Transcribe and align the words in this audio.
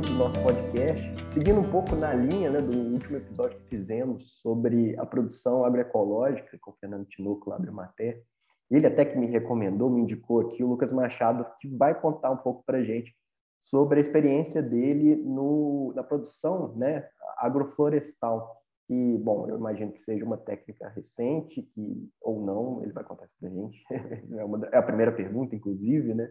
do 0.00 0.14
nosso 0.14 0.42
podcast, 0.42 1.02
seguindo 1.28 1.60
um 1.60 1.70
pouco 1.70 1.94
na 1.94 2.14
linha 2.14 2.50
né, 2.50 2.60
do 2.62 2.74
último 2.74 3.18
episódio 3.18 3.58
que 3.58 3.68
fizemos 3.68 4.40
sobre 4.40 4.98
a 4.98 5.04
produção 5.04 5.64
agroecológica 5.64 6.56
com 6.58 6.70
o 6.70 6.74
Fernando 6.80 7.06
Tinoco 7.06 7.50
do 7.58 7.72
Mater. 7.72 8.22
Ele 8.70 8.86
até 8.86 9.04
que 9.04 9.18
me 9.18 9.26
recomendou, 9.26 9.90
me 9.90 10.00
indicou 10.00 10.40
aqui 10.40 10.64
o 10.64 10.68
Lucas 10.68 10.90
Machado, 10.90 11.46
que 11.60 11.68
vai 11.68 11.98
contar 12.00 12.30
um 12.30 12.36
pouco 12.36 12.64
para 12.64 12.82
gente 12.82 13.14
sobre 13.60 13.98
a 13.98 14.00
experiência 14.00 14.62
dele 14.62 15.16
no, 15.16 15.92
na 15.94 16.02
produção 16.02 16.74
né, 16.76 17.06
agroflorestal. 17.36 18.56
E, 18.88 19.18
bom, 19.18 19.48
eu 19.48 19.56
imagino 19.56 19.92
que 19.92 20.02
seja 20.02 20.24
uma 20.24 20.38
técnica 20.38 20.88
recente, 20.88 21.62
que, 21.62 22.08
ou 22.22 22.42
não, 22.42 22.82
ele 22.82 22.92
vai 22.92 23.04
contar 23.04 23.26
isso 23.26 23.36
para 23.38 23.50
a 23.50 23.52
gente. 23.52 23.84
é, 24.38 24.44
uma, 24.44 24.66
é 24.72 24.78
a 24.78 24.82
primeira 24.82 25.12
pergunta, 25.12 25.54
inclusive, 25.54 26.14
né? 26.14 26.28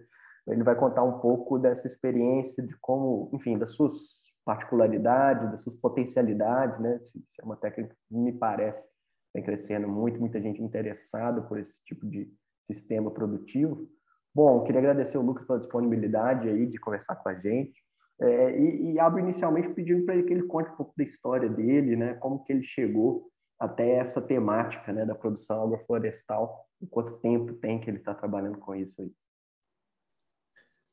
Ele 0.48 0.64
vai 0.64 0.76
contar 0.76 1.04
um 1.04 1.20
pouco 1.20 1.60
dessa 1.60 1.88
experiência, 1.88 2.66
de 2.66 2.76
como, 2.80 3.30
enfim, 3.34 3.58
das 3.58 3.72
suas 3.72 4.28
particularidades, 4.46 5.52
das 5.52 5.62
suas 5.62 5.76
potencialidades, 5.76 6.80
né? 6.80 7.00
Se, 7.00 7.24
se 7.28 7.42
é 7.42 7.46
uma 7.46 7.56
técnica 7.56 7.96
que 8.08 8.16
me 8.16 8.34
parece 8.34 8.88
vem 9.34 9.44
crescendo 9.44 9.88
muito, 9.88 10.20
muita 10.20 10.42
gente 10.42 10.62
interessada 10.62 11.42
por 11.42 11.60
esse 11.60 11.78
tipo 11.84 12.06
de 12.08 12.32
sistema 12.66 13.12
produtivo. 13.12 13.88
Bom, 14.34 14.64
queria 14.64 14.80
agradecer 14.80 15.18
o 15.18 15.22
Lucas 15.22 15.46
pela 15.46 15.60
disponibilidade 15.60 16.48
aí 16.48 16.66
de 16.66 16.80
conversar 16.80 17.16
com 17.16 17.30
a 17.30 17.36
gente. 17.36 17.80
É, 18.22 18.60
e, 18.60 18.94
e 18.94 19.00
abro 19.00 19.20
inicialmente 19.20 19.70
pedindo 19.70 20.06
para 20.06 20.16
ele 20.16 20.24
que 20.24 20.34
ele 20.34 20.44
conte 20.44 20.70
um 20.72 20.76
pouco 20.76 20.94
da 20.98 21.04
história 21.04 21.50
dele, 21.50 21.96
né? 21.96 22.16
Como 22.16 22.44
que 22.44 22.52
ele 22.52 22.64
chegou 22.64 23.30
até 23.60 23.96
essa 23.96 24.22
temática, 24.22 24.94
né, 24.94 25.06
da 25.06 25.14
produção 25.14 25.64
agroflorestal. 25.64 26.66
E 26.82 26.88
quanto 26.88 27.18
tempo 27.20 27.54
tem 27.54 27.80
que 27.80 27.90
ele 27.90 27.98
está 27.98 28.14
trabalhando 28.14 28.58
com 28.58 28.74
isso 28.74 29.02
aí? 29.02 29.12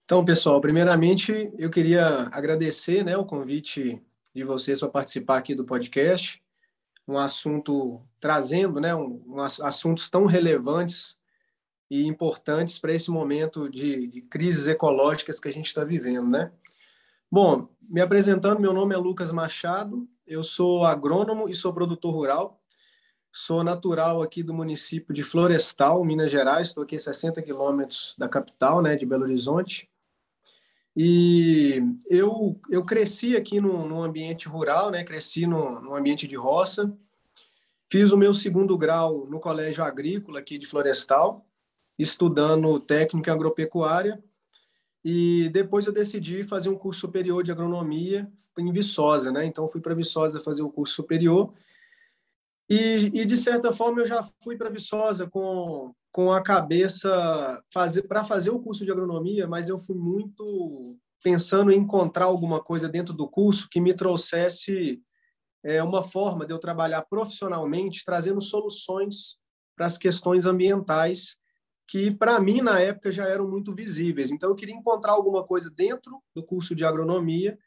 Então, 0.07 0.25
pessoal, 0.25 0.61
primeiramente 0.61 1.53
eu 1.59 1.69
queria 1.69 2.29
agradecer, 2.31 3.05
né, 3.05 3.17
o 3.17 3.27
convite 3.27 4.01
de 4.33 4.45
vocês 4.45 4.79
para 4.79 4.89
participar 4.89 5.39
aqui 5.39 5.53
do 5.53 5.65
podcast, 5.65 6.41
um 7.09 7.19
assunto 7.19 8.01
trazendo, 8.21 8.81
né, 8.81 8.95
um, 8.95 9.21
um 9.27 9.41
assuntos 9.41 10.09
tão 10.09 10.25
relevantes 10.25 11.17
e 11.91 12.07
importantes 12.07 12.79
para 12.79 12.93
esse 12.95 13.11
momento 13.11 13.69
de, 13.69 14.07
de, 14.07 14.23
crises 14.23 14.69
ecológicas 14.69 15.41
que 15.41 15.49
a 15.49 15.53
gente 15.53 15.67
está 15.67 15.83
vivendo, 15.83 16.29
né? 16.29 16.53
Bom, 17.29 17.69
me 17.83 18.01
apresentando, 18.01 18.61
meu 18.61 18.73
nome 18.73 18.95
é 18.95 18.99
Lucas 18.99 19.33
Machado, 19.33 20.09
eu 20.25 20.41
sou 20.41 20.85
agrônomo 20.85 21.49
e 21.49 21.55
sou 21.55 21.75
produtor 21.75 22.15
rural, 22.15 22.63
sou 23.33 23.65
natural 23.65 24.23
aqui 24.23 24.41
do 24.45 24.55
município 24.55 25.13
de 25.13 25.25
Florestal, 25.25 26.05
Minas 26.05 26.31
Gerais, 26.31 26.69
estou 26.69 26.85
aqui 26.85 26.95
a 26.95 27.01
60 27.01 27.43
quilômetros 27.43 28.15
da 28.17 28.29
capital, 28.29 28.81
né, 28.81 28.95
de 28.95 29.05
Belo 29.05 29.25
Horizonte, 29.25 29.91
e 30.97 31.83
eu, 32.09 32.59
eu 32.71 32.83
cresci 32.83 33.37
aqui 33.37 33.61
no, 33.61 33.87
no 33.87 34.03
ambiente 34.03 34.49
rural, 34.49 34.91
né, 34.91 35.05
cresci 35.05 35.47
no, 35.47 35.79
no 35.79 35.95
ambiente 35.95 36.27
de 36.27 36.37
roça, 36.37 36.91
fiz 37.91 38.13
o 38.13 38.17
meu 38.17 38.33
segundo 38.33 38.79
grau 38.79 39.27
no 39.27 39.39
Colégio 39.39 39.85
Agrícola 39.85 40.39
aqui 40.39 40.57
de 40.57 40.67
Florestal, 40.67 41.45
estudando 41.99 42.81
técnica 42.81 43.31
agropecuária. 43.31 44.23
E 45.05 45.51
depois 45.51 45.87
eu 45.87 45.93
decidi 45.93 46.43
fazer 46.43 46.69
um 46.71 46.79
curso 46.79 47.01
superior 47.01 47.43
de 47.43 47.53
agronomia 47.53 48.29
em 48.59 48.73
Viçosa, 48.73 49.31
né? 49.31 49.45
Então 49.45 49.69
fui 49.69 49.81
para 49.81 49.95
Viçosa 49.95 50.41
fazer 50.41 50.63
o 50.63 50.71
curso 50.71 50.95
superior. 50.95 51.53
E, 52.69 53.13
e 53.15 53.25
de 53.25 53.37
certa 53.37 53.73
forma 53.73 54.01
eu 54.01 54.07
já 54.07 54.27
fui 54.43 54.57
para 54.57 54.71
Viçosa 54.71 55.29
com 55.29 55.95
com 56.17 56.33
a 56.33 56.43
cabeça 56.43 57.63
fazer 57.71 58.05
para 58.05 58.25
fazer 58.25 58.49
o 58.49 58.59
curso 58.59 58.87
de 58.87 58.91
agronomia, 58.91 59.47
mas 59.47 59.69
eu 59.69 59.79
fui 59.79 59.95
muito 59.95 60.97
pensando 61.23 61.71
em 61.71 61.79
encontrar 61.79 62.25
alguma 62.25 62.59
coisa 62.59 62.89
dentro 62.89 63.13
do 63.13 63.29
curso 63.29 63.69
que 63.71 63.83
me 63.83 63.93
trouxesse 63.93 65.03
é, 65.63 65.83
uma 65.83 66.03
forma 66.03 66.47
de 66.47 66.55
eu 66.55 66.59
trabalhar 66.59 67.03
profissionalmente, 67.03 68.03
trazendo 68.03 68.41
soluções 68.41 69.37
para 69.77 69.85
as 69.85 69.99
questões 69.99 70.47
ambientais 70.47 71.37
que 71.87 72.11
para 72.11 72.41
mim 72.41 72.63
na 72.63 72.81
época 72.81 73.13
já 73.13 73.29
eram 73.29 73.47
muito 73.47 73.75
visíveis. 73.75 74.33
Então 74.33 74.49
eu 74.49 74.57
queria 74.57 74.75
encontrar 74.75 75.13
alguma 75.13 75.45
coisa 75.45 75.69
dentro 75.69 76.23
do 76.35 76.43
curso 76.43 76.75
de 76.75 76.83
agronomia 76.83 77.59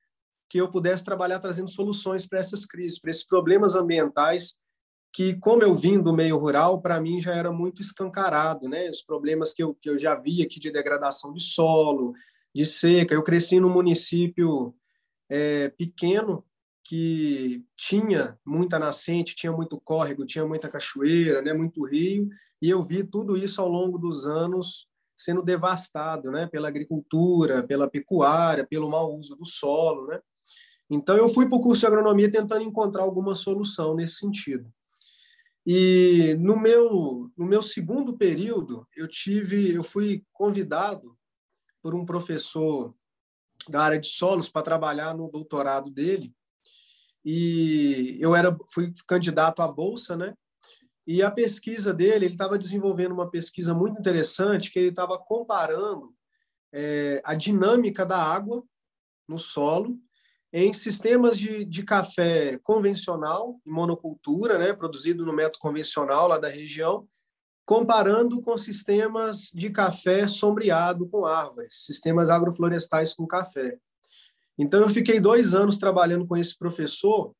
que 0.49 0.59
eu 0.59 0.71
pudesse 0.71 1.03
trabalhar 1.03 1.37
trazendo 1.37 1.69
soluções 1.69 2.25
para 2.25 2.39
essas 2.39 2.65
crises, 2.65 2.99
para 2.99 3.11
esses 3.11 3.27
problemas 3.27 3.75
ambientais 3.75 4.55
que, 5.11 5.35
como 5.35 5.63
eu 5.63 5.73
vim 5.73 5.99
do 5.99 6.13
meio 6.13 6.37
rural, 6.37 6.81
para 6.81 7.01
mim 7.01 7.19
já 7.19 7.33
era 7.33 7.51
muito 7.51 7.81
escancarado, 7.81 8.69
né? 8.69 8.89
Os 8.89 9.01
problemas 9.01 9.53
que 9.53 9.63
eu, 9.63 9.73
que 9.73 9.89
eu 9.89 9.97
já 9.97 10.15
vi 10.15 10.41
aqui 10.41 10.59
de 10.59 10.71
degradação 10.71 11.33
de 11.33 11.41
solo, 11.41 12.13
de 12.53 12.65
seca. 12.65 13.13
Eu 13.13 13.23
cresci 13.23 13.59
num 13.59 13.71
município 13.71 14.75
é, 15.29 15.69
pequeno 15.69 16.45
que 16.83 17.63
tinha 17.77 18.37
muita 18.45 18.79
nascente, 18.79 19.35
tinha 19.35 19.51
muito 19.51 19.79
córrego, 19.79 20.25
tinha 20.25 20.45
muita 20.45 20.67
cachoeira, 20.67 21.41
né, 21.41 21.53
muito 21.53 21.85
rio, 21.85 22.27
e 22.59 22.67
eu 22.67 22.81
vi 22.81 23.03
tudo 23.03 23.37
isso 23.37 23.61
ao 23.61 23.67
longo 23.67 23.99
dos 23.99 24.27
anos 24.27 24.87
sendo 25.15 25.43
devastado, 25.43 26.31
né, 26.31 26.47
pela 26.47 26.67
agricultura, 26.67 27.61
pela 27.61 27.89
pecuária, 27.89 28.65
pelo 28.65 28.89
mau 28.89 29.13
uso 29.15 29.35
do 29.35 29.45
solo, 29.45 30.07
né? 30.07 30.19
Então 30.89 31.15
eu 31.15 31.29
fui 31.29 31.47
para 31.47 31.57
o 31.57 31.61
curso 31.61 31.81
de 31.81 31.85
agronomia 31.85 32.31
tentando 32.31 32.63
encontrar 32.63 33.03
alguma 33.03 33.35
solução 33.35 33.93
nesse 33.93 34.15
sentido. 34.15 34.73
E 35.71 36.33
no 36.39 36.59
meu 36.59 37.31
no 37.37 37.45
meu 37.45 37.61
segundo 37.61 38.17
período, 38.17 38.87
eu 38.97 39.07
tive 39.07 39.71
eu 39.71 39.83
fui 39.83 40.25
convidado 40.33 41.15
por 41.79 41.93
um 41.93 42.03
professor 42.03 42.95
da 43.69 43.83
área 43.83 43.99
de 43.99 44.07
solos 44.07 44.49
para 44.49 44.63
trabalhar 44.63 45.15
no 45.15 45.29
doutorado 45.29 45.91
dele 45.91 46.33
e 47.23 48.17
eu 48.19 48.35
era 48.35 48.57
fui 48.73 48.91
candidato 49.07 49.61
à 49.61 49.67
bolsa, 49.67 50.17
né? 50.17 50.33
E 51.05 51.21
a 51.21 51.29
pesquisa 51.29 51.93
dele, 51.93 52.25
ele 52.25 52.33
estava 52.33 52.57
desenvolvendo 52.57 53.11
uma 53.11 53.29
pesquisa 53.29 53.71
muito 53.71 53.99
interessante 53.99 54.71
que 54.71 54.79
ele 54.79 54.89
estava 54.89 55.19
comparando 55.19 56.15
é, 56.73 57.21
a 57.23 57.35
dinâmica 57.35 58.03
da 58.03 58.17
água 58.17 58.63
no 59.27 59.37
solo 59.37 59.99
em 60.51 60.73
sistemas 60.73 61.37
de, 61.37 61.63
de 61.63 61.83
café 61.83 62.57
convencional, 62.59 63.59
monocultura, 63.65 64.57
né, 64.57 64.73
produzido 64.73 65.25
no 65.25 65.33
método 65.33 65.59
convencional 65.59 66.27
lá 66.27 66.37
da 66.37 66.49
região, 66.49 67.07
comparando 67.65 68.41
com 68.41 68.57
sistemas 68.57 69.49
de 69.53 69.69
café 69.69 70.27
sombreado 70.27 71.07
com 71.07 71.25
árvores, 71.25 71.85
sistemas 71.85 72.31
agroflorestais 72.31 73.13
com 73.13 73.27
café. 73.27 73.77
Então, 74.57 74.81
eu 74.81 74.89
fiquei 74.89 75.19
dois 75.19 75.53
anos 75.53 75.77
trabalhando 75.77 76.25
com 76.25 76.35
esse 76.35 76.57
professor 76.57 77.33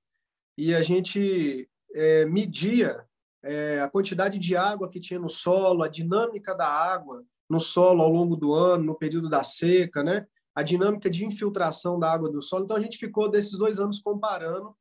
e 0.56 0.76
a 0.76 0.82
gente 0.82 1.68
é, 1.96 2.26
media 2.26 3.04
é, 3.42 3.80
a 3.82 3.90
quantidade 3.90 4.38
de 4.38 4.56
água 4.56 4.90
que 4.90 5.00
tinha 5.00 5.20
no 5.20 5.30
solo, 5.30 5.84
a 5.84 5.88
dinâmica 5.88 6.54
da 6.54 6.68
água 6.68 7.24
no 7.50 7.60
solo 7.60 8.04
ao 8.04 8.10
longo 8.10 8.36
do 8.36 8.54
ano, 8.54 8.84
no 8.84 8.96
período 8.96 9.30
da 9.30 9.44
seca, 9.44 10.04
né? 10.04 10.28
A 10.56 10.64
dinâmica 10.64 11.10
de 11.10 11.26
infiltração 11.26 12.00
da 12.00 12.12
água 12.12 12.30
do 12.30 12.42
solo. 12.42 12.66
Então, 12.66 12.78
a 12.78 12.82
gente 12.82 12.98
ficou 12.98 13.30
desses 13.30 13.58
dois 13.58 13.80
anos 13.80 14.00
comparando 14.02 14.76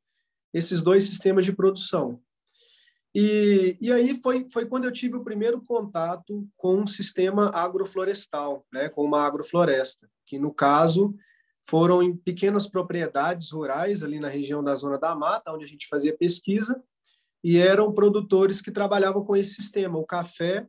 esses 0.53 0.81
dois 0.81 1.03
sistemas 1.03 1.45
de 1.45 1.53
produção. 1.53 2.19
E, 3.13 3.77
e 3.81 3.91
aí 3.91 4.15
foi, 4.21 4.47
foi 4.51 4.65
quando 4.67 4.85
eu 4.85 4.91
tive 4.91 5.17
o 5.17 5.23
primeiro 5.23 5.61
contato 5.61 6.47
com 6.55 6.81
um 6.81 6.87
sistema 6.87 7.49
agroflorestal, 7.49 8.65
né, 8.71 8.87
com 8.89 9.03
uma 9.03 9.25
agrofloresta, 9.25 10.09
que 10.27 10.37
no 10.37 10.53
caso 10.53 11.15
foram 11.67 12.01
em 12.01 12.15
pequenas 12.15 12.67
propriedades 12.67 13.51
rurais 13.51 14.03
ali 14.03 14.19
na 14.19 14.27
região 14.27 14.63
da 14.63 14.75
Zona 14.75 14.97
da 14.97 15.15
Mata, 15.15 15.51
onde 15.51 15.63
a 15.63 15.67
gente 15.67 15.87
fazia 15.87 16.15
pesquisa, 16.15 16.81
e 17.43 17.57
eram 17.57 17.93
produtores 17.93 18.61
que 18.61 18.71
trabalhavam 18.71 19.23
com 19.23 19.35
esse 19.35 19.55
sistema, 19.55 19.97
o 19.97 20.05
café 20.05 20.67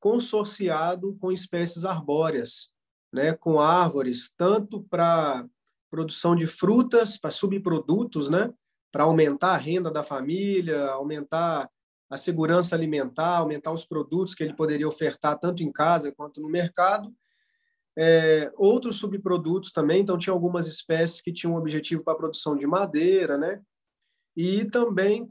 consorciado 0.00 1.16
com 1.20 1.32
espécies 1.32 1.84
arbóreas, 1.84 2.70
né, 3.12 3.34
com 3.34 3.60
árvores, 3.60 4.32
tanto 4.36 4.82
para 4.82 5.46
produção 5.90 6.36
de 6.36 6.46
frutas, 6.46 7.16
para 7.16 7.30
subprodutos, 7.30 8.28
né, 8.28 8.52
para 8.92 9.04
aumentar 9.04 9.54
a 9.54 9.56
renda 9.56 9.90
da 9.90 10.02
família, 10.02 10.86
aumentar 10.90 11.68
a 12.10 12.16
segurança 12.16 12.74
alimentar, 12.74 13.38
aumentar 13.38 13.72
os 13.72 13.84
produtos 13.84 14.34
que 14.34 14.42
ele 14.42 14.54
poderia 14.54 14.88
ofertar 14.88 15.38
tanto 15.38 15.62
em 15.62 15.70
casa 15.70 16.12
quanto 16.12 16.40
no 16.40 16.48
mercado, 16.48 17.14
é, 18.00 18.50
outros 18.56 18.96
subprodutos 18.96 19.72
também, 19.72 20.00
então 20.00 20.16
tinha 20.16 20.32
algumas 20.32 20.66
espécies 20.66 21.20
que 21.20 21.32
tinham 21.32 21.54
um 21.54 21.58
objetivo 21.58 22.04
para 22.04 22.14
a 22.14 22.16
produção 22.16 22.56
de 22.56 22.66
madeira, 22.66 23.36
né? 23.36 23.60
E 24.36 24.64
também 24.66 25.26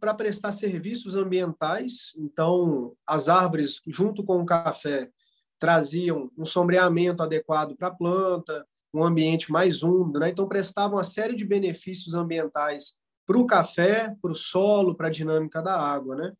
para 0.00 0.14
prestar 0.14 0.50
serviços 0.50 1.14
ambientais, 1.14 2.14
então 2.16 2.96
as 3.06 3.28
árvores 3.28 3.82
junto 3.86 4.24
com 4.24 4.40
o 4.40 4.46
café 4.46 5.10
traziam 5.58 6.30
um 6.36 6.44
sombreamento 6.44 7.22
adequado 7.22 7.76
para 7.76 7.88
a 7.88 7.94
planta, 7.94 8.66
um 8.92 9.04
ambiente 9.04 9.50
mais 9.50 9.82
úmido, 9.82 10.20
né? 10.20 10.30
Então 10.30 10.48
prestavam 10.48 10.96
uma 10.96 11.04
série 11.04 11.36
de 11.36 11.44
benefícios 11.44 12.14
ambientais 12.14 12.94
para 13.26 13.38
o 13.38 13.46
café, 13.46 14.14
para 14.22 14.30
o 14.30 14.34
solo, 14.34 14.94
para 14.94 15.08
a 15.08 15.10
dinâmica 15.10 15.62
da 15.62 15.78
água, 15.78 16.16
né? 16.16 16.32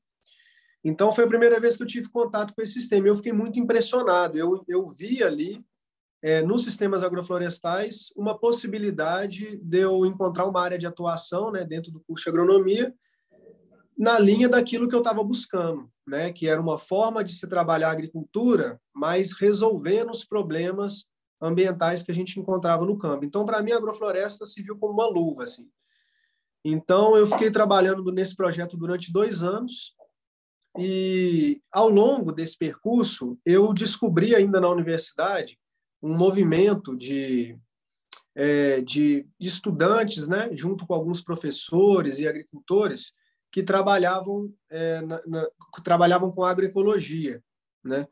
Então, 0.84 1.10
foi 1.10 1.24
a 1.24 1.28
primeira 1.28 1.58
vez 1.58 1.76
que 1.76 1.82
eu 1.82 1.86
tive 1.86 2.08
contato 2.08 2.54
com 2.54 2.62
esse 2.62 2.74
sistema. 2.74 3.08
Eu 3.08 3.16
fiquei 3.16 3.32
muito 3.32 3.58
impressionado. 3.58 4.38
Eu, 4.38 4.64
eu 4.68 4.86
vi 4.86 5.20
ali 5.20 5.60
é, 6.22 6.42
nos 6.42 6.62
sistemas 6.62 7.02
agroflorestais 7.02 8.12
uma 8.16 8.38
possibilidade 8.38 9.56
de 9.56 9.78
eu 9.78 10.06
encontrar 10.06 10.46
uma 10.46 10.60
área 10.62 10.78
de 10.78 10.86
atuação 10.86 11.50
né, 11.50 11.64
dentro 11.64 11.90
do 11.90 12.00
curso 12.06 12.22
de 12.22 12.30
agronomia 12.30 12.94
na 13.96 14.18
linha 14.18 14.48
daquilo 14.48 14.88
que 14.88 14.94
eu 14.94 15.00
estava 15.00 15.22
buscando, 15.24 15.90
né, 16.06 16.32
que 16.32 16.46
era 16.48 16.60
uma 16.60 16.78
forma 16.78 17.24
de 17.24 17.32
se 17.32 17.46
trabalhar 17.46 17.88
a 17.88 17.92
agricultura, 17.92 18.80
mas 18.94 19.32
resolvendo 19.32 20.10
os 20.10 20.24
problemas 20.24 21.06
ambientais 21.40 22.02
que 22.02 22.10
a 22.10 22.14
gente 22.14 22.38
encontrava 22.38 22.84
no 22.84 22.98
campo. 22.98 23.24
Então, 23.24 23.44
para 23.44 23.62
mim, 23.62 23.72
a 23.72 23.76
agrofloresta 23.76 24.44
se 24.46 24.62
viu 24.62 24.76
como 24.78 24.92
uma 24.92 25.06
luva. 25.06 25.44
Assim. 25.44 25.68
Então, 26.64 27.16
eu 27.16 27.26
fiquei 27.26 27.50
trabalhando 27.50 28.10
nesse 28.12 28.34
projeto 28.34 28.76
durante 28.76 29.12
dois 29.12 29.42
anos, 29.42 29.94
e 30.78 31.62
ao 31.72 31.88
longo 31.88 32.32
desse 32.32 32.56
percurso, 32.56 33.38
eu 33.44 33.72
descobri 33.72 34.34
ainda 34.34 34.60
na 34.60 34.68
universidade 34.68 35.58
um 36.02 36.14
movimento 36.14 36.94
de, 36.96 37.58
é, 38.34 38.82
de, 38.82 39.26
de 39.38 39.48
estudantes, 39.48 40.28
né, 40.28 40.50
junto 40.52 40.86
com 40.86 40.92
alguns 40.92 41.22
professores 41.22 42.18
e 42.18 42.28
agricultores, 42.28 43.14
que 43.50 43.62
trabalhavam, 43.62 44.52
é, 44.70 45.00
na, 45.00 45.20
na, 45.26 45.48
trabalhavam 45.82 46.30
com 46.30 46.44
agroecologia. 46.44 47.42
Né? 47.84 48.06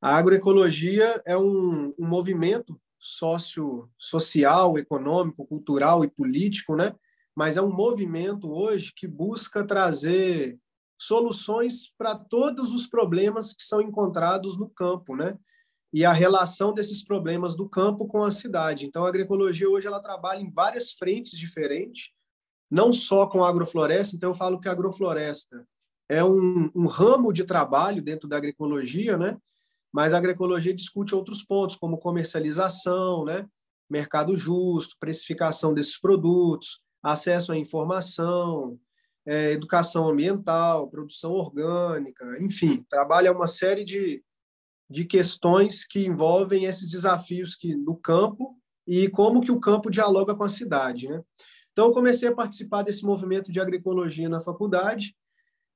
A 0.00 0.16
agroecologia 0.16 1.22
é 1.24 1.36
um, 1.36 1.94
um 1.98 2.06
movimento 2.06 2.80
sócio, 2.98 3.88
social, 3.98 4.78
econômico, 4.78 5.46
cultural 5.46 6.04
e 6.04 6.08
político, 6.08 6.74
né? 6.74 6.94
mas 7.34 7.56
é 7.56 7.62
um 7.62 7.72
movimento 7.72 8.50
hoje 8.50 8.92
que 8.94 9.06
busca 9.06 9.66
trazer 9.66 10.58
soluções 10.98 11.92
para 11.98 12.14
todos 12.14 12.72
os 12.72 12.86
problemas 12.86 13.52
que 13.52 13.64
são 13.64 13.80
encontrados 13.80 14.58
no 14.58 14.68
campo, 14.68 15.16
né? 15.16 15.36
E 15.92 16.04
a 16.04 16.12
relação 16.12 16.72
desses 16.72 17.04
problemas 17.04 17.54
do 17.54 17.68
campo 17.68 18.06
com 18.06 18.22
a 18.22 18.30
cidade. 18.30 18.86
Então, 18.86 19.04
a 19.04 19.08
agroecologia 19.08 19.68
hoje 19.68 19.86
ela 19.86 20.00
trabalha 20.00 20.40
em 20.40 20.50
várias 20.50 20.92
frentes 20.92 21.38
diferentes, 21.38 22.12
não 22.70 22.92
só 22.92 23.26
com 23.26 23.42
a 23.42 23.48
agrofloresta. 23.48 24.16
Então, 24.16 24.30
eu 24.30 24.34
falo 24.34 24.60
que 24.60 24.68
a 24.68 24.72
agrofloresta 24.72 25.66
é 26.08 26.24
um, 26.24 26.70
um 26.74 26.86
ramo 26.86 27.32
de 27.32 27.44
trabalho 27.44 28.02
dentro 28.02 28.28
da 28.28 28.36
agroecologia, 28.36 29.16
né? 29.16 29.36
Mas 29.92 30.12
a 30.12 30.18
agroecologia 30.18 30.74
discute 30.74 31.14
outros 31.14 31.42
pontos, 31.42 31.76
como 31.76 31.98
comercialização, 31.98 33.24
né? 33.24 33.46
mercado 33.88 34.36
justo, 34.36 34.96
precificação 34.98 35.74
desses 35.74 36.00
produtos, 36.00 36.80
acesso 37.02 37.52
à 37.52 37.56
informação, 37.56 38.78
é, 39.26 39.52
educação 39.52 40.08
ambiental, 40.08 40.88
produção 40.88 41.32
orgânica, 41.32 42.24
enfim, 42.40 42.84
trabalha 42.88 43.32
uma 43.32 43.46
série 43.46 43.84
de, 43.84 44.22
de 44.88 45.04
questões 45.04 45.86
que 45.86 46.04
envolvem 46.04 46.64
esses 46.64 46.90
desafios 46.90 47.54
que 47.54 47.74
no 47.74 47.96
campo 47.96 48.58
e 48.86 49.08
como 49.08 49.40
que 49.40 49.52
o 49.52 49.60
campo 49.60 49.90
dialoga 49.90 50.34
com 50.34 50.44
a 50.44 50.48
cidade, 50.48 51.08
né? 51.08 51.22
Então, 51.74 51.86
eu 51.86 51.92
comecei 51.92 52.28
a 52.28 52.34
participar 52.34 52.82
desse 52.82 53.04
movimento 53.04 53.50
de 53.50 53.60
agroecologia 53.60 54.28
na 54.28 54.40
faculdade 54.40 55.12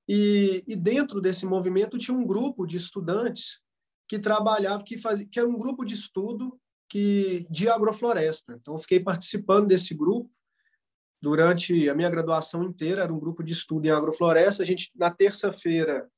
e, 0.08 0.62
e 0.64 0.76
dentro 0.76 1.20
desse 1.20 1.44
movimento 1.44 1.98
tinha 1.98 2.16
um 2.16 2.24
grupo 2.24 2.64
de 2.64 2.76
estudantes 2.76 3.60
que 4.06 4.16
trabalhava, 4.16 4.84
que 4.84 4.96
fazia, 4.96 5.26
que 5.26 5.40
era 5.40 5.48
um 5.48 5.58
grupo 5.58 5.84
de 5.84 5.94
estudo 5.94 6.56
que 6.88 7.48
de 7.50 7.68
agrofloresta. 7.68 8.56
Então, 8.60 8.74
eu 8.74 8.78
fiquei 8.78 9.00
participando 9.00 9.66
desse 9.66 9.92
grupo 9.92 10.30
durante 11.20 11.88
a 11.88 11.94
minha 11.96 12.08
graduação 12.08 12.62
inteira, 12.62 13.02
era 13.02 13.12
um 13.12 13.18
grupo 13.18 13.42
de 13.42 13.52
estudo 13.52 13.86
em 13.86 13.90
agrofloresta. 13.90 14.62
A 14.62 14.66
gente, 14.66 14.92
na 14.94 15.10
terça-feira, 15.10 16.08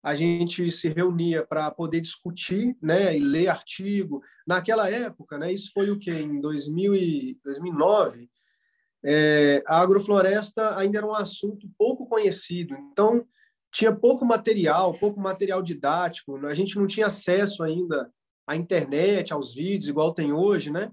a 0.00 0.14
gente 0.14 0.70
se 0.70 0.88
reunia 0.88 1.44
para 1.44 1.68
poder 1.72 2.00
discutir 2.00 2.76
né, 2.80 3.16
e 3.16 3.20
ler 3.20 3.48
artigo. 3.48 4.22
Naquela 4.46 4.88
época, 4.88 5.38
né, 5.38 5.52
isso 5.52 5.72
foi 5.72 5.90
o 5.90 5.98
que? 5.98 6.12
Em 6.12 6.40
2000 6.40 6.94
e 6.94 7.40
2009, 7.42 8.30
é, 9.04 9.62
a 9.66 9.80
agrofloresta 9.80 10.78
ainda 10.78 10.98
era 10.98 11.06
um 11.06 11.14
assunto 11.14 11.68
pouco 11.76 12.06
conhecido. 12.06 12.74
Então, 12.90 13.26
tinha 13.70 13.94
pouco 13.94 14.24
material, 14.24 14.94
pouco 14.94 15.20
material 15.20 15.60
didático. 15.60 16.36
A 16.46 16.54
gente 16.54 16.78
não 16.78 16.86
tinha 16.86 17.06
acesso 17.06 17.62
ainda 17.62 18.10
à 18.46 18.56
internet, 18.56 19.32
aos 19.32 19.54
vídeos, 19.54 19.88
igual 19.88 20.14
tem 20.14 20.32
hoje, 20.32 20.70
né? 20.70 20.90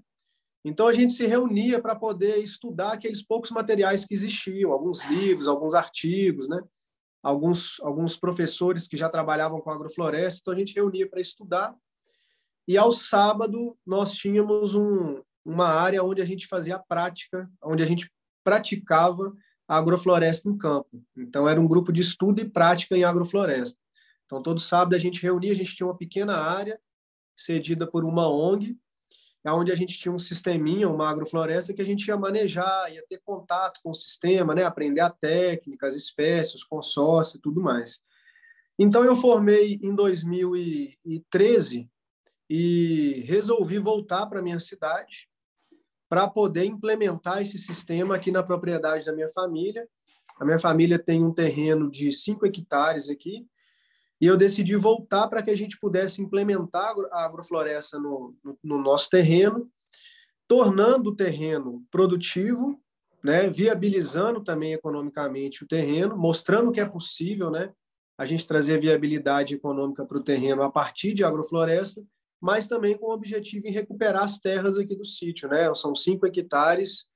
Então 0.64 0.86
a 0.86 0.92
gente 0.92 1.12
se 1.12 1.26
reunia 1.26 1.80
para 1.80 1.94
poder 1.94 2.38
estudar 2.38 2.92
aqueles 2.92 3.22
poucos 3.22 3.50
materiais 3.50 4.04
que 4.04 4.14
existiam, 4.14 4.72
alguns 4.72 5.04
livros, 5.04 5.48
alguns 5.48 5.74
artigos, 5.74 6.48
né? 6.48 6.60
Alguns 7.22 7.80
alguns 7.80 8.16
professores 8.16 8.88
que 8.88 8.96
já 8.96 9.08
trabalhavam 9.08 9.60
com 9.60 9.70
agrofloresta, 9.70 10.40
então 10.40 10.54
a 10.54 10.56
gente 10.56 10.74
reunia 10.74 11.08
para 11.08 11.20
estudar. 11.20 11.74
E 12.66 12.76
ao 12.76 12.92
sábado 12.92 13.76
nós 13.86 14.12
tínhamos 14.12 14.74
um, 14.74 15.20
uma 15.44 15.66
área 15.66 16.02
onde 16.02 16.22
a 16.22 16.24
gente 16.24 16.46
fazia 16.46 16.76
a 16.76 16.78
prática, 16.78 17.50
onde 17.62 17.82
a 17.82 17.86
gente 17.86 18.10
praticava 18.44 19.32
a 19.68 19.76
agrofloresta 19.76 20.48
em 20.48 20.56
campo. 20.56 21.02
Então 21.16 21.48
era 21.48 21.60
um 21.60 21.66
grupo 21.66 21.92
de 21.92 22.00
estudo 22.00 22.40
e 22.40 22.48
prática 22.48 22.96
em 22.96 23.04
agrofloresta. 23.04 23.78
Então 24.24 24.42
todo 24.42 24.60
sábado 24.60 24.94
a 24.94 24.98
gente 24.98 25.22
reunia, 25.22 25.52
a 25.52 25.56
gente 25.56 25.74
tinha 25.74 25.86
uma 25.86 25.96
pequena 25.96 26.36
área 26.36 26.78
cedida 27.36 27.86
por 27.86 28.04
uma 28.04 28.28
ONG 28.28 28.76
onde 29.50 29.72
a 29.72 29.74
gente 29.74 29.98
tinha 29.98 30.12
um 30.12 30.18
sisteminha, 30.18 30.88
uma 30.88 31.10
agrofloresta, 31.10 31.74
que 31.74 31.82
a 31.82 31.84
gente 31.84 32.06
ia 32.06 32.16
manejar, 32.16 32.92
ia 32.92 33.04
ter 33.08 33.20
contato 33.24 33.80
com 33.82 33.90
o 33.90 33.94
sistema, 33.94 34.54
né? 34.54 34.62
aprender 34.62 35.00
a 35.00 35.10
técnica, 35.10 35.88
as 35.88 35.96
espécies, 35.96 36.54
os 36.56 36.64
consórcios 36.64 37.36
e 37.36 37.40
tudo 37.40 37.60
mais. 37.60 38.00
Então, 38.78 39.04
eu 39.04 39.16
formei 39.16 39.80
em 39.82 39.94
2013 39.94 41.90
e 42.48 43.24
resolvi 43.26 43.78
voltar 43.78 44.26
para 44.26 44.42
minha 44.42 44.60
cidade 44.60 45.28
para 46.12 46.28
poder 46.28 46.66
implementar 46.66 47.40
esse 47.40 47.56
sistema 47.56 48.16
aqui 48.16 48.30
na 48.30 48.42
propriedade 48.42 49.06
da 49.06 49.14
minha 49.14 49.30
família. 49.30 49.88
A 50.38 50.44
minha 50.44 50.58
família 50.58 50.98
tem 50.98 51.24
um 51.24 51.32
terreno 51.32 51.90
de 51.90 52.12
5 52.12 52.44
hectares 52.44 53.08
aqui, 53.08 53.46
e 54.20 54.26
eu 54.26 54.36
decidi 54.36 54.76
voltar 54.76 55.26
para 55.28 55.42
que 55.42 55.50
a 55.50 55.56
gente 55.56 55.80
pudesse 55.80 56.20
implementar 56.20 56.94
a 57.12 57.24
agrofloresta 57.24 57.98
no, 57.98 58.36
no, 58.44 58.58
no 58.62 58.82
nosso 58.82 59.08
terreno, 59.08 59.70
tornando 60.46 61.08
o 61.08 61.16
terreno 61.16 61.82
produtivo, 61.90 62.78
né, 63.24 63.48
viabilizando 63.48 64.44
também 64.44 64.74
economicamente 64.74 65.64
o 65.64 65.66
terreno, 65.66 66.14
mostrando 66.14 66.70
que 66.70 66.80
é 66.80 66.84
possível 66.84 67.50
né, 67.50 67.72
a 68.18 68.26
gente 68.26 68.46
trazer 68.46 68.78
viabilidade 68.78 69.54
econômica 69.54 70.04
para 70.04 70.18
o 70.18 70.22
terreno 70.22 70.62
a 70.62 70.70
partir 70.70 71.14
de 71.14 71.24
agrofloresta, 71.24 72.04
mas 72.42 72.66
também 72.66 72.98
com 72.98 73.06
o 73.06 73.14
objetivo 73.14 73.68
em 73.68 73.72
recuperar 73.72 74.24
as 74.24 74.40
terras 74.40 74.76
aqui 74.76 74.96
do 74.96 75.04
sítio. 75.04 75.48
Né? 75.48 75.72
São 75.74 75.94
cinco 75.94 76.26
hectares 76.26 77.06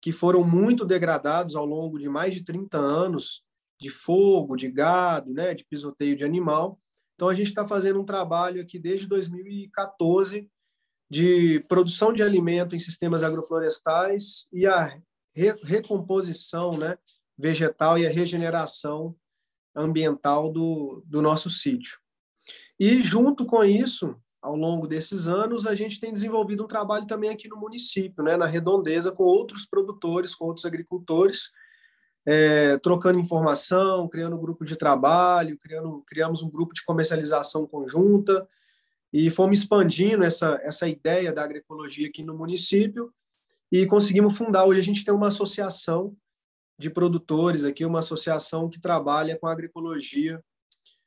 que 0.00 0.10
foram 0.10 0.42
muito 0.42 0.84
degradados 0.84 1.54
ao 1.54 1.64
longo 1.64 2.00
de 2.00 2.08
mais 2.08 2.34
de 2.34 2.42
30 2.42 2.76
anos 2.76 3.44
de 3.80 3.88
fogo, 3.88 4.56
de 4.56 4.68
gado, 4.68 5.32
né, 5.32 5.54
de 5.54 5.64
pisoteio 5.64 6.16
de 6.16 6.24
animal. 6.24 6.80
Então, 7.14 7.28
a 7.28 7.34
gente 7.34 7.48
está 7.48 7.64
fazendo 7.64 8.00
um 8.00 8.04
trabalho 8.04 8.60
aqui 8.60 8.78
desde 8.78 9.06
2014 9.06 10.48
de 11.08 11.60
produção 11.68 12.12
de 12.12 12.22
alimento 12.22 12.74
em 12.74 12.80
sistemas 12.80 13.22
agroflorestais 13.22 14.48
e 14.52 14.66
a 14.66 14.86
re 15.34 15.54
recomposição 15.62 16.72
né, 16.76 16.98
vegetal 17.38 17.98
e 17.98 18.06
a 18.06 18.10
regeneração 18.10 19.14
ambiental 19.76 20.50
do, 20.50 21.04
do 21.06 21.22
nosso 21.22 21.48
sítio. 21.48 21.98
E, 22.78 23.00
junto 23.00 23.46
com 23.46 23.62
isso, 23.62 24.16
ao 24.42 24.56
longo 24.56 24.88
desses 24.88 25.28
anos, 25.28 25.66
a 25.66 25.74
gente 25.74 26.00
tem 26.00 26.12
desenvolvido 26.12 26.64
um 26.64 26.66
trabalho 26.66 27.06
também 27.06 27.30
aqui 27.30 27.48
no 27.48 27.56
município, 27.56 28.24
né, 28.24 28.36
na 28.36 28.46
redondeza, 28.46 29.12
com 29.12 29.22
outros 29.22 29.64
produtores, 29.64 30.34
com 30.34 30.46
outros 30.46 30.66
agricultores, 30.66 31.52
é, 32.26 32.76
trocando 32.78 33.20
informação, 33.20 34.08
criando 34.08 34.36
um 34.36 34.40
grupo 34.40 34.64
de 34.64 34.76
trabalho, 34.76 35.56
criando, 35.58 36.02
criamos 36.06 36.42
um 36.42 36.50
grupo 36.50 36.74
de 36.74 36.84
comercialização 36.84 37.66
conjunta 37.66 38.46
e 39.12 39.30
fomos 39.30 39.60
expandindo 39.60 40.24
essa, 40.24 40.58
essa 40.62 40.88
ideia 40.88 41.32
da 41.32 41.44
agroecologia 41.44 42.08
aqui 42.08 42.22
no 42.22 42.36
município 42.36 43.12
e 43.70 43.86
conseguimos 43.86 44.36
fundar. 44.36 44.64
Hoje 44.64 44.80
a 44.80 44.84
gente 44.84 45.04
tem 45.04 45.14
uma 45.14 45.28
associação 45.28 46.16
de 46.78 46.90
produtores 46.90 47.64
aqui, 47.64 47.84
uma 47.84 48.00
associação 48.00 48.68
que 48.68 48.80
trabalha 48.80 49.38
com 49.38 49.46
agroecologia 49.46 50.42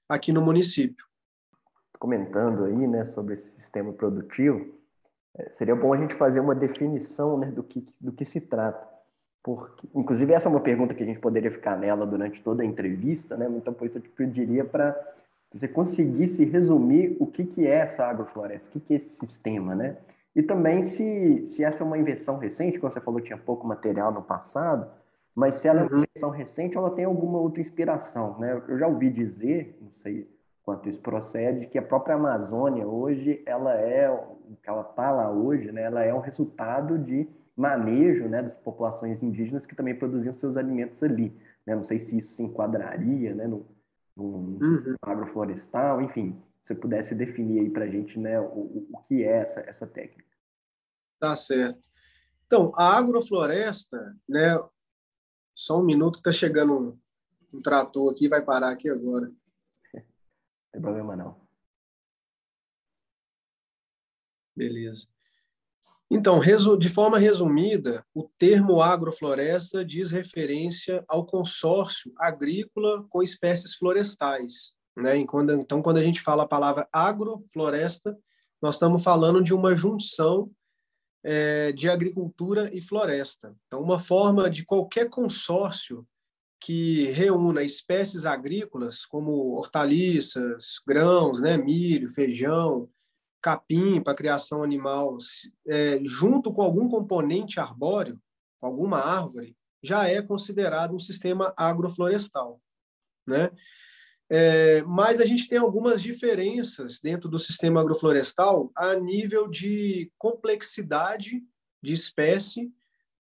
aqui 0.08 0.32
no 0.32 0.42
município. 0.42 1.06
Comentando 2.06 2.66
aí, 2.66 2.88
né, 2.88 3.04
sobre 3.04 3.34
esse 3.34 3.50
sistema 3.54 3.92
produtivo, 3.92 4.64
é, 5.36 5.50
seria 5.50 5.76
bom 5.76 5.92
a 5.92 5.98
gente 5.98 6.14
fazer 6.14 6.40
uma 6.40 6.54
definição, 6.54 7.36
né, 7.36 7.48
do 7.48 7.64
que 7.64 7.84
do 8.00 8.12
que 8.12 8.24
se 8.24 8.40
trata. 8.40 8.88
Porque, 9.42 9.88
inclusive, 9.96 10.32
essa 10.32 10.48
é 10.48 10.52
uma 10.52 10.60
pergunta 10.60 10.94
que 10.94 11.02
a 11.02 11.06
gente 11.06 11.20
poderia 11.20 11.50
ficar 11.50 11.76
nela 11.76 12.06
durante 12.06 12.44
toda 12.44 12.62
a 12.62 12.66
entrevista, 12.66 13.36
né? 13.36 13.48
Então, 13.58 13.74
por 13.74 13.88
isso 13.88 13.98
eu 13.98 14.04
te 14.04 14.10
pediria 14.10 14.64
para 14.64 14.96
você 15.52 15.68
conseguisse 15.68 16.46
resumir 16.46 17.18
o 17.20 17.26
que, 17.26 17.44
que 17.44 17.66
é 17.66 17.78
essa 17.78 18.06
agrofloresta, 18.06 18.70
o 18.70 18.72
que, 18.74 18.80
que 18.82 18.94
é 18.94 18.98
esse 18.98 19.16
sistema, 19.16 19.74
né? 19.74 19.98
E 20.36 20.44
também 20.44 20.84
se, 20.84 21.48
se 21.48 21.64
essa 21.64 21.84
é 21.84 21.88
uma 21.88 21.98
invenção 21.98 22.38
recente, 22.38 22.78
como 22.78 22.94
você 22.94 23.02
falou, 23.02 23.20
tinha 23.20 23.38
pouco 23.38 23.66
material 23.66 24.12
no 24.12 24.22
passado, 24.22 24.88
mas 25.34 25.56
se 25.56 25.68
ela 25.68 25.80
é 25.80 25.84
uma 25.86 25.92
uhum. 25.92 26.04
invenção 26.04 26.30
recente, 26.30 26.78
ela 26.78 26.92
tem 26.92 27.06
alguma 27.06 27.40
outra 27.40 27.62
inspiração, 27.62 28.38
né? 28.38 28.62
Eu 28.68 28.78
já 28.78 28.86
ouvi 28.88 29.10
dizer, 29.10 29.76
não 29.82 29.92
sei 29.92 30.30
quanto 30.66 30.90
isso 30.90 31.00
procede, 31.00 31.68
que 31.68 31.78
a 31.78 31.82
própria 31.82 32.16
Amazônia 32.16 32.88
hoje 32.88 33.44
ela 33.46 33.74
é 33.76 34.10
que 34.64 34.70
ela 34.70 34.82
está 34.82 35.12
lá 35.12 35.32
hoje, 35.32 35.72
né, 35.72 35.84
ela 35.84 36.04
é 36.04 36.14
um 36.14 36.20
resultado 36.20 36.98
de 36.98 37.30
manejo 37.56 38.28
né, 38.28 38.42
das 38.42 38.58
populações 38.58 39.22
indígenas 39.22 39.66
que 39.66 39.76
também 39.76 39.96
produziam 39.96 40.34
seus 40.34 40.58
alimentos 40.58 41.02
ali. 41.04 41.32
Né? 41.66 41.76
Não 41.76 41.84
sei 41.84 42.00
se 42.00 42.18
isso 42.18 42.34
se 42.34 42.44
enquadraria 42.44 43.34
né, 43.34 43.48
no, 43.48 43.66
no 44.16 44.24
uhum. 44.24 44.96
agroflorestal, 45.02 46.02
enfim, 46.02 46.36
se 46.62 46.70
você 46.70 46.76
pudesse 46.76 47.14
definir 47.14 47.62
aí 47.62 47.70
para 47.70 47.86
a 47.86 47.88
gente 47.88 48.20
né, 48.20 48.40
o, 48.40 48.88
o 48.92 49.04
que 49.08 49.24
é 49.24 49.38
essa, 49.38 49.60
essa 49.62 49.86
técnica. 49.86 50.26
Tá 51.20 51.36
certo. 51.36 51.80
Então, 52.46 52.72
a 52.76 52.98
agrofloresta, 52.98 54.16
né, 54.28 54.60
só 55.54 55.80
um 55.80 55.86
minuto 55.86 56.16
que 56.16 56.30
está 56.30 56.32
chegando 56.32 56.74
um, 56.74 57.58
um 57.58 57.62
trator 57.62 58.12
aqui, 58.12 58.28
vai 58.28 58.42
parar 58.42 58.72
aqui 58.72 58.90
agora. 58.90 59.32
Tem 60.76 60.82
problema 60.82 61.16
não. 61.16 61.40
Beleza. 64.54 65.08
Então, 66.12 66.42
de 66.78 66.90
forma 66.90 67.18
resumida, 67.18 68.06
o 68.14 68.30
termo 68.38 68.82
agrofloresta 68.82 69.86
diz 69.86 70.12
referência 70.12 71.02
ao 71.08 71.26
consórcio 71.26 72.12
agrícola 72.18 73.06
com 73.08 73.24
espécies 73.24 73.76
florestais. 73.76 74.76
Né? 74.98 75.16
Então, 75.18 75.82
quando 75.82 75.98
a 75.98 76.04
gente 76.04 76.20
fala 76.20 76.44
a 76.44 76.48
palavra 76.48 76.90
agrofloresta, 76.92 78.18
nós 78.62 78.76
estamos 78.76 79.02
falando 79.02 79.42
de 79.42 79.54
uma 79.54 79.78
junção 79.78 80.52
é, 81.24 81.72
de 81.72 81.90
agricultura 81.90 82.70
e 82.76 82.82
floresta. 82.82 83.56
Então, 83.68 83.82
uma 83.82 83.98
forma 83.98 84.50
de 84.50 84.66
qualquer 84.66 85.10
consórcio 85.10 86.06
que 86.60 87.06
reúna 87.12 87.64
espécies 87.64 88.26
agrícolas, 88.26 89.06
como 89.06 89.56
hortaliças, 89.56 90.80
grãos, 90.86 91.42
né, 91.42 91.58
milho, 91.58 92.10
feijão, 92.10 92.90
capim 93.42 94.02
para 94.02 94.16
criação 94.16 94.64
animal, 94.64 95.18
é, 95.68 96.00
junto 96.04 96.52
com 96.52 96.62
algum 96.62 96.90
componente 96.90 97.60
arbóreo, 97.60 98.20
alguma 98.60 99.00
árvore, 99.00 99.56
já 99.84 100.10
é 100.10 100.22
considerado 100.22 100.96
um 100.96 101.00
sistema 101.00 101.54
agroflorestal, 101.56 102.60
né? 103.28 103.52
É, 104.28 104.82
mas 104.84 105.22
a 105.22 105.26
gente 105.26 105.48
tem 105.48 105.60
algumas 105.60 106.02
diferenças 106.02 107.00
dentro 107.00 107.30
do 107.30 107.38
sistema 107.38 107.82
agroflorestal 107.82 108.72
a 108.76 108.96
nível 108.96 109.48
de 109.48 110.12
complexidade 110.18 111.44
de 111.84 111.94
espécie, 111.94 112.74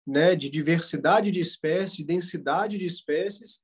né, 0.05 0.35
de 0.35 0.50
diversidade 0.50 1.31
de 1.31 1.39
espécies, 1.39 1.97
de 1.97 2.03
densidade 2.03 2.77
de 2.77 2.85
espécies 2.85 3.62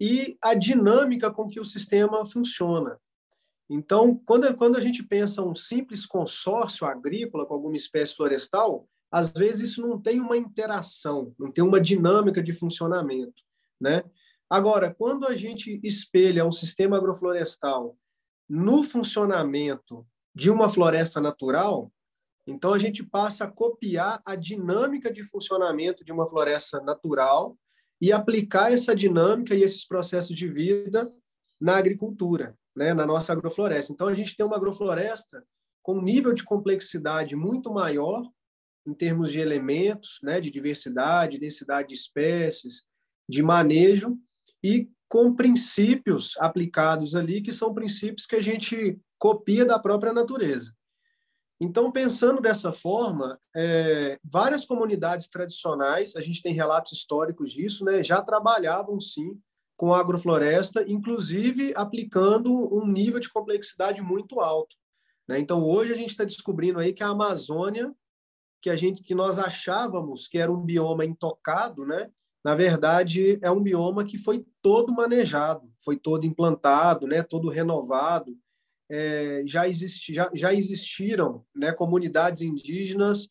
e 0.00 0.36
a 0.42 0.54
dinâmica 0.54 1.30
com 1.30 1.48
que 1.48 1.60
o 1.60 1.64
sistema 1.64 2.24
funciona. 2.24 2.98
Então, 3.68 4.20
quando, 4.26 4.54
quando 4.56 4.76
a 4.76 4.80
gente 4.80 5.02
pensa 5.02 5.42
um 5.42 5.54
simples 5.54 6.04
consórcio 6.04 6.86
agrícola 6.86 7.46
com 7.46 7.54
alguma 7.54 7.76
espécie 7.76 8.14
florestal, 8.14 8.88
às 9.10 9.30
vezes 9.30 9.70
isso 9.70 9.80
não 9.80 10.00
tem 10.00 10.20
uma 10.20 10.36
interação, 10.36 11.34
não 11.38 11.50
tem 11.50 11.64
uma 11.64 11.80
dinâmica 11.80 12.42
de 12.42 12.52
funcionamento, 12.52 13.42
né? 13.80 14.02
Agora, 14.50 14.92
quando 14.92 15.26
a 15.26 15.34
gente 15.34 15.80
espelha 15.82 16.44
um 16.44 16.52
sistema 16.52 16.96
agroflorestal 16.98 17.96
no 18.48 18.82
funcionamento 18.82 20.06
de 20.34 20.50
uma 20.50 20.68
floresta 20.68 21.20
natural, 21.20 21.90
então 22.46 22.72
a 22.72 22.78
gente 22.78 23.02
passa 23.02 23.44
a 23.44 23.50
copiar 23.50 24.20
a 24.24 24.36
dinâmica 24.36 25.12
de 25.12 25.24
funcionamento 25.24 26.04
de 26.04 26.12
uma 26.12 26.26
floresta 26.26 26.80
natural 26.80 27.56
e 28.00 28.12
aplicar 28.12 28.72
essa 28.72 28.94
dinâmica 28.94 29.54
e 29.54 29.62
esses 29.62 29.86
processos 29.86 30.36
de 30.36 30.48
vida 30.48 31.10
na 31.60 31.76
agricultura 31.76 32.56
né, 32.76 32.92
na 32.92 33.06
nossa 33.06 33.32
agrofloresta. 33.32 33.92
Então, 33.92 34.08
a 34.08 34.14
gente 34.14 34.36
tem 34.36 34.44
uma 34.44 34.56
agrofloresta 34.56 35.44
com 35.82 35.98
um 35.98 36.02
nível 36.02 36.32
de 36.32 36.44
complexidade 36.44 37.36
muito 37.36 37.72
maior 37.72 38.28
em 38.86 38.94
termos 38.94 39.30
de 39.30 39.40
elementos, 39.40 40.18
né, 40.22 40.40
de 40.40 40.50
diversidade, 40.50 41.38
densidade 41.38 41.88
de 41.88 41.94
espécies, 41.94 42.84
de 43.28 43.42
manejo 43.42 44.18
e 44.62 44.90
com 45.08 45.34
princípios 45.34 46.34
aplicados 46.38 47.14
ali 47.14 47.40
que 47.40 47.52
são 47.52 47.72
princípios 47.72 48.26
que 48.26 48.36
a 48.36 48.42
gente 48.42 48.98
copia 49.18 49.64
da 49.64 49.78
própria 49.78 50.12
natureza. 50.12 50.74
Então, 51.60 51.90
pensando 51.92 52.40
dessa 52.40 52.72
forma, 52.72 53.38
é, 53.54 54.18
várias 54.24 54.64
comunidades 54.64 55.28
tradicionais, 55.28 56.16
a 56.16 56.20
gente 56.20 56.42
tem 56.42 56.52
relatos 56.52 56.92
históricos 56.92 57.52
disso, 57.52 57.84
né, 57.84 58.02
já 58.02 58.20
trabalhavam 58.20 58.98
sim 58.98 59.38
com 59.76 59.92
a 59.92 60.00
agrofloresta, 60.00 60.84
inclusive 60.86 61.72
aplicando 61.76 62.52
um 62.74 62.86
nível 62.86 63.20
de 63.20 63.32
complexidade 63.32 64.02
muito 64.02 64.40
alto. 64.40 64.76
Né? 65.28 65.38
Então, 65.38 65.62
hoje 65.62 65.92
a 65.92 65.96
gente 65.96 66.10
está 66.10 66.24
descobrindo 66.24 66.78
aí 66.78 66.92
que 66.92 67.02
a 67.02 67.08
Amazônia, 67.08 67.92
que 68.60 68.70
a 68.70 68.76
gente, 68.76 69.02
que 69.02 69.14
nós 69.14 69.38
achávamos 69.38 70.28
que 70.28 70.38
era 70.38 70.52
um 70.52 70.60
bioma 70.60 71.04
intocado, 71.04 71.84
né? 71.84 72.10
na 72.44 72.54
verdade 72.54 73.38
é 73.42 73.50
um 73.50 73.62
bioma 73.62 74.04
que 74.04 74.18
foi 74.18 74.44
todo 74.60 74.92
manejado, 74.92 75.72
foi 75.82 75.96
todo 75.96 76.26
implantado, 76.26 77.06
né? 77.06 77.22
todo 77.22 77.48
renovado. 77.48 78.36
É, 78.90 79.42
já, 79.46 79.66
existi, 79.68 80.14
já, 80.14 80.30
já 80.34 80.52
existiram 80.52 81.44
né? 81.54 81.72
comunidades 81.72 82.42
indígenas 82.42 83.30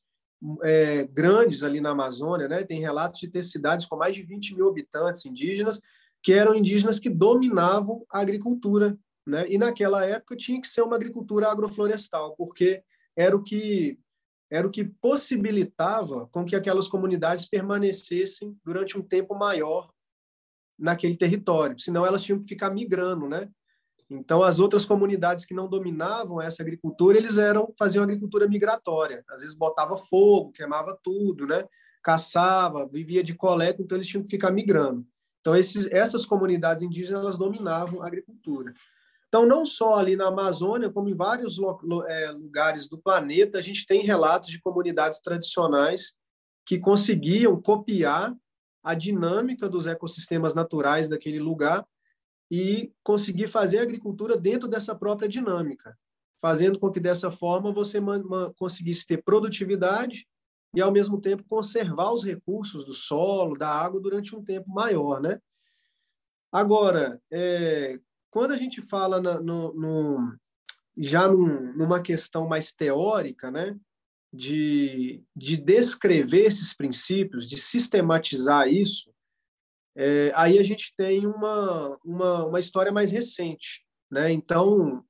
é, 0.64 1.06
grandes 1.06 1.64
ali 1.64 1.80
na 1.80 1.92
Amazônia, 1.92 2.48
né? 2.48 2.64
tem 2.64 2.80
relatos 2.80 3.20
de 3.20 3.28
ter 3.30 3.44
cidades 3.44 3.86
com 3.86 3.96
mais 3.96 4.16
de 4.16 4.24
20 4.24 4.56
mil 4.56 4.68
habitantes 4.68 5.26
indígenas, 5.26 5.80
que 6.24 6.34
eram 6.34 6.56
indígenas 6.56 7.00
que 7.00 7.10
dominavam 7.10 8.06
a 8.10 8.20
agricultura, 8.20 8.98
né? 9.28 9.46
E 9.50 9.58
naquela 9.58 10.06
época 10.06 10.38
tinha 10.38 10.62
que 10.62 10.68
ser 10.68 10.82
uma 10.82 10.96
agricultura 10.96 11.52
agroflorestal, 11.52 12.34
porque 12.38 12.82
era 13.16 13.36
o 13.36 13.44
que 13.44 14.00
era 14.50 14.68
o 14.68 14.72
que 14.72 14.86
possibilitava 14.86 16.28
com 16.28 16.46
que 16.46 16.56
aquelas 16.56 16.88
comunidades 16.88 17.50
permanecessem 17.50 18.56
durante 18.64 18.98
um 18.98 19.02
tempo 19.02 19.34
maior 19.34 19.92
naquele 20.78 21.18
território, 21.18 21.80
senão 21.80 22.06
elas 22.06 22.22
tinham 22.22 22.40
que 22.40 22.48
ficar 22.48 22.70
migrando, 22.70 23.28
né? 23.28 23.50
Então 24.10 24.44
as 24.44 24.60
outras 24.60 24.86
comunidades 24.86 25.46
que 25.46 25.54
não 25.54 25.68
dominavam 25.68 26.42
essa 26.42 26.62
agricultura, 26.62 27.18
eles 27.18 27.38
eram 27.38 27.74
faziam 27.78 28.04
agricultura 28.04 28.48
migratória, 28.48 29.24
às 29.30 29.42
vezes 29.42 29.56
botava 29.56 29.98
fogo, 29.98 30.52
queimava 30.52 30.98
tudo, 31.04 31.48
né? 31.48 31.66
Caçava, 32.04 32.88
vivia 32.88 33.24
de 33.24 33.34
coleta, 33.34 33.82
então 33.82 33.98
eles 33.98 34.08
tinham 34.08 34.24
que 34.24 34.30
ficar 34.30 34.52
migrando. 34.52 35.06
Então, 35.44 35.56
esses, 35.56 35.88
essas 35.92 36.26
comunidades 36.26 36.84
indígenas 36.84 37.22
elas 37.22 37.38
dominavam 37.38 38.02
a 38.02 38.08
agricultura. 38.08 38.74
Então, 39.28 39.46
não 39.46 39.66
só 39.66 39.96
ali 39.96 40.16
na 40.16 40.28
Amazônia, 40.28 40.90
como 40.90 41.10
em 41.10 41.16
vários 41.16 41.58
é, 42.08 42.32
lugares 42.32 42.88
do 42.88 42.98
planeta, 42.98 43.58
a 43.58 43.62
gente 43.62 43.86
tem 43.86 44.04
relatos 44.04 44.50
de 44.50 44.62
comunidades 44.62 45.20
tradicionais 45.20 46.14
que 46.66 46.80
conseguiam 46.80 47.60
copiar 47.62 48.34
a 48.82 48.94
dinâmica 48.94 49.68
dos 49.68 49.86
ecossistemas 49.86 50.54
naturais 50.54 51.10
daquele 51.10 51.40
lugar 51.40 51.86
e 52.56 52.94
conseguir 53.02 53.48
fazer 53.48 53.80
a 53.80 53.82
agricultura 53.82 54.38
dentro 54.38 54.68
dessa 54.68 54.94
própria 54.94 55.28
dinâmica, 55.28 55.98
fazendo 56.40 56.78
com 56.78 56.92
que 56.92 57.00
dessa 57.00 57.32
forma 57.32 57.74
você 57.74 57.98
conseguisse 58.56 59.08
ter 59.08 59.24
produtividade 59.24 60.28
e, 60.76 60.80
ao 60.80 60.92
mesmo 60.92 61.20
tempo, 61.20 61.44
conservar 61.50 62.12
os 62.14 62.24
recursos 62.24 62.86
do 62.86 62.94
solo, 62.94 63.58
da 63.58 63.68
água, 63.68 64.00
durante 64.00 64.36
um 64.36 64.44
tempo 64.44 64.70
maior. 64.70 65.20
Né? 65.20 65.40
Agora, 66.52 67.20
é, 67.32 68.00
quando 68.30 68.52
a 68.52 68.58
gente 68.58 68.84
fala 68.84 69.20
na, 69.20 69.42
no, 69.42 69.74
no, 69.74 70.38
já 70.96 71.28
num, 71.28 71.74
numa 71.74 72.04
questão 72.04 72.48
mais 72.48 72.72
teórica, 72.72 73.50
né, 73.50 73.76
de, 74.32 75.24
de 75.36 75.58
descrever 75.58 76.46
esses 76.46 76.72
princípios, 76.72 77.50
de 77.50 77.58
sistematizar 77.58 78.68
isso, 78.68 79.12
é, 79.96 80.32
aí 80.36 80.58
a 80.58 80.64
gente 80.64 80.94
tem 80.96 81.26
uma, 81.26 81.98
uma, 82.04 82.46
uma 82.46 82.60
história 82.60 82.92
mais 82.92 83.12
recente. 83.12 83.86
Né? 84.12 84.32
Então, 84.32 85.04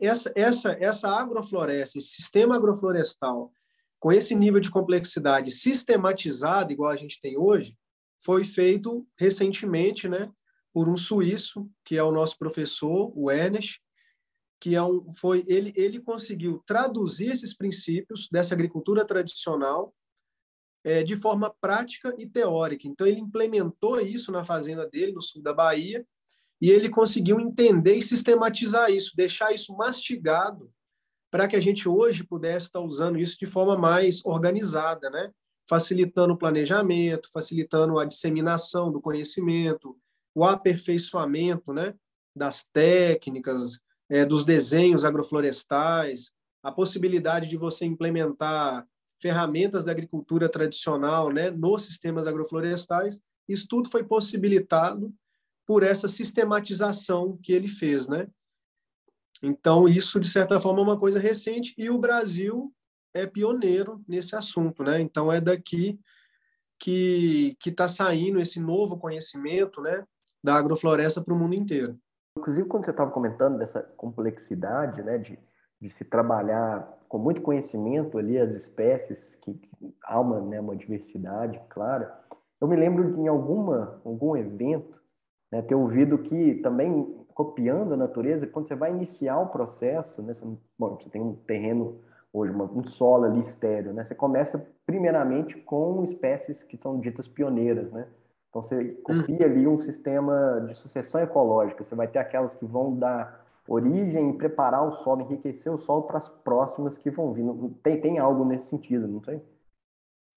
essa, 0.00 0.32
essa, 0.34 0.72
essa 0.80 1.08
agrofloresta, 1.08 1.98
esse 1.98 2.08
sistema 2.08 2.56
agroflorestal, 2.56 3.52
com 3.98 4.12
esse 4.12 4.34
nível 4.34 4.60
de 4.60 4.70
complexidade 4.70 5.50
sistematizado, 5.50 6.72
igual 6.72 6.90
a 6.90 6.96
gente 6.96 7.20
tem 7.20 7.38
hoje, 7.38 7.76
foi 8.22 8.44
feito 8.44 9.06
recentemente, 9.18 10.08
né, 10.08 10.30
por 10.72 10.88
um 10.88 10.96
suíço, 10.96 11.68
que 11.84 11.96
é 11.96 12.02
o 12.02 12.12
nosso 12.12 12.38
professor, 12.38 13.12
o 13.14 13.30
Ernest, 13.30 13.80
que 14.60 14.74
é 14.74 14.82
um, 14.82 15.10
foi 15.12 15.42
ele 15.48 15.72
ele 15.74 16.00
conseguiu 16.00 16.62
traduzir 16.66 17.30
esses 17.30 17.56
princípios 17.56 18.28
dessa 18.30 18.54
agricultura 18.54 19.06
tradicional 19.06 19.94
é, 20.84 21.02
de 21.02 21.16
forma 21.16 21.54
prática 21.60 22.14
e 22.18 22.26
teórica. 22.26 22.86
Então 22.88 23.06
ele 23.06 23.20
implementou 23.20 24.00
isso 24.00 24.32
na 24.32 24.44
fazenda 24.44 24.86
dele 24.86 25.12
no 25.12 25.20
sul 25.20 25.42
da 25.42 25.52
Bahia 25.52 26.04
e 26.60 26.70
ele 26.70 26.88
conseguiu 26.88 27.40
entender 27.40 27.94
e 27.94 28.02
sistematizar 28.02 28.90
isso, 28.90 29.16
deixar 29.16 29.52
isso 29.52 29.74
mastigado 29.76 30.70
para 31.30 31.46
que 31.46 31.56
a 31.56 31.60
gente 31.60 31.88
hoje 31.88 32.24
pudesse 32.24 32.66
estar 32.66 32.80
usando 32.80 33.18
isso 33.18 33.38
de 33.38 33.46
forma 33.46 33.78
mais 33.78 34.20
organizada, 34.24 35.08
né? 35.08 35.30
facilitando 35.68 36.34
o 36.34 36.38
planejamento, 36.38 37.30
facilitando 37.32 37.98
a 37.98 38.04
disseminação 38.04 38.90
do 38.90 39.00
conhecimento, 39.00 39.96
o 40.34 40.44
aperfeiçoamento 40.44 41.72
né? 41.72 41.94
das 42.34 42.64
técnicas, 42.72 43.78
é, 44.08 44.24
dos 44.24 44.44
desenhos 44.44 45.04
agroflorestais, 45.04 46.32
a 46.62 46.72
possibilidade 46.72 47.48
de 47.48 47.56
você 47.56 47.84
implementar 47.84 48.86
ferramentas 49.20 49.84
da 49.84 49.92
agricultura 49.92 50.48
tradicional 50.48 51.30
né, 51.30 51.50
nos 51.50 51.82
sistemas 51.82 52.26
agroflorestais, 52.26 53.20
isso 53.48 53.66
tudo 53.68 53.88
foi 53.88 54.04
possibilitado 54.04 55.12
por 55.66 55.82
essa 55.82 56.08
sistematização 56.08 57.38
que 57.42 57.52
ele 57.52 57.68
fez, 57.68 58.08
né? 58.08 58.26
Então, 59.42 59.88
isso, 59.88 60.20
de 60.20 60.28
certa 60.28 60.60
forma, 60.60 60.80
é 60.80 60.82
uma 60.82 60.98
coisa 60.98 61.18
recente 61.18 61.74
e 61.78 61.88
o 61.88 61.98
Brasil 61.98 62.72
é 63.14 63.26
pioneiro 63.26 64.02
nesse 64.06 64.36
assunto, 64.36 64.82
né? 64.82 65.00
Então, 65.00 65.32
é 65.32 65.40
daqui 65.40 65.98
que 66.78 67.56
está 67.66 67.88
saindo 67.88 68.40
esse 68.40 68.58
novo 68.58 68.98
conhecimento, 68.98 69.82
né, 69.82 70.04
da 70.42 70.56
agrofloresta 70.56 71.22
para 71.22 71.34
o 71.34 71.36
mundo 71.36 71.54
inteiro. 71.54 71.98
Inclusive, 72.38 72.66
quando 72.66 72.86
você 72.86 72.90
estava 72.90 73.10
comentando 73.10 73.58
dessa 73.58 73.82
complexidade, 73.82 75.02
né, 75.02 75.18
de, 75.18 75.38
de 75.78 75.90
se 75.90 76.04
trabalhar 76.04 76.88
com 77.10 77.18
muito 77.18 77.42
conhecimento 77.42 78.16
ali 78.18 78.38
as 78.38 78.54
espécies, 78.54 79.34
que, 79.34 79.52
que 79.52 79.94
há 80.04 80.20
uma, 80.20 80.40
né, 80.40 80.60
uma 80.60 80.76
diversidade 80.76 81.60
clara, 81.68 82.16
eu 82.60 82.68
me 82.68 82.76
lembro 82.76 83.12
de 83.12 83.20
em 83.20 83.26
alguma, 83.26 84.00
algum 84.04 84.36
evento 84.36 84.96
né, 85.50 85.60
ter 85.60 85.74
ouvido 85.74 86.18
que 86.18 86.54
também 86.62 87.18
copiando 87.34 87.94
a 87.94 87.96
natureza, 87.96 88.46
quando 88.46 88.68
você 88.68 88.76
vai 88.76 88.92
iniciar 88.92 89.40
o 89.40 89.48
processo, 89.48 90.22
né, 90.22 90.32
você, 90.32 90.46
bom, 90.78 90.96
você 90.96 91.10
tem 91.10 91.20
um 91.20 91.34
terreno 91.34 91.98
hoje, 92.32 92.52
uma, 92.52 92.66
um 92.66 92.86
solo 92.86 93.24
ali 93.24 93.40
estéreo, 93.40 93.92
né, 93.92 94.04
você 94.04 94.14
começa 94.14 94.64
primeiramente 94.86 95.56
com 95.56 96.04
espécies 96.04 96.62
que 96.62 96.76
são 96.76 97.00
ditas 97.00 97.26
pioneiras, 97.26 97.90
né? 97.90 98.06
Então 98.50 98.62
você 98.62 98.84
copia 99.02 99.46
ali 99.46 99.66
um 99.66 99.78
sistema 99.78 100.64
de 100.66 100.74
sucessão 100.74 101.20
ecológica, 101.20 101.82
você 101.82 101.94
vai 101.94 102.06
ter 102.06 102.18
aquelas 102.20 102.54
que 102.54 102.64
vão 102.64 102.96
dar 102.96 103.44
origem, 103.70 104.36
preparar 104.36 104.86
o 104.86 104.96
solo, 104.96 105.22
enriquecer 105.22 105.72
o 105.72 105.78
solo 105.78 106.02
para 106.02 106.18
as 106.18 106.28
próximas 106.28 106.98
que 106.98 107.08
vão 107.08 107.32
vir. 107.32 107.44
Tem, 107.84 108.00
tem 108.00 108.18
algo 108.18 108.44
nesse 108.44 108.68
sentido, 108.68 109.06
não 109.06 109.20
tem? 109.20 109.40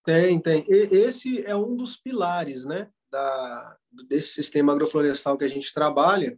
Tem, 0.05 0.39
tem. 0.39 0.63
E 0.69 0.95
esse 0.95 1.43
é 1.43 1.55
um 1.55 1.75
dos 1.75 1.97
pilares, 1.97 2.63
né, 2.63 2.89
da, 3.11 3.77
desse 4.07 4.29
sistema 4.29 4.73
agroflorestal 4.73 5.35
que 5.35 5.45
a 5.45 5.49
gente 5.49 5.73
trabalha, 5.73 6.37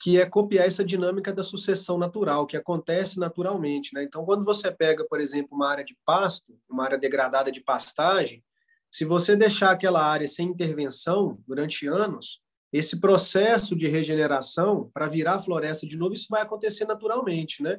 que 0.00 0.20
é 0.20 0.28
copiar 0.28 0.66
essa 0.66 0.84
dinâmica 0.84 1.32
da 1.32 1.42
sucessão 1.42 1.98
natural, 1.98 2.46
que 2.46 2.56
acontece 2.56 3.18
naturalmente. 3.18 3.92
Né? 3.92 4.04
Então, 4.04 4.24
quando 4.24 4.44
você 4.44 4.70
pega, 4.70 5.04
por 5.08 5.18
exemplo, 5.18 5.56
uma 5.56 5.68
área 5.68 5.84
de 5.84 5.96
pasto, 6.04 6.56
uma 6.68 6.84
área 6.84 6.98
degradada 6.98 7.50
de 7.50 7.60
pastagem, 7.62 8.44
se 8.92 9.04
você 9.04 9.34
deixar 9.34 9.72
aquela 9.72 10.04
área 10.04 10.28
sem 10.28 10.46
intervenção 10.46 11.42
durante 11.44 11.88
anos, 11.88 12.43
esse 12.76 12.98
processo 12.98 13.76
de 13.76 13.86
regeneração 13.86 14.90
para 14.92 15.06
virar 15.06 15.38
floresta 15.38 15.86
de 15.86 15.96
novo, 15.96 16.12
isso 16.12 16.26
vai 16.28 16.42
acontecer 16.42 16.84
naturalmente, 16.84 17.62
né? 17.62 17.78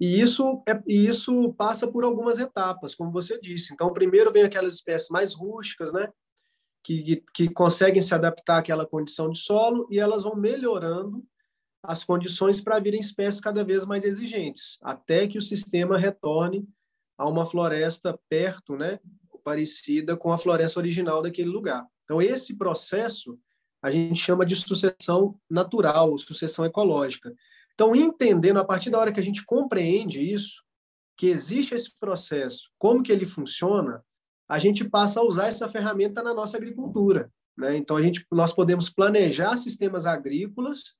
E 0.00 0.20
isso, 0.20 0.62
é, 0.68 0.80
e 0.86 1.06
isso 1.06 1.52
passa 1.54 1.90
por 1.90 2.04
algumas 2.04 2.38
etapas, 2.38 2.94
como 2.94 3.10
você 3.10 3.40
disse. 3.40 3.74
Então, 3.74 3.92
primeiro 3.92 4.30
vem 4.30 4.44
aquelas 4.44 4.74
espécies 4.74 5.08
mais 5.08 5.34
rústicas, 5.34 5.92
né? 5.92 6.08
Que, 6.84 7.20
que, 7.34 7.48
conseguem 7.48 8.00
se 8.00 8.14
adaptar 8.14 8.58
àquela 8.58 8.86
condição 8.86 9.28
de 9.28 9.40
solo 9.40 9.88
e 9.90 9.98
elas 9.98 10.22
vão 10.22 10.36
melhorando 10.36 11.24
as 11.82 12.04
condições 12.04 12.60
para 12.60 12.78
virem 12.78 13.00
espécies 13.00 13.40
cada 13.40 13.64
vez 13.64 13.84
mais 13.84 14.04
exigentes, 14.04 14.78
até 14.82 15.26
que 15.26 15.38
o 15.38 15.42
sistema 15.42 15.98
retorne 15.98 16.64
a 17.18 17.28
uma 17.28 17.44
floresta 17.44 18.16
perto, 18.28 18.76
né, 18.76 19.00
parecida 19.42 20.16
com 20.16 20.32
a 20.32 20.38
floresta 20.38 20.78
original 20.78 21.22
daquele 21.22 21.50
lugar. 21.50 21.84
Então, 22.04 22.22
esse 22.22 22.56
processo 22.56 23.36
a 23.82 23.90
gente 23.90 24.20
chama 24.20 24.46
de 24.46 24.54
sucessão 24.54 25.36
natural, 25.50 26.16
sucessão 26.16 26.64
ecológica. 26.64 27.34
Então, 27.74 27.96
entendendo, 27.96 28.58
a 28.58 28.64
partir 28.64 28.90
da 28.90 28.98
hora 28.98 29.12
que 29.12 29.20
a 29.20 29.22
gente 29.22 29.44
compreende 29.44 30.22
isso, 30.32 30.62
que 31.16 31.26
existe 31.26 31.74
esse 31.74 31.90
processo, 31.98 32.70
como 32.78 33.02
que 33.02 33.10
ele 33.10 33.26
funciona, 33.26 34.02
a 34.48 34.58
gente 34.58 34.88
passa 34.88 35.20
a 35.20 35.24
usar 35.24 35.48
essa 35.48 35.68
ferramenta 35.68 36.22
na 36.22 36.32
nossa 36.32 36.56
agricultura. 36.56 37.30
Né? 37.56 37.76
Então, 37.76 37.96
a 37.96 38.02
gente, 38.02 38.24
nós 38.30 38.52
podemos 38.52 38.88
planejar 38.88 39.56
sistemas 39.56 40.06
agrícolas 40.06 40.94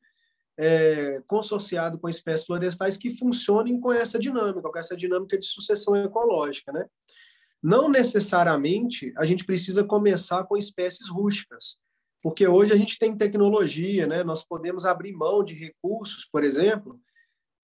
é, 0.59 1.23
consorciado 1.27 1.99
com 1.99 2.09
espécies 2.09 2.47
florestais 2.47 2.97
que 2.97 3.11
funcionem 3.11 3.81
com 3.81 3.93
essa 3.93 4.19
dinâmica, 4.19 4.69
com 4.69 4.79
essa 4.79 4.97
dinâmica 4.97 5.39
de 5.39 5.47
sucessão 5.47 5.97
ecológica, 5.97 6.73
né? 6.73 6.85
Não 7.63 7.89
necessariamente 7.89 9.13
a 9.17 9.25
gente 9.25 9.45
precisa 9.45 9.85
começar 9.85 10.45
com 10.45 10.57
espécies 10.57 11.09
rústicas, 11.09 11.79
porque 12.23 12.47
hoje 12.47 12.73
a 12.73 12.77
gente 12.77 12.99
tem 12.99 13.17
tecnologia, 13.17 14.07
né? 14.07 14.23
Nós 14.23 14.45
podemos 14.45 14.87
abrir 14.87 15.13
mão 15.13 15.43
de 15.43 15.55
recursos, 15.55 16.25
por 16.25 16.45
exemplo, 16.45 17.01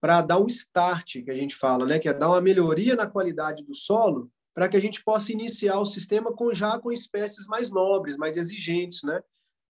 para 0.00 0.20
dar 0.20 0.38
um 0.38 0.46
start, 0.46 1.22
que 1.24 1.30
a 1.30 1.34
gente 1.34 1.54
fala, 1.54 1.86
né? 1.86 1.98
Que 1.98 2.08
é 2.08 2.14
dar 2.14 2.28
uma 2.28 2.40
melhoria 2.40 2.96
na 2.96 3.06
qualidade 3.06 3.64
do 3.64 3.74
solo, 3.74 4.30
para 4.54 4.68
que 4.68 4.76
a 4.76 4.80
gente 4.80 5.04
possa 5.04 5.32
iniciar 5.32 5.78
o 5.78 5.86
sistema 5.86 6.34
com 6.34 6.52
já 6.52 6.78
com 6.78 6.90
espécies 6.90 7.46
mais 7.46 7.70
nobres, 7.70 8.16
mais 8.16 8.36
exigentes, 8.36 9.04
né? 9.04 9.22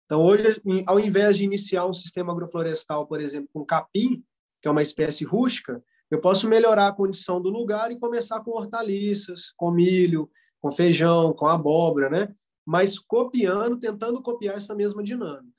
Então, 0.06 0.22
hoje, 0.24 0.58
ao 0.86 0.98
invés 0.98 1.36
de 1.36 1.44
iniciar 1.44 1.84
um 1.84 1.92
sistema 1.92 2.32
agroflorestal, 2.32 3.06
por 3.06 3.20
exemplo, 3.20 3.50
com 3.52 3.66
capim, 3.66 4.24
que 4.62 4.66
é 4.66 4.70
uma 4.70 4.80
espécie 4.80 5.22
rústica, 5.22 5.84
eu 6.10 6.18
posso 6.18 6.48
melhorar 6.48 6.88
a 6.88 6.94
condição 6.94 7.42
do 7.42 7.50
lugar 7.50 7.92
e 7.92 7.98
começar 7.98 8.40
com 8.40 8.52
hortaliças, 8.52 9.52
com 9.54 9.70
milho, 9.70 10.30
com 10.62 10.72
feijão, 10.72 11.34
com 11.34 11.46
abóbora, 11.46 12.08
né? 12.08 12.34
Mas 12.70 12.98
copiando, 12.98 13.80
tentando 13.80 14.22
copiar 14.22 14.58
essa 14.58 14.74
mesma 14.74 15.02
dinâmica. 15.02 15.58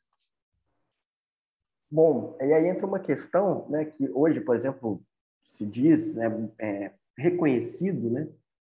Bom, 1.89 2.37
e 2.39 2.53
aí 2.53 2.67
entra 2.67 2.85
uma 2.85 2.99
questão, 2.99 3.67
né, 3.67 3.85
que 3.85 4.07
hoje, 4.11 4.39
por 4.39 4.55
exemplo, 4.55 5.01
se 5.41 5.65
diz, 5.65 6.13
né, 6.13 6.27
é, 6.59 6.93
reconhecido, 7.17 8.11
né, 8.11 8.29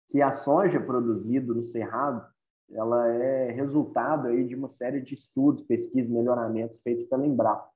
que 0.08 0.22
a 0.22 0.32
soja 0.32 0.80
produzida 0.80 1.54
no 1.54 1.62
cerrado 1.62 2.26
ela 2.72 3.06
é 3.10 3.52
resultado 3.52 4.30
aí 4.30 4.48
de 4.48 4.56
uma 4.56 4.70
série 4.70 5.02
de 5.02 5.14
estudos, 5.14 5.66
pesquisas, 5.66 6.10
melhoramentos 6.10 6.80
feitos 6.80 7.04
pela 7.04 7.28
Embrapa. 7.28 7.70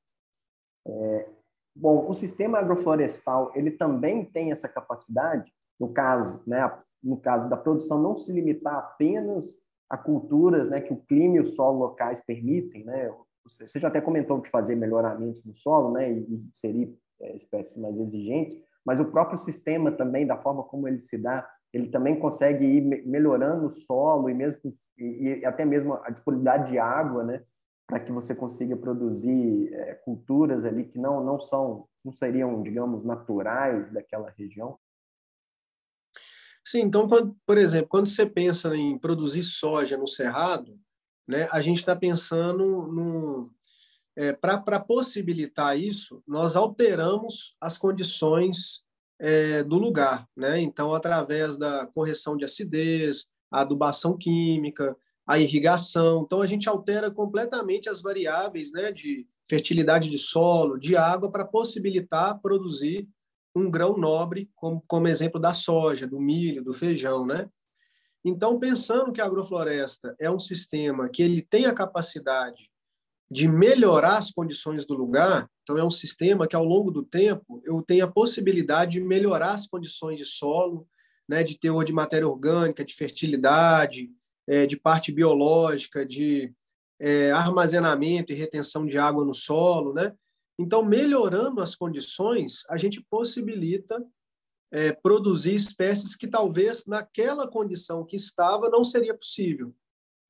É, 0.87 1.29
bom, 1.75 2.09
o 2.09 2.13
sistema 2.13 2.59
agroflorestal 2.59 3.51
ele 3.55 3.71
também 3.71 4.23
tem 4.23 4.53
essa 4.53 4.69
capacidade, 4.69 5.53
no 5.77 5.91
caso, 5.91 6.41
né, 6.47 6.61
no 7.03 7.17
caso 7.17 7.49
da 7.49 7.57
produção 7.57 8.01
não 8.01 8.15
se 8.15 8.31
limitar 8.31 8.77
apenas 8.77 9.64
a 9.89 9.97
culturas, 9.97 10.69
né, 10.69 10.81
que 10.81 10.93
o 10.93 10.97
clima 10.97 11.37
e 11.37 11.39
o 11.39 11.45
solo 11.45 11.79
locais 11.79 12.21
permitem, 12.25 12.83
né? 12.83 13.13
Você 13.43 13.79
já 13.79 13.87
até 13.87 14.01
comentou 14.01 14.39
de 14.41 14.49
fazer 14.49 14.75
melhoramentos 14.75 15.43
no 15.45 15.55
solo, 15.55 15.91
né, 15.91 16.11
e 16.11 16.47
inserir 16.49 16.97
é, 17.21 17.35
espécies 17.35 17.77
mais 17.77 17.95
exigentes, 17.99 18.57
mas 18.85 18.99
o 18.99 19.05
próprio 19.05 19.37
sistema 19.37 19.91
também, 19.91 20.25
da 20.25 20.37
forma 20.37 20.63
como 20.63 20.87
ele 20.87 20.99
se 20.99 21.17
dá, 21.17 21.47
ele 21.71 21.89
também 21.89 22.19
consegue 22.19 22.65
ir 22.65 23.05
melhorando 23.05 23.67
o 23.67 23.71
solo 23.71 24.29
e 24.29 24.33
mesmo 24.33 24.73
e, 24.97 25.39
e 25.39 25.45
até 25.45 25.65
mesmo 25.65 25.93
a 25.93 26.09
disponibilidade 26.09 26.71
de 26.71 26.79
água, 26.79 27.23
né, 27.23 27.43
para 27.87 27.99
que 27.99 28.11
você 28.11 28.33
consiga 28.33 28.75
produzir 28.77 29.73
é, 29.73 29.93
culturas 29.95 30.65
ali 30.65 30.85
que 30.85 30.97
não 30.97 31.23
não 31.23 31.39
são 31.39 31.87
não 32.03 32.13
seriam 32.13 32.61
digamos 32.63 33.03
naturais 33.03 33.91
daquela 33.91 34.33
região. 34.37 34.77
Sim, 36.75 36.81
então 36.81 37.07
quando, 37.07 37.33
por 37.45 37.57
exemplo, 37.57 37.87
quando 37.87 38.09
você 38.09 38.25
pensa 38.25 38.75
em 38.75 38.97
produzir 38.97 39.43
soja 39.43 39.95
no 39.95 40.05
cerrado, 40.05 40.77
né, 41.25 41.47
a 41.49 41.61
gente 41.61 41.77
está 41.77 41.95
pensando 41.95 43.49
é, 44.13 44.33
para 44.33 44.77
possibilitar 44.81 45.79
isso, 45.79 46.21
nós 46.27 46.53
alteramos 46.53 47.55
as 47.61 47.77
condições 47.77 48.83
é, 49.17 49.63
do 49.63 49.77
lugar, 49.77 50.27
né? 50.35 50.59
Então, 50.59 50.93
através 50.93 51.57
da 51.57 51.87
correção 51.87 52.35
de 52.35 52.43
acidez, 52.43 53.25
a 53.49 53.61
adubação 53.61 54.17
química, 54.17 54.97
a 55.25 55.39
irrigação. 55.39 56.23
Então, 56.25 56.41
a 56.41 56.45
gente 56.45 56.67
altera 56.67 57.09
completamente 57.09 57.87
as 57.87 58.01
variáveis 58.01 58.73
né, 58.73 58.91
de 58.91 59.25
fertilidade 59.47 60.09
de 60.09 60.17
solo, 60.17 60.77
de 60.77 60.97
água, 60.97 61.31
para 61.31 61.45
possibilitar 61.45 62.37
produzir 62.41 63.07
um 63.55 63.69
grão 63.71 63.97
nobre, 63.97 64.49
como, 64.55 64.83
como 64.87 65.07
exemplo 65.07 65.39
da 65.39 65.53
soja, 65.53 66.05
do 66.05 66.19
milho, 66.19 66.63
do 66.63 66.73
feijão. 66.73 67.25
Né? 67.25 67.49
Então, 68.23 68.59
pensando 68.59 69.11
que 69.11 69.21
a 69.21 69.25
agrofloresta 69.25 70.15
é 70.19 70.29
um 70.29 70.39
sistema 70.39 71.09
que 71.09 71.23
ele 71.23 71.41
tem 71.41 71.65
a 71.65 71.73
capacidade 71.73 72.69
de 73.31 73.47
melhorar 73.47 74.17
as 74.17 74.31
condições 74.31 74.85
do 74.85 74.93
lugar, 74.93 75.49
então 75.63 75.77
é 75.77 75.83
um 75.83 75.89
sistema 75.89 76.47
que 76.47 76.55
ao 76.55 76.63
longo 76.63 76.91
do 76.91 77.03
tempo 77.03 77.61
eu 77.65 77.81
tenho 77.81 78.05
a 78.05 78.11
possibilidade 78.11 78.93
de 78.93 79.01
melhorar 79.01 79.51
as 79.51 79.65
condições 79.65 80.17
de 80.17 80.25
solo, 80.25 80.87
né, 81.27 81.43
de 81.43 81.57
teor 81.57 81.83
de 81.83 81.91
matéria 81.91 82.27
orgânica, 82.27 82.85
de 82.85 82.93
fertilidade, 82.93 84.11
é, 84.47 84.67
de 84.67 84.77
parte 84.77 85.11
biológica, 85.11 86.05
de 86.05 86.53
é, 86.99 87.31
armazenamento 87.31 88.31
e 88.31 88.35
retenção 88.35 88.85
de 88.85 88.97
água 88.97 89.25
no 89.25 89.33
solo, 89.33 89.91
né? 89.93 90.13
Então, 90.57 90.83
melhorando 90.83 91.61
as 91.61 91.75
condições, 91.75 92.63
a 92.69 92.77
gente 92.77 93.01
possibilita 93.09 94.03
é, 94.71 94.91
produzir 94.91 95.53
espécies 95.53 96.15
que 96.15 96.27
talvez 96.27 96.85
naquela 96.85 97.47
condição 97.47 98.05
que 98.05 98.15
estava 98.15 98.69
não 98.69 98.83
seria 98.83 99.15
possível, 99.15 99.75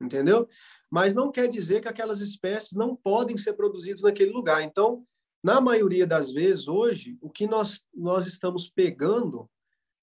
entendeu? 0.02 0.48
Mas 0.90 1.14
não 1.14 1.32
quer 1.32 1.48
dizer 1.48 1.82
que 1.82 1.88
aquelas 1.88 2.22
espécies 2.22 2.74
não 2.74 2.96
podem 2.96 3.38
ser 3.38 3.54
produzidas 3.54 4.02
naquele 4.02 4.32
lugar. 4.32 4.62
Então, 4.64 5.06
na 5.44 5.62
maioria 5.62 6.08
das 6.08 6.32
vezes, 6.32 6.68
hoje, 6.68 7.18
o 7.22 7.30
que 7.30 7.46
nós, 7.46 7.84
nós 7.94 8.26
estamos 8.26 8.68
pegando 8.68 9.50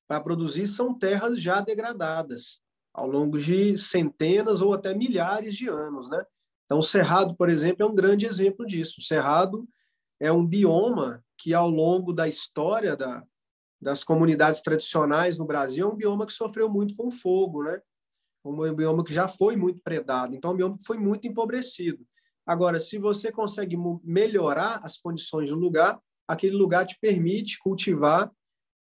para 0.07 0.21
produzir 0.21 0.67
são 0.67 0.97
terras 0.97 1.41
já 1.41 1.61
degradadas 1.61 2.61
ao 2.95 3.09
longo 3.09 3.39
de 3.39 3.77
centenas 3.79 4.61
ou 4.61 4.73
até 4.73 4.95
milhares 4.95 5.57
de 5.57 5.69
anos, 5.69 6.09
né? 6.09 6.25
Então, 6.65 6.79
o 6.79 6.83
Cerrado, 6.83 7.35
por 7.35 7.49
exemplo, 7.49 7.85
é 7.85 7.89
um 7.89 7.95
grande 7.95 8.27
exemplo 8.27 8.67
disso. 8.67 8.97
O 8.99 9.03
Cerrado 9.03 9.69
é 10.23 10.31
um 10.31 10.47
bioma 10.47 11.21
que, 11.37 11.53
ao 11.53 11.69
longo 11.69 12.13
da 12.13 12.29
história 12.29 12.97
da, 12.97 13.25
das 13.81 14.05
comunidades 14.05 14.63
tradicionais 14.63 15.37
no 15.37 15.45
Brasil, 15.45 15.85
é 15.85 15.93
um 15.93 15.97
bioma 15.97 16.25
que 16.25 16.33
sofreu 16.33 16.71
muito 16.71 16.95
com 16.95 17.11
fogo, 17.11 17.65
né? 17.65 17.81
Um 18.45 18.73
bioma 18.73 19.03
que 19.03 19.13
já 19.13 19.27
foi 19.27 19.57
muito 19.57 19.81
predado. 19.83 20.37
Então, 20.37 20.53
é 20.53 20.55
um 20.55 20.57
bioma 20.57 20.79
que 20.79 20.85
foi 20.85 20.97
muito 20.97 21.27
empobrecido. 21.27 22.07
Agora, 22.47 22.79
se 22.79 22.99
você 22.99 23.33
consegue 23.33 23.77
melhorar 24.05 24.79
as 24.85 24.97
condições 24.97 25.51
do 25.51 25.57
lugar, 25.57 26.01
aquele 26.29 26.55
lugar 26.55 26.87
te 26.87 26.97
permite 27.01 27.59
cultivar 27.59 28.31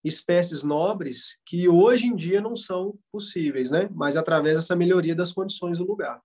espécies 0.03 0.61
nobres 0.61 1.39
que 1.43 1.67
hoje 1.67 2.05
em 2.05 2.15
dia 2.15 2.39
não 2.39 2.55
são 2.55 2.99
possíveis, 3.11 3.71
né? 3.71 3.89
Mas 3.91 4.15
através 4.15 4.57
dessa 4.57 4.75
melhoria 4.75 5.15
das 5.15 5.33
condições 5.33 5.79
do 5.79 5.87
lugar. 5.87 6.21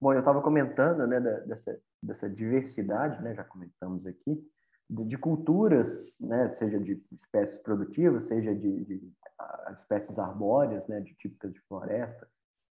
Bom, 0.00 0.12
eu 0.12 0.20
estava 0.20 0.40
comentando, 0.40 1.06
né, 1.06 1.20
dessa, 1.20 1.80
dessa 2.02 2.30
diversidade, 2.30 3.20
né, 3.22 3.34
já 3.34 3.42
comentamos 3.42 4.06
aqui, 4.06 4.40
de, 4.88 5.04
de, 5.04 5.18
culturas, 5.18 6.16
né, 6.20 6.54
seja 6.54 6.78
de 6.78 7.02
espécies 7.12 7.58
produtivas, 7.58 8.24
seja 8.24 8.54
de, 8.54 8.84
de 8.84 9.12
espécies 9.76 10.18
arbóreas, 10.18 10.86
né, 10.86 11.00
de 11.00 11.14
típicas 11.16 11.52
de 11.52 11.60
floresta. 11.62 12.28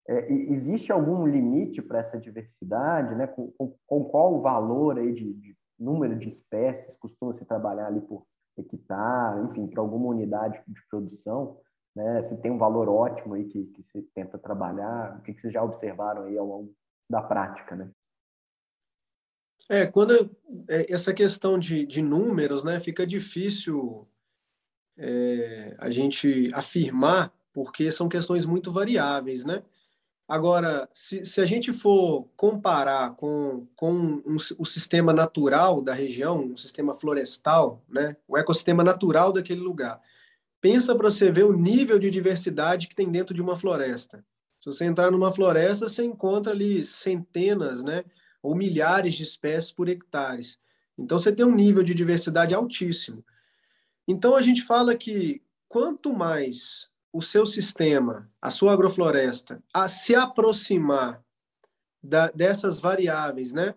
É, 0.08 0.32
existe 0.32 0.92
algum 0.92 1.26
limite 1.26 1.82
para 1.82 1.98
essa 1.98 2.18
diversidade, 2.18 3.14
né? 3.16 3.26
Com, 3.26 3.50
com, 3.58 3.76
com, 3.86 4.04
qual 4.04 4.40
valor 4.40 4.98
aí 4.98 5.12
de, 5.12 5.32
de 5.34 5.56
número 5.78 6.16
de 6.16 6.28
espécies 6.28 6.96
costuma 6.96 7.32
se 7.32 7.44
trabalhar 7.44 7.88
ali 7.88 8.00
por 8.00 8.24
hectare, 8.56 9.44
enfim, 9.46 9.66
para 9.66 9.80
alguma 9.80 10.06
unidade 10.06 10.62
de 10.66 10.80
produção, 10.88 11.58
né? 11.94 12.22
Se 12.22 12.36
tem 12.36 12.52
um 12.52 12.58
valor 12.58 12.88
ótimo 12.88 13.34
aí 13.34 13.46
que, 13.46 13.64
que 13.66 13.82
se 13.82 14.00
tenta 14.14 14.38
trabalhar, 14.38 15.18
o 15.18 15.22
que, 15.22 15.34
que 15.34 15.40
vocês 15.40 15.52
já 15.52 15.62
observaram 15.62 16.22
aí 16.22 16.38
ao 16.38 16.46
longo 16.46 16.72
da 17.08 17.22
prática, 17.22 17.74
né? 17.76 17.90
É, 19.68 19.86
quando 19.86 20.30
é, 20.68 20.92
essa 20.92 21.12
questão 21.12 21.58
de, 21.58 21.84
de 21.84 22.00
números, 22.00 22.62
né, 22.62 22.78
fica 22.78 23.06
difícil 23.06 24.06
é, 24.96 25.74
a 25.78 25.90
gente 25.90 26.50
afirmar, 26.54 27.32
porque 27.52 27.90
são 27.90 28.08
questões 28.08 28.44
muito 28.44 28.70
variáveis, 28.70 29.44
né? 29.44 29.62
Agora, 30.28 30.88
se, 30.92 31.24
se 31.24 31.40
a 31.40 31.46
gente 31.46 31.72
for 31.72 32.28
comparar 32.36 33.14
com, 33.14 33.66
com 33.76 33.92
um, 33.92 34.36
o 34.58 34.64
sistema 34.64 35.12
natural 35.12 35.80
da 35.80 35.94
região, 35.94 36.52
o 36.52 36.58
sistema 36.58 36.94
florestal, 36.94 37.84
né, 37.88 38.16
o 38.26 38.36
ecossistema 38.36 38.82
natural 38.82 39.32
daquele 39.32 39.60
lugar, 39.60 40.00
pensa 40.60 40.96
para 40.96 41.08
você 41.08 41.30
ver 41.30 41.44
o 41.44 41.52
nível 41.52 41.96
de 41.98 42.10
diversidade 42.10 42.88
que 42.88 42.94
tem 42.94 43.08
dentro 43.08 43.32
de 43.32 43.40
uma 43.40 43.56
floresta. 43.56 44.24
Se 44.66 44.72
você 44.72 44.84
entrar 44.84 45.12
numa 45.12 45.32
floresta, 45.32 45.88
você 45.88 46.02
encontra 46.02 46.52
ali 46.52 46.82
centenas, 46.82 47.84
né, 47.84 48.04
ou 48.42 48.56
milhares 48.56 49.14
de 49.14 49.22
espécies 49.22 49.70
por 49.70 49.88
hectares. 49.88 50.58
Então, 50.98 51.20
você 51.20 51.30
tem 51.30 51.46
um 51.46 51.54
nível 51.54 51.84
de 51.84 51.94
diversidade 51.94 52.52
altíssimo. 52.52 53.24
Então, 54.08 54.34
a 54.34 54.42
gente 54.42 54.62
fala 54.62 54.96
que 54.96 55.40
quanto 55.68 56.12
mais 56.12 56.88
o 57.12 57.22
seu 57.22 57.46
sistema, 57.46 58.28
a 58.42 58.50
sua 58.50 58.72
agrofloresta, 58.72 59.62
a 59.72 59.86
se 59.86 60.16
aproximar 60.16 61.22
da, 62.02 62.28
dessas 62.32 62.80
variáveis, 62.80 63.52
né, 63.52 63.72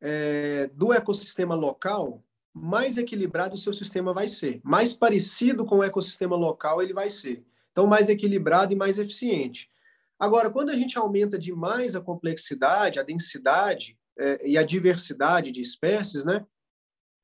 é, 0.00 0.68
do 0.74 0.92
ecossistema 0.92 1.54
local, 1.54 2.20
mais 2.52 2.98
equilibrado 2.98 3.54
o 3.54 3.58
seu 3.58 3.72
sistema 3.72 4.12
vai 4.12 4.26
ser, 4.26 4.60
mais 4.64 4.92
parecido 4.92 5.64
com 5.64 5.76
o 5.76 5.84
ecossistema 5.84 6.34
local 6.34 6.82
ele 6.82 6.92
vai 6.92 7.10
ser. 7.10 7.44
Então, 7.70 7.86
mais 7.86 8.08
equilibrado 8.08 8.72
e 8.72 8.76
mais 8.76 8.98
eficiente. 8.98 9.70
Agora, 10.18 10.50
quando 10.50 10.70
a 10.70 10.74
gente 10.74 10.98
aumenta 10.98 11.38
demais 11.38 11.94
a 11.94 12.00
complexidade, 12.00 12.98
a 12.98 13.02
densidade 13.02 13.98
é, 14.18 14.48
e 14.48 14.56
a 14.56 14.62
diversidade 14.62 15.52
de 15.52 15.60
espécies, 15.60 16.24
né, 16.24 16.44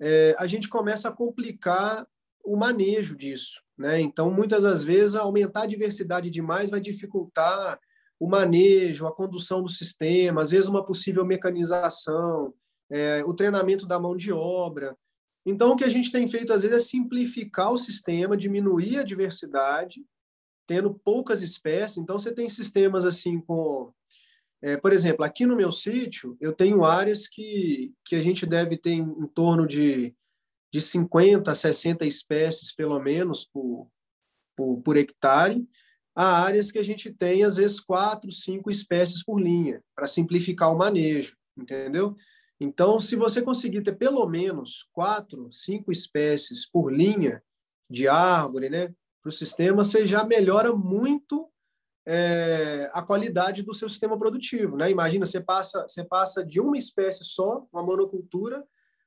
é, 0.01 0.35
a 0.39 0.47
gente 0.47 0.69
começa 0.69 1.09
a 1.09 1.13
complicar 1.13 2.07
o 2.45 2.57
manejo 2.57 3.17
disso. 3.17 3.63
Né? 3.79 4.01
Então, 4.01 4.31
muitas 4.31 4.63
das 4.63 4.83
vezes, 4.85 5.17
aumentar 5.17 5.63
a 5.63 5.67
diversidade 5.67 6.29
demais 6.29 6.71
vai 6.71 6.81
dificultar 6.81 7.79
o 8.19 8.29
manejo, 8.29 9.07
a 9.07 9.15
condução 9.15 9.63
do 9.63 9.69
sistema, 9.69 10.43
às 10.43 10.51
vezes 10.51 10.69
uma 10.69 10.85
possível 10.85 11.25
mecanização, 11.25 12.55
é, 12.91 13.23
o 13.25 13.35
treinamento 13.35 13.87
da 13.87 13.99
mão 13.99 14.17
de 14.17 14.33
obra. 14.33 14.97
Então, 15.45 15.73
o 15.73 15.77
que 15.77 15.85
a 15.85 15.89
gente 15.89 16.13
tem 16.13 16.27
feito, 16.27 16.53
às 16.53 16.63
vezes, 16.63 16.77
é 16.77 16.89
simplificar 16.89 17.73
o 17.73 17.79
sistema, 17.79 18.37
diminuir 18.37 18.99
a 18.99 19.03
diversidade, 19.03 20.05
tendo 20.67 20.95
poucas 20.95 21.43
espécies. 21.43 21.99
Então, 21.99 22.19
você 22.19 22.33
tem 22.33 22.49
sistemas 22.49 23.05
assim 23.05 23.41
com... 23.41 23.93
É, 24.65 24.77
por 24.77 24.93
exemplo, 24.93 25.25
aqui 25.25 25.45
no 25.45 25.57
meu 25.57 25.73
sítio, 25.73 26.37
eu 26.41 26.53
tenho 26.53 26.85
áreas 26.85 27.27
que, 27.27 27.93
que 28.05 28.15
a 28.15 28.23
gente 28.23 28.47
deve 28.47 28.77
ter 28.77 28.93
em, 28.93 29.03
em 29.03 29.27
torno 29.27 29.67
de 29.67 30.15
de 30.73 30.81
50 30.81 31.53
a 31.53 31.55
60 31.55 32.07
espécies, 32.07 32.75
pelo 32.75 32.99
menos, 32.99 33.45
por, 33.45 33.89
por, 34.57 34.81
por 34.81 34.97
hectare, 34.97 35.69
há 36.15 36.43
áreas 36.43 36.73
que 36.73 36.79
a 36.79 36.83
gente 36.83 37.13
tem, 37.13 37.45
às 37.45 37.57
vezes, 37.57 37.79
quatro, 37.79 38.31
cinco 38.31 38.71
espécies 38.71 39.23
por 39.23 39.39
linha, 39.39 39.83
para 39.95 40.07
simplificar 40.07 40.73
o 40.73 40.79
manejo, 40.79 41.37
entendeu? 41.57 42.17
Então, 42.59 42.99
se 42.99 43.17
você 43.17 43.43
conseguir 43.43 43.83
ter 43.83 43.97
pelo 43.97 44.27
menos 44.27 44.89
quatro, 44.93 45.51
cinco 45.53 45.93
espécies 45.93 46.65
por 46.65 46.91
linha 46.91 47.43
de 47.91 48.09
árvore, 48.09 48.71
né, 48.71 48.95
para 49.23 49.29
o 49.29 49.33
sistema, 49.33 49.85
você 49.85 50.07
já 50.07 50.25
melhora 50.25 50.73
muito 50.73 51.49
é, 52.07 52.91
a 52.93 53.03
qualidade 53.03 53.63
do 53.63 53.73
seu 53.73 53.89
sistema 53.89 54.19
produtivo, 54.19 54.77
né? 54.77 54.91
Imagina, 54.91 55.25
você 55.25 55.41
passa, 55.41 55.83
você 55.89 56.05
passa 56.05 56.45
de 56.45 56.61
uma 56.61 56.77
espécie 56.77 57.25
só, 57.25 57.67
uma 57.73 57.83
monocultura, 57.83 58.65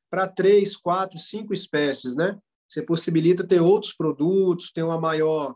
para 0.09 0.27
três, 0.27 0.77
quatro, 0.77 1.19
cinco 1.19 1.53
espécies, 1.53 2.15
né? 2.15 2.39
Você 2.69 2.81
possibilita 2.81 3.45
ter 3.45 3.59
outros 3.59 3.91
produtos, 3.91 4.71
ter 4.71 4.83
uma 4.83 4.99
maior 4.99 5.55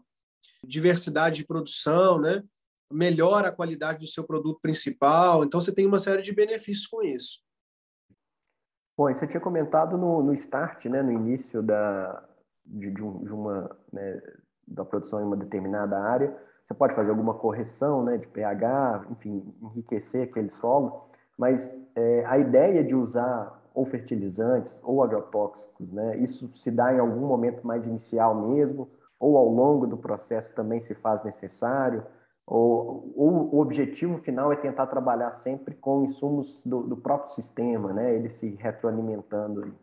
diversidade 0.63 1.37
de 1.37 1.47
produção, 1.47 2.19
né? 2.19 2.43
Melhora 2.91 3.49
a 3.49 3.51
qualidade 3.51 3.99
do 3.99 4.07
seu 4.07 4.23
produto 4.23 4.59
principal. 4.61 5.43
Então, 5.43 5.61
você 5.61 5.71
tem 5.71 5.85
uma 5.85 5.99
série 5.99 6.21
de 6.21 6.33
benefícios 6.33 6.87
com 6.87 7.01
isso. 7.01 7.39
Bom, 8.97 9.07
você 9.07 9.25
tinha 9.25 9.39
comentado 9.39 9.97
no, 9.97 10.21
no 10.21 10.33
start, 10.33 10.85
né, 10.85 11.01
no 11.01 11.13
início 11.13 11.63
da, 11.63 12.27
de, 12.65 12.91
de, 12.91 13.01
um, 13.01 13.23
de 13.23 13.31
uma, 13.31 13.77
né, 13.93 14.21
da 14.69 14.85
produção 14.85 15.21
em 15.21 15.25
uma 15.25 15.35
determinada 15.35 15.99
área, 15.99 16.35
você 16.65 16.73
pode 16.73 16.93
fazer 16.93 17.09
alguma 17.09 17.33
correção 17.33 18.03
né, 18.03 18.17
de 18.17 18.27
pH, 18.27 19.05
enfim, 19.09 19.43
enriquecer 19.61 20.23
aquele 20.23 20.49
solo, 20.49 21.09
mas 21.37 21.75
é, 21.95 22.23
a 22.25 22.37
ideia 22.37 22.83
de 22.83 22.95
usar 22.95 23.59
ou 23.73 23.85
fertilizantes 23.85 24.79
ou 24.83 25.01
agrotóxicos, 25.01 25.91
né? 25.91 26.17
Isso 26.17 26.51
se 26.55 26.69
dá 26.69 26.93
em 26.93 26.99
algum 26.99 27.25
momento 27.25 27.65
mais 27.65 27.85
inicial 27.85 28.35
mesmo, 28.35 28.89
ou 29.19 29.37
ao 29.37 29.47
longo 29.47 29.87
do 29.87 29.97
processo 29.97 30.53
também 30.53 30.79
se 30.79 30.93
faz 30.93 31.23
necessário, 31.23 32.03
ou, 32.45 33.13
ou 33.15 33.55
o 33.55 33.59
objetivo 33.59 34.17
final 34.19 34.51
é 34.51 34.55
tentar 34.55 34.87
trabalhar 34.87 35.31
sempre 35.31 35.75
com 35.75 36.03
insumos 36.03 36.63
do, 36.65 36.81
do 36.81 36.97
próprio 36.97 37.33
sistema, 37.33 37.93
né? 37.93 38.13
Ele 38.15 38.29
se 38.29 38.49
retroalimentando. 38.55 39.73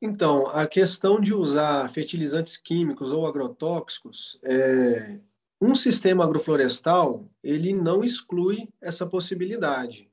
Então, 0.00 0.46
a 0.48 0.66
questão 0.66 1.20
de 1.20 1.34
usar 1.34 1.88
fertilizantes 1.90 2.56
químicos 2.56 3.12
ou 3.12 3.26
agrotóxicos, 3.26 4.38
é, 4.42 5.20
um 5.60 5.74
sistema 5.74 6.24
agroflorestal 6.24 7.28
ele 7.42 7.72
não 7.72 8.04
exclui 8.04 8.68
essa 8.80 9.06
possibilidade, 9.06 10.08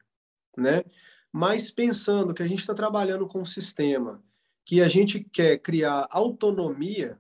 né? 0.58 0.84
mas 1.32 1.69
pensando 1.69 2.34
que 2.34 2.41
a 2.41 2.47
gente 2.47 2.60
está 2.60 2.73
trabalhando 2.73 3.28
com 3.28 3.41
um 3.41 3.45
sistema 3.45 4.23
que 4.63 4.82
a 4.82 4.88
gente 4.88 5.19
quer 5.19 5.58
criar 5.60 6.08
autonomia, 6.10 7.19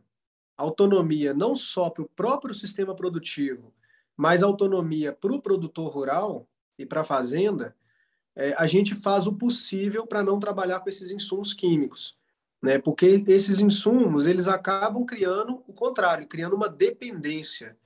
autonomia 0.57 1.33
não 1.33 1.55
só 1.55 1.89
para 1.89 2.03
o 2.03 2.09
próprio 2.09 2.55
sistema 2.55 2.95
produtivo, 2.95 3.73
mas 4.17 4.41
autonomia 4.41 5.13
para 5.13 5.33
o 5.33 5.41
produtor 5.41 5.91
rural 5.91 6.47
e 6.79 6.85
para 6.85 7.01
a 7.01 7.05
fazenda, 7.05 7.75
é, 8.35 8.53
a 8.57 8.65
gente 8.65 8.95
faz 8.95 9.27
o 9.27 9.33
possível 9.33 10.07
para 10.07 10.23
não 10.23 10.39
trabalhar 10.39 10.79
com 10.79 10.89
esses 10.89 11.11
insumos 11.11 11.53
químicos, 11.53 12.17
né? 12.65 12.79
Porque 12.79 13.23
esses 13.27 13.59
insumos 13.59 14.25
eles 14.25 14.47
acabam 14.47 15.05
criando 15.05 15.63
o 15.67 15.73
contrário, 15.73 16.27
criando 16.27 16.55
uma 16.55 16.67
dependência. 16.67 17.77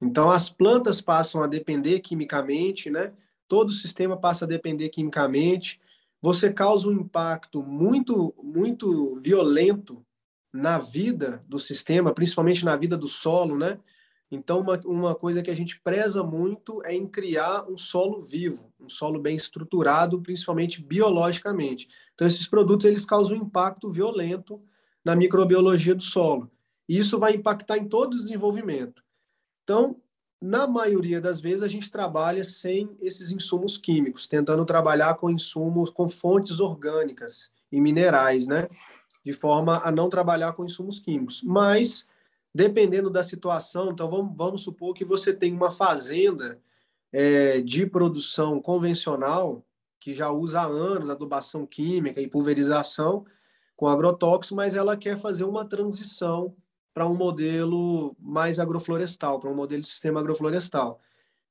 Então 0.00 0.30
as 0.30 0.50
plantas 0.50 1.00
passam 1.00 1.42
a 1.42 1.46
depender 1.46 2.00
quimicamente, 2.00 2.90
né? 2.90 3.12
todo 3.48 3.70
o 3.70 3.72
sistema 3.72 4.16
passa 4.16 4.44
a 4.44 4.48
depender 4.48 4.90
quimicamente, 4.90 5.80
você 6.20 6.52
causa 6.52 6.88
um 6.88 6.92
impacto 6.92 7.62
muito, 7.62 8.34
muito 8.42 9.18
violento 9.20 10.04
na 10.52 10.78
vida 10.78 11.42
do 11.48 11.58
sistema, 11.58 12.12
principalmente 12.12 12.64
na 12.64 12.76
vida 12.76 12.96
do 12.96 13.08
solo, 13.08 13.56
né? 13.56 13.78
Então, 14.30 14.60
uma, 14.60 14.78
uma 14.84 15.14
coisa 15.14 15.42
que 15.42 15.50
a 15.50 15.56
gente 15.56 15.80
preza 15.80 16.22
muito 16.22 16.82
é 16.84 16.94
em 16.94 17.06
criar 17.06 17.64
um 17.68 17.76
solo 17.76 18.20
vivo, 18.20 18.70
um 18.78 18.88
solo 18.88 19.18
bem 19.18 19.34
estruturado, 19.34 20.20
principalmente 20.20 20.82
biologicamente. 20.82 21.88
Então, 22.14 22.26
esses 22.26 22.46
produtos 22.46 22.84
eles 22.84 23.06
causam 23.06 23.36
um 23.36 23.42
impacto 23.42 23.88
violento 23.88 24.60
na 25.04 25.16
microbiologia 25.16 25.94
do 25.94 26.02
solo. 26.02 26.50
E 26.86 26.98
isso 26.98 27.18
vai 27.18 27.34
impactar 27.34 27.78
em 27.78 27.88
todo 27.88 28.14
o 28.14 28.16
desenvolvimento. 28.16 29.02
Então, 29.64 29.96
na 30.40 30.66
maioria 30.66 31.20
das 31.20 31.40
vezes, 31.40 31.62
a 31.62 31.68
gente 31.68 31.90
trabalha 31.90 32.44
sem 32.44 32.96
esses 33.00 33.32
insumos 33.32 33.76
químicos, 33.76 34.28
tentando 34.28 34.64
trabalhar 34.64 35.14
com 35.14 35.30
insumos, 35.30 35.90
com 35.90 36.08
fontes 36.08 36.60
orgânicas 36.60 37.50
e 37.72 37.80
minerais, 37.80 38.46
né? 38.46 38.68
De 39.24 39.32
forma 39.32 39.80
a 39.84 39.90
não 39.90 40.08
trabalhar 40.08 40.52
com 40.52 40.64
insumos 40.64 41.00
químicos. 41.00 41.42
Mas, 41.42 42.06
dependendo 42.58 43.08
da 43.08 43.22
situação, 43.22 43.92
então 43.92 44.10
vamos, 44.10 44.36
vamos 44.36 44.62
supor 44.62 44.92
que 44.92 45.04
você 45.04 45.32
tem 45.32 45.54
uma 45.54 45.70
fazenda 45.70 46.60
é, 47.12 47.60
de 47.60 47.86
produção 47.86 48.60
convencional, 48.60 49.64
que 50.00 50.12
já 50.12 50.32
usa 50.32 50.62
há 50.62 50.66
anos 50.66 51.08
adubação 51.08 51.64
química 51.64 52.20
e 52.20 52.26
pulverização 52.26 53.24
com 53.76 53.86
agrotóxico, 53.86 54.56
mas 54.56 54.74
ela 54.74 54.96
quer 54.96 55.16
fazer 55.16 55.44
uma 55.44 55.64
transição 55.64 56.52
para 56.92 57.06
um 57.06 57.14
modelo 57.14 58.16
mais 58.18 58.58
agroflorestal, 58.58 59.38
para 59.38 59.50
um 59.50 59.54
modelo 59.54 59.82
de 59.82 59.88
sistema 59.88 60.18
agroflorestal. 60.18 60.98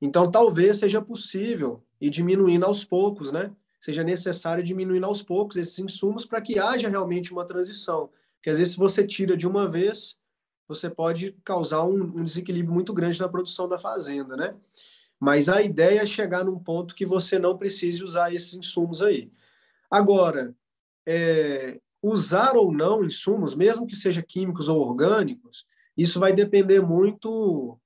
Então, 0.02 0.30
talvez 0.30 0.80
seja 0.80 1.02
possível 1.02 1.82
ir 2.02 2.10
diminuindo 2.10 2.66
aos 2.66 2.84
poucos, 2.84 3.32
né? 3.32 3.50
Seja 3.80 4.04
necessário 4.04 4.62
diminuir 4.62 5.02
aos 5.06 5.24
poucos 5.24 5.56
esses 5.56 5.80
insumos 5.80 6.26
para 6.26 6.42
que 6.42 6.60
haja 6.60 6.90
realmente 6.90 7.32
uma 7.32 7.46
transição. 7.46 8.10
Porque 8.36 8.50
às 8.50 8.58
vezes, 8.58 8.74
se 8.74 8.78
você 8.78 9.08
tira 9.08 9.38
de 9.38 9.48
uma 9.48 9.70
vez, 9.70 10.18
você 10.68 10.90
pode 10.90 11.32
causar 11.44 11.84
um, 11.86 12.02
um 12.02 12.24
desequilíbrio 12.24 12.74
muito 12.74 12.94
grande 12.94 13.20
na 13.20 13.30
produção 13.30 13.68
da 13.68 13.78
fazenda, 13.78 14.36
né? 14.36 14.56
Mas 15.20 15.50
a 15.50 15.62
ideia 15.62 16.02
é 16.02 16.06
chegar 16.06 16.44
num 16.44 16.60
ponto 16.60 16.94
que 16.94 17.06
você 17.06 17.40
não 17.40 17.58
precise 17.58 18.04
usar 18.04 18.34
esses 18.34 18.54
insumos 18.54 19.02
aí. 19.02 19.32
Agora, 19.90 20.56
é, 21.08 21.80
usar 22.02 22.56
ou 22.56 22.72
não 22.72 23.04
insumos, 23.04 23.56
mesmo 23.56 23.88
que 23.88 23.96
sejam 23.96 24.24
químicos 24.28 24.70
ou 24.70 24.80
orgânicos, 24.80 25.66
isso 25.96 26.20
vai 26.20 26.34
depender 26.34 26.82
muito 26.82 27.80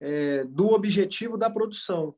é, 0.00 0.44
do 0.44 0.68
objetivo 0.68 1.36
da 1.36 1.50
produção. 1.50 2.14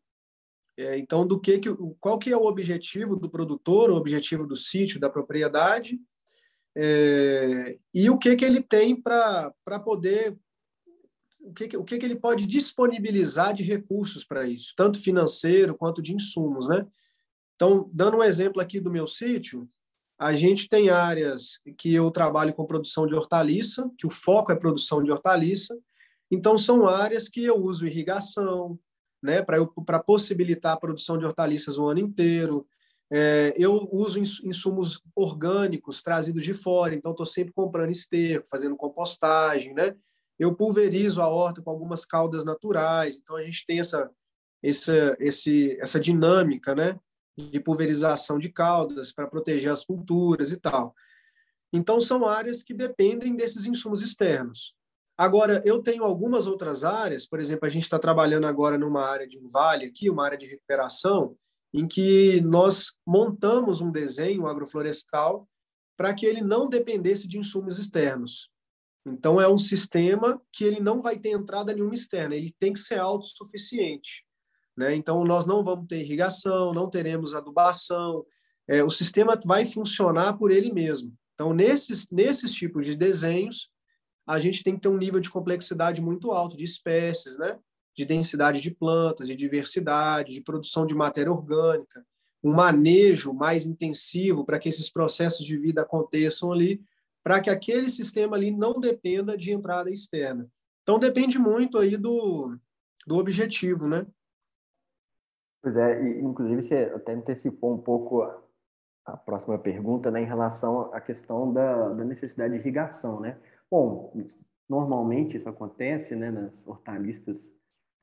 É, 0.76 0.96
então, 0.98 1.26
do 1.26 1.40
que, 1.40 1.58
que 1.58 1.68
qual 1.98 2.18
que 2.18 2.32
é 2.32 2.36
o 2.36 2.46
objetivo 2.46 3.16
do 3.16 3.28
produtor, 3.28 3.90
o 3.90 3.96
objetivo 3.96 4.46
do 4.46 4.56
sítio, 4.56 5.00
da 5.00 5.10
propriedade, 5.10 6.00
é, 6.76 7.78
e 7.92 8.08
o 8.08 8.18
que, 8.18 8.34
que 8.36 8.44
ele 8.44 8.62
tem 8.62 9.00
para 9.00 9.52
poder 9.84 10.36
o 11.40 11.52
que, 11.52 11.76
o 11.76 11.84
que, 11.84 11.98
que 11.98 12.06
ele 12.06 12.16
pode 12.16 12.46
disponibilizar 12.46 13.52
de 13.52 13.64
recursos 13.64 14.24
para 14.24 14.46
isso, 14.46 14.72
tanto 14.76 14.98
financeiro 14.98 15.76
quanto 15.76 16.00
de 16.00 16.14
insumos, 16.14 16.68
né? 16.68 16.86
Então, 17.56 17.90
dando 17.92 18.18
um 18.18 18.22
exemplo 18.22 18.62
aqui 18.62 18.80
do 18.80 18.90
meu 18.90 19.06
sítio, 19.06 19.68
a 20.18 20.34
gente 20.34 20.68
tem 20.68 20.88
áreas 20.88 21.60
que 21.76 21.92
eu 21.92 22.10
trabalho 22.10 22.54
com 22.54 22.64
produção 22.64 23.06
de 23.06 23.14
hortaliça, 23.14 23.90
que 23.98 24.06
o 24.06 24.10
foco 24.10 24.52
é 24.52 24.56
produção 24.56 25.02
de 25.02 25.10
hortaliça. 25.10 25.76
Então, 26.30 26.56
são 26.56 26.86
áreas 26.86 27.28
que 27.28 27.42
eu 27.44 27.56
uso 27.56 27.86
irrigação, 27.86 28.78
né, 29.20 29.42
para 29.42 29.98
possibilitar 30.00 30.74
a 30.74 30.80
produção 30.80 31.18
de 31.18 31.24
hortaliças 31.24 31.76
o 31.76 31.88
ano 31.88 32.00
inteiro. 32.00 32.66
É, 33.12 33.54
eu 33.58 33.88
uso 33.92 34.18
insumos 34.18 35.02
orgânicos 35.14 36.00
trazidos 36.00 36.42
de 36.42 36.54
fora, 36.54 36.94
então 36.94 37.10
estou 37.10 37.26
sempre 37.26 37.52
comprando 37.52 37.90
esterco, 37.90 38.48
fazendo 38.48 38.76
compostagem, 38.76 39.74
né? 39.74 39.94
Eu 40.38 40.56
pulverizo 40.56 41.20
a 41.20 41.28
horta 41.28 41.60
com 41.60 41.70
algumas 41.70 42.06
caudas 42.06 42.44
naturais, 42.44 43.16
então 43.16 43.36
a 43.36 43.42
gente 43.42 43.66
tem 43.66 43.80
essa, 43.80 44.10
essa, 44.62 45.16
esse, 45.20 45.78
essa 45.80 46.00
dinâmica, 46.00 46.74
né? 46.74 46.98
de 47.36 47.60
pulverização 47.60 48.38
de 48.38 48.50
caudas 48.50 49.12
para 49.12 49.26
proteger 49.26 49.72
as 49.72 49.84
culturas 49.84 50.52
e 50.52 50.56
tal. 50.58 50.94
Então, 51.72 52.00
são 52.00 52.28
áreas 52.28 52.62
que 52.62 52.74
dependem 52.74 53.34
desses 53.34 53.64
insumos 53.64 54.02
externos. 54.02 54.74
Agora, 55.16 55.62
eu 55.64 55.82
tenho 55.82 56.04
algumas 56.04 56.46
outras 56.46 56.84
áreas, 56.84 57.26
por 57.26 57.40
exemplo, 57.40 57.66
a 57.66 57.70
gente 57.70 57.84
está 57.84 57.98
trabalhando 57.98 58.46
agora 58.46 58.76
numa 58.76 59.02
área 59.04 59.26
de 59.26 59.38
um 59.38 59.48
vale 59.48 59.86
aqui, 59.86 60.10
uma 60.10 60.24
área 60.24 60.36
de 60.36 60.46
recuperação, 60.46 61.36
em 61.72 61.88
que 61.88 62.40
nós 62.42 62.92
montamos 63.06 63.80
um 63.80 63.90
desenho 63.90 64.46
agroflorestal 64.46 65.48
para 65.96 66.12
que 66.12 66.26
ele 66.26 66.40
não 66.40 66.68
dependesse 66.68 67.26
de 67.26 67.38
insumos 67.38 67.78
externos. 67.78 68.50
Então, 69.06 69.40
é 69.40 69.48
um 69.48 69.58
sistema 69.58 70.40
que 70.52 70.64
ele 70.64 70.80
não 70.80 71.00
vai 71.00 71.18
ter 71.18 71.30
entrada 71.30 71.72
nenhuma 71.72 71.94
externa, 71.94 72.36
ele 72.36 72.54
tem 72.58 72.72
que 72.72 72.78
ser 72.78 72.98
autossuficiente. 72.98 74.24
Né? 74.76 74.94
Então, 74.94 75.24
nós 75.24 75.46
não 75.46 75.64
vamos 75.64 75.86
ter 75.86 76.00
irrigação, 76.00 76.72
não 76.72 76.88
teremos 76.88 77.34
adubação, 77.34 78.24
é, 78.68 78.82
o 78.82 78.90
sistema 78.90 79.38
vai 79.44 79.66
funcionar 79.66 80.34
por 80.34 80.50
ele 80.50 80.72
mesmo. 80.72 81.12
Então, 81.34 81.52
nesses, 81.52 82.08
nesses 82.10 82.52
tipos 82.52 82.86
de 82.86 82.94
desenhos, 82.94 83.70
a 84.26 84.38
gente 84.38 84.62
tem 84.62 84.74
que 84.74 84.80
ter 84.80 84.88
um 84.88 84.96
nível 84.96 85.18
de 85.18 85.30
complexidade 85.30 86.00
muito 86.00 86.30
alto 86.30 86.56
de 86.56 86.64
espécies, 86.64 87.36
né? 87.36 87.58
De 87.94 88.04
densidade 88.04 88.60
de 88.60 88.74
plantas, 88.74 89.28
de 89.28 89.36
diversidade, 89.36 90.32
de 90.32 90.40
produção 90.40 90.86
de 90.86 90.94
matéria 90.94 91.32
orgânica, 91.32 92.04
um 92.42 92.52
manejo 92.52 93.32
mais 93.32 93.66
intensivo 93.66 94.44
para 94.44 94.58
que 94.58 94.68
esses 94.68 94.90
processos 94.90 95.46
de 95.46 95.56
vida 95.56 95.82
aconteçam 95.82 96.50
ali, 96.50 96.82
para 97.22 97.40
que 97.40 97.50
aquele 97.50 97.88
sistema 97.88 98.36
ali 98.36 98.50
não 98.50 98.80
dependa 98.80 99.36
de 99.36 99.52
entrada 99.52 99.90
externa. 99.90 100.50
Então, 100.82 100.98
depende 100.98 101.38
muito 101.38 101.78
aí 101.78 101.96
do, 101.96 102.58
do 103.06 103.16
objetivo, 103.16 103.86
né? 103.86 104.04
Pois 105.62 105.76
é, 105.76 106.02
e, 106.02 106.20
inclusive 106.20 106.60
você 106.60 106.92
até 106.94 107.12
antecipou 107.12 107.74
um 107.74 107.78
pouco 107.78 108.22
a, 108.22 108.42
a, 109.06 109.16
próxima 109.16 109.56
pergunta 109.56 110.10
né, 110.10 110.22
em 110.22 110.26
relação 110.26 110.92
à 110.92 111.00
questão 111.00 111.52
da, 111.52 111.90
da 111.90 112.04
necessidade 112.04 112.52
de 112.52 112.58
irrigação, 112.58 113.20
né? 113.20 113.38
Bom, 113.70 114.12
normalmente 114.68 115.36
isso 115.36 115.48
acontece 115.48 116.16
né, 116.16 116.32
nas 116.32 116.66
hortaliças, 116.66 117.52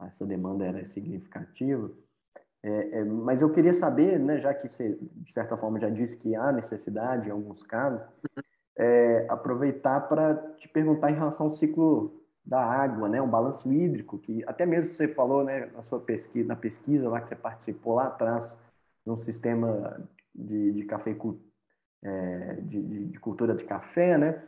essa 0.08 0.26
demanda 0.26 0.66
era 0.66 0.86
significativa, 0.88 1.92
é, 2.62 3.00
é, 3.00 3.04
mas 3.04 3.42
eu 3.42 3.52
queria 3.52 3.74
saber, 3.74 4.20
né, 4.20 4.40
já 4.40 4.54
que 4.54 4.68
você, 4.68 4.98
de 5.00 5.34
certa 5.34 5.56
forma, 5.56 5.80
já 5.80 5.90
disse 5.90 6.18
que 6.18 6.36
há 6.36 6.52
necessidade 6.52 7.30
em 7.30 7.32
alguns 7.32 7.64
casos, 7.64 8.06
é, 8.78 9.26
aproveitar 9.30 10.02
para 10.08 10.36
te 10.58 10.68
perguntar 10.68 11.12
em 11.12 11.16
relação 11.16 11.48
ao 11.48 11.54
ciclo 11.54 12.22
da 12.46 12.60
água, 12.60 13.08
né, 13.08 13.22
um 13.22 13.30
balanço 13.30 13.72
hídrico, 13.72 14.18
que 14.18 14.44
até 14.46 14.66
mesmo 14.66 14.92
você 14.92 15.08
falou 15.08 15.44
né, 15.44 15.68
na 15.68 15.84
sua 15.84 16.00
pesquisa, 16.00 16.48
na 16.48 16.56
pesquisa 16.56 17.08
lá 17.08 17.22
que 17.22 17.30
você 17.30 17.36
participou 17.36 17.96
lá 17.96 18.08
atrás, 18.08 18.58
num 19.06 19.18
sistema 19.18 20.02
de, 20.34 20.72
de 20.74 20.84
café 20.86 21.16
é, 22.04 22.54
de, 22.62 23.08
de, 23.08 23.20
cultura 23.20 23.54
de 23.54 23.64
café, 23.66 24.18
né? 24.18 24.44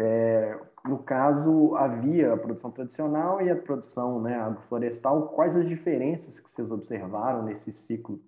É, 0.00 0.58
no 0.84 0.98
caso, 0.98 1.74
havia 1.76 2.32
a 2.32 2.36
produção 2.36 2.70
tradicional 2.70 3.42
e 3.42 3.50
a 3.50 3.56
produção 3.56 4.20
né, 4.20 4.36
agroflorestal. 4.36 5.28
Quais 5.28 5.56
as 5.56 5.66
diferenças 5.66 6.38
que 6.38 6.50
vocês 6.50 6.70
observaram 6.70 7.42
nesse 7.42 7.72
ciclo, 7.72 8.20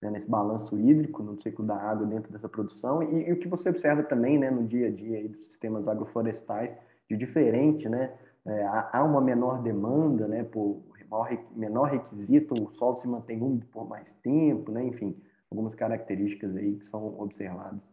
né, 0.00 0.10
nesse 0.10 0.30
balanço 0.30 0.78
hídrico, 0.78 1.22
no 1.22 1.40
ciclo 1.42 1.64
da 1.64 1.76
água 1.76 2.06
dentro 2.06 2.32
dessa 2.32 2.48
produção? 2.48 3.02
E, 3.02 3.28
e 3.28 3.32
o 3.32 3.38
que 3.38 3.48
você 3.48 3.68
observa 3.70 4.02
também 4.02 4.38
né, 4.38 4.50
no 4.50 4.64
dia 4.64 4.86
a 4.86 4.90
dia 4.90 5.28
dos 5.28 5.46
sistemas 5.46 5.88
agroflorestais 5.88 6.76
de 7.10 7.16
diferente, 7.16 7.88
né? 7.88 8.12
é, 8.46 8.64
há 8.92 9.02
uma 9.02 9.20
menor 9.20 9.60
demanda, 9.60 10.28
né, 10.28 10.44
por 10.44 10.80
maior, 11.10 11.28
menor 11.54 11.84
requisito, 11.90 12.54
o 12.54 12.70
solo 12.74 12.96
se 12.96 13.08
mantém 13.08 13.42
úmido 13.42 13.66
por 13.66 13.88
mais 13.88 14.12
tempo, 14.22 14.70
né, 14.70 14.84
enfim, 14.84 15.16
algumas 15.50 15.74
características 15.74 16.56
aí 16.56 16.76
que 16.76 16.86
são 16.86 17.18
observadas. 17.20 17.92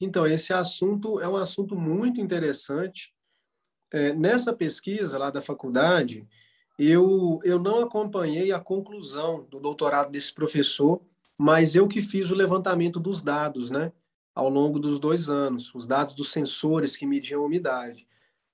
Então, 0.00 0.26
esse 0.26 0.52
assunto 0.52 1.20
é 1.20 1.28
um 1.28 1.36
assunto 1.36 1.76
muito 1.76 2.20
interessante. 2.20 3.12
É, 3.92 4.12
nessa 4.12 4.52
pesquisa 4.52 5.18
lá 5.18 5.30
da 5.30 5.42
faculdade, 5.42 6.26
eu, 6.78 7.38
eu 7.44 7.58
não 7.58 7.80
acompanhei 7.80 8.52
a 8.52 8.58
conclusão 8.58 9.46
do 9.50 9.60
doutorado 9.60 10.10
desse 10.10 10.32
professor, 10.32 11.02
mas 11.38 11.74
eu 11.74 11.86
que 11.86 12.00
fiz 12.00 12.30
o 12.30 12.34
levantamento 12.34 12.98
dos 12.98 13.22
dados, 13.22 13.68
né, 13.70 13.92
ao 14.34 14.48
longo 14.48 14.78
dos 14.78 14.98
dois 14.98 15.28
anos, 15.28 15.74
os 15.74 15.86
dados 15.86 16.14
dos 16.14 16.32
sensores 16.32 16.96
que 16.96 17.04
mediam 17.04 17.42
a 17.42 17.46
umidade. 17.46 18.06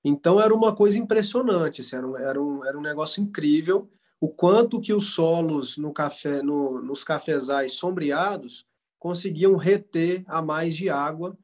Então 0.03 0.41
era 0.41 0.53
uma 0.53 0.75
coisa 0.75 0.97
impressionante, 0.97 1.81
assim, 1.81 1.95
era, 1.95 2.07
um, 2.07 2.17
era, 2.17 2.41
um, 2.41 2.65
era 2.65 2.77
um 2.77 2.81
negócio 2.81 3.21
incrível 3.21 3.89
o 4.19 4.27
quanto 4.27 4.81
que 4.81 4.93
os 4.93 5.13
solos 5.13 5.77
no 5.77 5.93
café, 5.93 6.41
no, 6.41 6.81
nos 6.81 7.03
cafezais 7.03 7.73
sombreados 7.73 8.65
conseguiam 8.99 9.55
reter 9.55 10.23
a 10.27 10.41
mais 10.41 10.75
de 10.75 10.89
água 10.89 11.37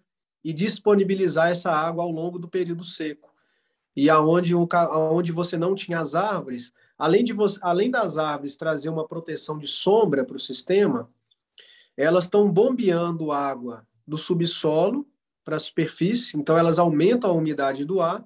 e 0.43 0.51
disponibilizar 0.51 1.49
essa 1.49 1.71
água 1.71 2.03
ao 2.03 2.11
longo 2.11 2.37
do 2.37 2.47
período 2.47 2.83
seco. 2.83 3.33
E 3.95 4.09
aonde, 4.09 4.53
aonde 4.71 5.31
você 5.31 5.55
não 5.55 5.75
tinha 5.75 5.99
as 5.99 6.15
árvores, 6.15 6.73
além, 6.97 7.23
de 7.23 7.31
você, 7.31 7.59
além 7.61 7.91
das 7.91 8.17
árvores 8.17 8.55
trazer 8.55 8.89
uma 8.89 9.07
proteção 9.07 9.57
de 9.57 9.67
sombra 9.67 10.25
para 10.25 10.35
o 10.35 10.39
sistema, 10.39 11.09
elas 11.95 12.25
estão 12.25 12.51
bombeando 12.51 13.31
água 13.31 13.87
do 14.05 14.17
subsolo 14.17 15.07
para 15.45 15.57
a 15.57 15.59
superfície, 15.59 16.37
então 16.37 16.57
elas 16.57 16.79
aumentam 16.79 17.29
a 17.29 17.33
umidade 17.33 17.85
do 17.85 18.01
ar 18.01 18.25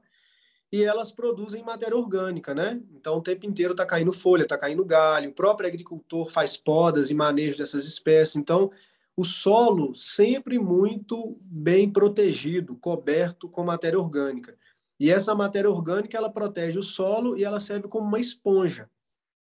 e 0.72 0.84
elas 0.84 1.12
produzem 1.12 1.64
matéria 1.64 1.98
orgânica, 1.98 2.54
né? 2.54 2.82
Então 2.94 3.18
o 3.18 3.22
tempo 3.22 3.46
inteiro 3.46 3.72
está 3.72 3.86
caindo 3.86 4.12
folha, 4.14 4.44
está 4.44 4.58
caindo 4.58 4.86
galho, 4.86 5.30
o 5.30 5.34
próprio 5.34 5.68
agricultor 5.68 6.30
faz 6.30 6.56
podas 6.56 7.10
e 7.10 7.14
manejo 7.14 7.58
dessas 7.58 7.86
espécies. 7.86 8.36
Então 8.36 8.72
o 9.18 9.26
solo 9.26 9.96
sempre 9.96 10.60
muito 10.60 11.40
bem 11.42 11.92
protegido, 11.92 12.76
coberto 12.76 13.50
com 13.50 13.64
matéria 13.64 14.00
orgânica. 14.00 14.56
E 15.00 15.12
essa 15.12 15.34
matéria 15.34 15.70
orgânica 15.70 16.16
ela 16.16 16.32
protege 16.32 16.78
o 16.78 16.84
solo 16.84 17.36
e 17.36 17.44
ela 17.44 17.60
serve 17.60 17.88
como 17.88 18.08
uma 18.08 18.20
esponja 18.20 18.90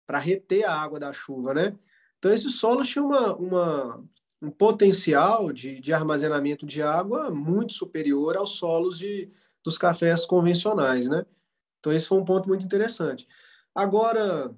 para 0.06 0.18
reter 0.18 0.64
a 0.64 0.72
água 0.72 1.00
da 1.00 1.12
chuva, 1.12 1.52
né? 1.52 1.76
Então 2.18 2.32
esse 2.32 2.48
solo 2.50 2.82
tinha 2.82 3.04
uma, 3.04 3.34
uma 3.34 4.04
um 4.40 4.50
potencial 4.50 5.52
de, 5.52 5.80
de 5.80 5.92
armazenamento 5.92 6.64
de 6.66 6.82
água 6.82 7.30
muito 7.30 7.72
superior 7.72 8.36
aos 8.36 8.50
solos 8.50 8.98
de, 8.98 9.30
dos 9.64 9.76
cafés 9.76 10.24
convencionais, 10.24 11.08
né? 11.08 11.26
Então 11.80 11.92
esse 11.92 12.06
foi 12.06 12.18
um 12.18 12.24
ponto 12.24 12.48
muito 12.48 12.64
interessante. 12.64 13.26
Agora, 13.74 14.54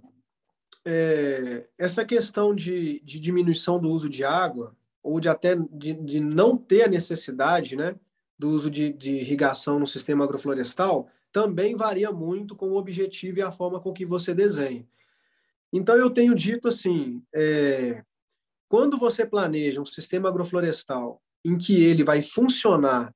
é, 0.84 1.66
essa 1.78 2.04
questão 2.04 2.54
de, 2.54 3.00
de, 3.00 3.18
diminuição 3.18 3.78
do 3.78 3.90
uso 3.90 4.08
de 4.08 4.24
água, 4.24 4.76
ou 5.06 5.20
de 5.20 5.28
até 5.28 5.54
de, 5.54 5.94
de 5.94 6.20
não 6.20 6.56
ter 6.56 6.82
a 6.82 6.88
necessidade 6.88 7.76
né, 7.76 7.94
do 8.36 8.50
uso 8.50 8.68
de, 8.68 8.92
de, 8.92 9.14
irrigação 9.14 9.78
no 9.78 9.86
sistema 9.86 10.24
agroflorestal, 10.24 11.08
também 11.30 11.76
varia 11.76 12.10
muito 12.10 12.56
com 12.56 12.70
o 12.70 12.76
objetivo 12.76 13.38
e 13.38 13.42
a 13.42 13.52
forma 13.52 13.80
com 13.80 13.92
que 13.92 14.04
você 14.04 14.34
desenha. 14.34 14.86
Então, 15.72 15.96
eu 15.96 16.10
tenho 16.10 16.34
dito 16.34 16.66
assim, 16.66 17.22
é, 17.32 18.02
quando 18.68 18.98
você 18.98 19.24
planeja 19.24 19.80
um 19.80 19.86
sistema 19.86 20.28
agroflorestal 20.28 21.22
em 21.44 21.56
que 21.56 21.84
ele 21.84 22.02
vai 22.02 22.20
funcionar 22.20 23.14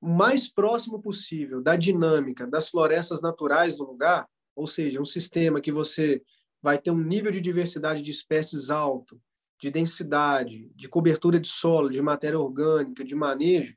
o 0.00 0.08
mais 0.08 0.48
próximo 0.48 1.00
possível 1.02 1.60
da 1.60 1.76
dinâmica 1.76 2.46
das 2.46 2.70
florestas 2.70 3.20
naturais 3.20 3.76
do 3.76 3.84
lugar, 3.84 4.26
ou 4.56 4.66
seja, 4.66 5.00
um 5.00 5.04
sistema 5.04 5.60
que 5.60 5.70
você 5.70 6.22
vai 6.62 6.78
ter 6.78 6.90
um 6.90 7.02
nível 7.02 7.30
de 7.30 7.40
diversidade 7.40 8.02
de 8.02 8.10
espécies 8.10 8.70
alto, 8.70 9.20
de 9.60 9.70
densidade, 9.70 10.70
de 10.74 10.88
cobertura 10.88 11.40
de 11.40 11.48
solo, 11.48 11.90
de 11.90 12.00
matéria 12.00 12.38
orgânica, 12.38 13.04
de 13.04 13.14
manejo, 13.14 13.76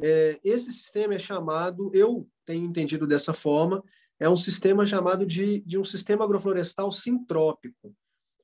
é, 0.00 0.38
esse 0.44 0.70
sistema 0.70 1.14
é 1.14 1.18
chamado, 1.18 1.90
eu 1.92 2.28
tenho 2.44 2.64
entendido 2.64 3.06
dessa 3.06 3.34
forma, 3.34 3.82
é 4.20 4.28
um 4.28 4.36
sistema 4.36 4.86
chamado 4.86 5.26
de, 5.26 5.60
de 5.60 5.78
um 5.78 5.84
sistema 5.84 6.24
agroflorestal 6.24 6.90
sintrópico, 6.92 7.94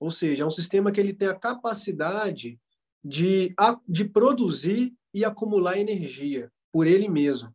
ou 0.00 0.10
seja, 0.10 0.42
é 0.42 0.46
um 0.46 0.50
sistema 0.50 0.90
que 0.90 1.00
ele 1.00 1.12
tem 1.12 1.28
a 1.28 1.34
capacidade 1.34 2.58
de, 3.02 3.54
de 3.88 4.04
produzir 4.04 4.92
e 5.12 5.24
acumular 5.24 5.78
energia 5.78 6.50
por 6.72 6.86
ele 6.86 7.08
mesmo. 7.08 7.54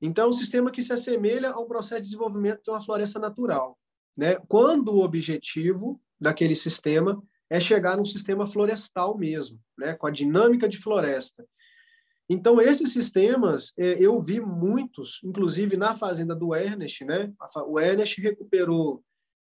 Então, 0.00 0.26
é 0.26 0.28
um 0.28 0.32
sistema 0.32 0.70
que 0.70 0.82
se 0.82 0.92
assemelha 0.92 1.50
ao 1.50 1.66
processo 1.66 2.02
de 2.02 2.08
desenvolvimento 2.08 2.62
de 2.62 2.70
uma 2.70 2.80
floresta 2.80 3.18
natural. 3.18 3.78
Né? 4.16 4.36
Quando 4.48 4.90
o 4.90 5.02
objetivo 5.02 6.00
daquele 6.20 6.56
sistema 6.56 7.22
é 7.50 7.58
chegar 7.58 7.96
num 7.96 8.04
sistema 8.04 8.46
florestal 8.46 9.16
mesmo, 9.16 9.60
né? 9.76 9.94
com 9.94 10.06
a 10.06 10.10
dinâmica 10.10 10.68
de 10.68 10.78
floresta. 10.78 11.44
Então, 12.28 12.60
esses 12.60 12.92
sistemas, 12.92 13.72
é, 13.78 13.96
eu 13.98 14.20
vi 14.20 14.38
muitos, 14.38 15.20
inclusive 15.24 15.76
na 15.78 15.94
fazenda 15.94 16.34
do 16.34 16.54
Ernest, 16.54 17.04
né? 17.04 17.32
O 17.66 17.80
Ernest 17.80 18.20
recuperou 18.20 19.02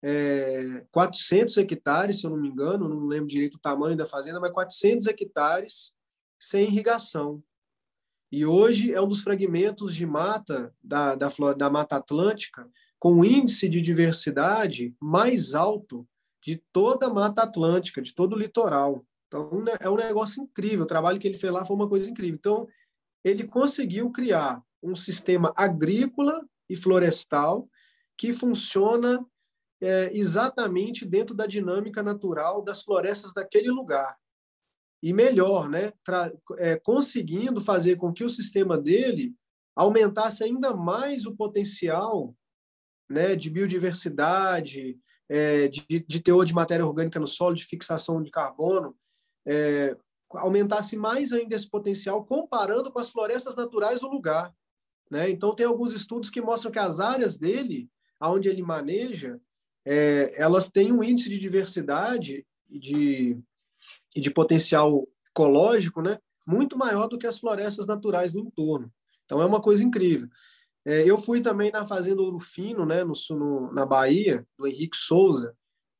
é, 0.04 0.84
400 0.92 1.56
hectares, 1.58 2.20
se 2.20 2.26
eu 2.26 2.32
não 2.32 2.38
me 2.38 2.50
engano, 2.50 2.90
não 2.90 3.06
lembro 3.06 3.28
direito 3.28 3.56
o 3.56 3.62
tamanho 3.62 3.96
da 3.96 4.08
fazenda, 4.08 4.40
mas 4.40 4.52
400 4.52 5.06
hectares 5.06 5.94
sem 6.40 6.68
irrigação. 6.68 7.44
E 8.32 8.44
hoje 8.44 8.92
é 8.92 9.00
um 9.00 9.08
dos 9.08 9.22
fragmentos 9.22 9.96
de 9.96 10.08
mata 10.08 10.74
da, 10.84 11.14
da, 11.14 11.30
da 11.56 11.70
Mata 11.70 11.98
Atlântica 11.98 12.68
com 12.98 13.24
índice 13.24 13.70
de 13.70 13.80
diversidade 13.80 14.96
mais 15.00 15.54
alto 15.54 16.08
de 16.44 16.62
toda 16.74 17.08
a 17.08 17.14
Mata 17.14 17.44
Atlântica, 17.44 18.02
de 18.02 18.14
todo 18.14 18.34
o 18.34 18.38
litoral. 18.38 19.06
Então, 19.28 19.64
né, 19.64 19.72
é 19.80 19.90
um 19.90 19.96
negócio 19.96 20.44
incrível. 20.44 20.84
O 20.84 20.88
trabalho 20.88 21.20
que 21.20 21.28
ele 21.28 21.38
fez 21.38 21.52
lá 21.52 21.64
foi 21.64 21.76
uma 21.76 21.88
coisa 21.88 22.10
incrível. 22.10 22.36
Então, 22.36 22.68
ele 23.24 23.48
conseguiu 23.48 24.12
criar 24.12 24.62
um 24.82 24.96
sistema 24.96 25.54
agrícola 25.56 26.46
e 26.70 26.76
florestal 26.76 27.70
que 28.18 28.34
funciona 28.34 29.26
é, 29.82 30.16
exatamente 30.16 31.06
dentro 31.06 31.34
da 31.34 31.48
dinâmica 31.48 32.04
natural 32.04 32.62
das 32.62 32.84
florestas 32.84 33.34
daquele 33.34 33.70
lugar 33.70 34.18
e 35.02 35.12
melhor, 35.12 35.70
né, 35.70 35.92
é, 36.58 36.78
conseguindo 36.78 37.60
fazer 37.60 37.98
com 37.98 38.14
que 38.14 38.24
o 38.24 38.30
sistema 38.30 38.78
dele 38.78 39.36
aumentasse 39.76 40.44
ainda 40.44 40.74
mais 40.74 41.26
o 41.26 41.36
potencial 41.36 42.34
né, 43.10 43.36
de 43.36 43.50
biodiversidade, 43.50 44.98
é, 45.34 45.68
de, 45.68 45.84
de, 46.08 46.20
teor 46.20 46.46
de 46.46 46.54
matéria 46.54 46.86
orgânica 46.86 47.20
no 47.20 47.26
solo, 47.26 47.56
de 47.56 47.66
fixação 47.66 48.22
de 48.22 48.30
carbono, 48.30 48.96
é, 49.44 49.98
aumentasse 50.30 50.96
mais 50.96 51.34
ainda 51.34 51.56
esse 51.56 51.68
potencial 51.68 52.24
comparando 52.24 52.92
com 52.92 53.00
as 53.00 53.10
florestas 53.10 53.56
naturais 53.56 54.02
do 54.02 54.08
lugar. 54.08 54.54
Né? 55.10 55.32
Então, 55.32 55.56
tem 55.56 55.66
alguns 55.66 55.92
estudos 55.92 56.30
que 56.30 56.40
mostram 56.40 56.72
que 56.72 56.78
as 56.78 57.00
áreas 57.00 57.36
dele, 57.36 57.90
onde 58.22 58.48
ele 58.48 58.62
maneja, 58.62 59.42
é, 59.84 60.32
elas 60.36 60.70
têm 60.70 60.94
um 60.94 61.04
índice 61.04 61.30
de 61.30 61.40
diversidade 61.40 62.46
de 62.70 63.36
e 64.16 64.22
de 64.22 64.30
potencial 64.30 65.08
ecológico, 65.30 66.00
né, 66.00 66.20
muito 66.46 66.78
maior 66.78 67.08
do 67.08 67.18
que 67.18 67.26
as 67.26 67.40
florestas 67.40 67.88
naturais 67.88 68.32
do 68.32 68.40
entorno. 68.40 68.94
Então 69.26 69.42
é 69.42 69.46
uma 69.46 69.60
coisa 69.60 69.84
incrível. 69.84 70.30
É, 70.86 71.10
eu 71.10 71.18
fui 71.18 71.42
também 71.42 71.72
na 71.72 71.86
fazenda 71.86 72.22
Ouro 72.22 72.40
Fino, 72.40 72.86
né, 72.86 73.04
no, 73.04 73.14
no, 73.32 73.74
na 73.74 73.86
Bahia, 73.86 74.46
do 74.58 74.68
Henrique 74.68 74.98
Souza, 74.98 75.56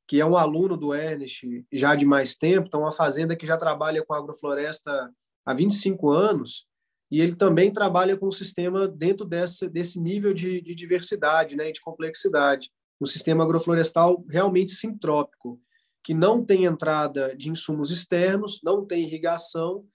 que 0.08 0.20
é 0.20 0.26
um 0.26 0.36
aluno 0.36 0.76
do 0.76 0.94
Ernest 0.94 1.66
já 1.72 1.96
de 1.96 2.06
mais 2.06 2.36
tempo, 2.36 2.68
então 2.68 2.82
uma 2.82 2.92
fazenda 2.92 3.36
que 3.36 3.46
já 3.46 3.58
trabalha 3.58 4.04
com 4.06 4.14
agrofloresta 4.14 5.10
há 5.46 5.54
25 5.54 6.10
anos, 6.10 6.68
e 7.10 7.22
ele 7.22 7.36
também 7.36 7.72
trabalha 7.72 8.18
com 8.18 8.28
um 8.28 8.32
sistema 8.32 8.88
dentro 8.88 9.26
desse, 9.26 9.70
desse 9.70 10.00
nível 10.00 10.34
de, 10.34 10.62
de 10.62 10.76
diversidade 10.76 11.56
né, 11.56 11.70
e 11.70 11.72
de 11.72 11.82
complexidade, 11.82 12.70
um 13.00 13.06
sistema 13.06 13.44
agroflorestal 13.44 14.24
realmente 14.30 14.72
sintrópico 14.72 15.62
que 16.04 16.14
não 16.14 16.44
tem 16.44 16.66
entrada 16.66 17.36
de 17.36 17.50
insumos 17.50 17.90
externos, 17.90 18.60
não 18.62 18.86
tem 18.86 19.04
irrigação 19.04 19.86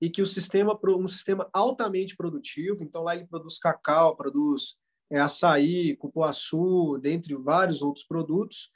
e 0.00 0.08
que 0.08 0.22
o 0.22 0.26
sistema 0.26 0.78
um 0.84 1.08
sistema 1.08 1.48
altamente 1.52 2.16
produtivo. 2.16 2.82
Então 2.82 3.02
lá 3.02 3.14
ele 3.14 3.26
produz 3.26 3.58
cacau, 3.58 4.16
produz 4.16 4.76
é, 5.10 5.18
açaí, 5.18 5.96
cupuaçu, 5.96 6.98
dentre 7.00 7.34
vários 7.34 7.82
outros 7.82 8.06
produtos, 8.06 8.70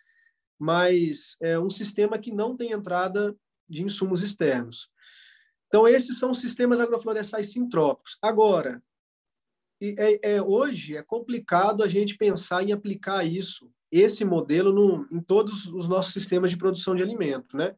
mas 0.58 1.36
é 1.40 1.58
um 1.58 1.70
sistema 1.70 2.18
que 2.18 2.32
não 2.32 2.56
tem 2.56 2.72
entrada 2.72 3.36
de 3.68 3.82
insumos 3.82 4.22
externos. 4.22 4.88
Então 5.68 5.86
esses 5.88 6.18
são 6.18 6.30
os 6.30 6.40
sistemas 6.40 6.80
agroflorestais 6.80 7.52
sintrópicos. 7.52 8.18
Agora, 8.20 8.82
é, 9.80 10.34
é, 10.34 10.42
hoje 10.42 10.96
é 10.96 11.02
complicado 11.02 11.82
a 11.82 11.88
gente 11.88 12.16
pensar 12.16 12.62
em 12.62 12.72
aplicar 12.72 13.24
isso 13.24 13.70
esse 13.90 14.24
modelo 14.24 14.72
no, 14.72 15.06
em 15.10 15.20
todos 15.20 15.66
os 15.66 15.86
nossos 15.86 16.14
sistemas 16.14 16.50
de 16.50 16.56
produção 16.56 16.94
de 16.94 17.02
alimento, 17.02 17.56
né? 17.56 17.76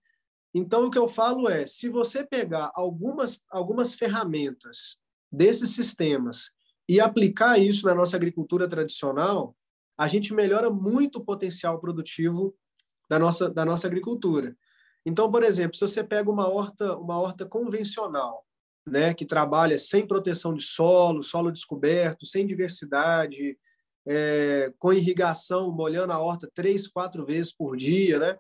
Então, 0.55 0.87
o 0.87 0.91
que 0.91 0.99
eu 0.99 1.09
falo 1.09 1.49
é, 1.49 1.67
se 1.67 1.89
você 1.89 2.25
pegar 2.25 2.71
algumas, 2.75 3.41
algumas 3.51 3.95
ferramentas 3.95 4.99
desses 5.31 5.71
sistemas 5.71 6.53
e 6.89 7.01
aplicar 7.01 7.59
isso 7.59 7.87
na 7.87 7.95
nossa 7.95 8.15
agricultura 8.17 8.69
tradicional, 8.69 9.57
a 9.99 10.07
gente 10.07 10.33
melhora 10.33 10.71
muito 10.71 11.17
o 11.17 11.25
potencial 11.25 11.81
produtivo 11.81 12.55
da 13.11 13.19
nossa, 13.19 13.51
da 13.51 13.65
nossa 13.65 13.89
agricultura. 13.89 14.57
Então, 15.05 15.31
por 15.31 15.43
exemplo, 15.43 15.77
se 15.77 15.87
você 15.87 16.05
pega 16.05 16.31
uma 16.31 16.49
horta, 16.49 16.97
uma 16.97 17.21
horta 17.21 17.45
convencional, 17.47 18.47
né, 18.87 19.13
que 19.13 19.27
trabalha 19.27 19.79
sem 19.79 20.07
proteção 20.07 20.55
de 20.55 20.63
solo, 20.63 21.23
solo 21.23 21.51
descoberto, 21.51 22.27
sem 22.27 22.47
diversidade, 22.47 23.59
é, 24.07 24.73
com 24.79 24.93
irrigação, 24.93 25.73
molhando 25.73 26.13
a 26.13 26.19
horta 26.21 26.51
três, 26.55 26.87
quatro 26.87 27.25
vezes 27.25 27.53
por 27.53 27.77
dia, 27.77 28.19
né? 28.19 28.39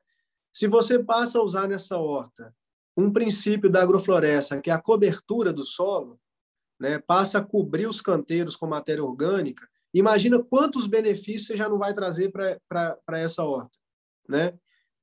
Se 0.55 0.69
você 0.69 1.03
passa 1.03 1.41
a 1.41 1.43
usar 1.43 1.67
nessa 1.67 1.99
horta 1.99 2.55
um 2.97 3.13
princípio 3.13 3.69
da 3.69 3.83
agrofloresta, 3.83 4.61
que 4.61 4.71
é 4.71 4.73
a 4.73 4.81
cobertura 4.81 5.53
do 5.53 5.65
solo, 5.65 6.21
né, 6.79 7.01
passa 7.01 7.39
a 7.39 7.45
cobrir 7.45 7.89
os 7.89 8.01
canteiros 8.01 8.55
com 8.55 8.67
matéria 8.67 9.03
orgânica, 9.03 9.69
imagina 9.93 10.41
quantos 10.43 10.87
benefícios 10.87 11.49
você 11.49 11.57
já 11.57 11.69
não 11.69 11.77
vai 11.77 11.93
trazer 11.93 12.31
para 12.31 13.19
essa 13.19 13.43
horta, 13.43 13.77
né? 14.29 14.57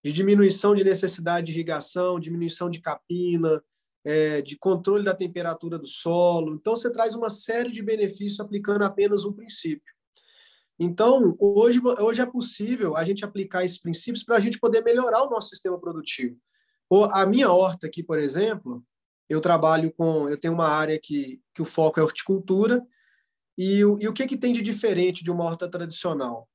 De 0.04 0.14
diminuição 0.14 0.74
de 0.74 0.86
necessidade 0.86 1.48
de 1.48 1.52
irrigação, 1.52 2.20
diminuição 2.20 2.70
de 2.70 2.80
capina, 2.80 3.62
é, 4.04 4.42
de 4.42 4.58
controle 4.58 5.04
da 5.04 5.14
temperatura 5.14 5.78
do 5.78 5.86
solo. 5.86 6.56
Então, 6.56 6.76
você 6.76 6.90
traz 6.90 7.14
uma 7.14 7.30
série 7.30 7.72
de 7.72 7.84
benefícios 7.84 8.40
aplicando 8.40 8.84
apenas 8.84 9.26
um 9.26 9.34
princípio. 9.34 9.94
Então, 10.84 11.36
hoje, 11.40 11.80
hoje 12.00 12.22
é 12.24 12.26
possível 12.26 12.98
a 12.98 13.04
gente 13.04 13.24
aplicar 13.24 13.64
esses 13.64 13.78
princípios 13.78 14.24
para 14.24 14.38
a 14.38 14.40
gente 14.40 14.60
poder 14.60 14.84
melhorar 14.84 15.22
o 15.22 15.30
nosso 15.30 15.50
sistema 15.50 15.80
produtivo. 15.80 16.36
A 17.12 17.24
minha 17.24 17.52
horta 17.52 17.86
aqui, 17.86 18.02
por 18.02 18.18
exemplo, 18.18 18.84
eu 19.30 19.40
trabalho 19.40 19.94
com, 19.94 20.28
eu 20.28 20.40
tenho 20.40 20.56
uma 20.56 20.68
área 20.68 21.00
que, 21.00 21.40
que 21.54 21.62
o 21.62 21.66
foco 21.66 22.00
é 22.00 22.04
horticultura, 22.04 22.84
e, 23.56 23.82
e 23.82 24.08
o 24.08 24.12
que, 24.12 24.26
que 24.26 24.36
tem 24.36 24.52
de 24.52 24.64
diferente 24.64 25.24
de 25.24 25.30
uma 25.30 25.44
horta 25.44 25.70
tradicional? 25.70 26.50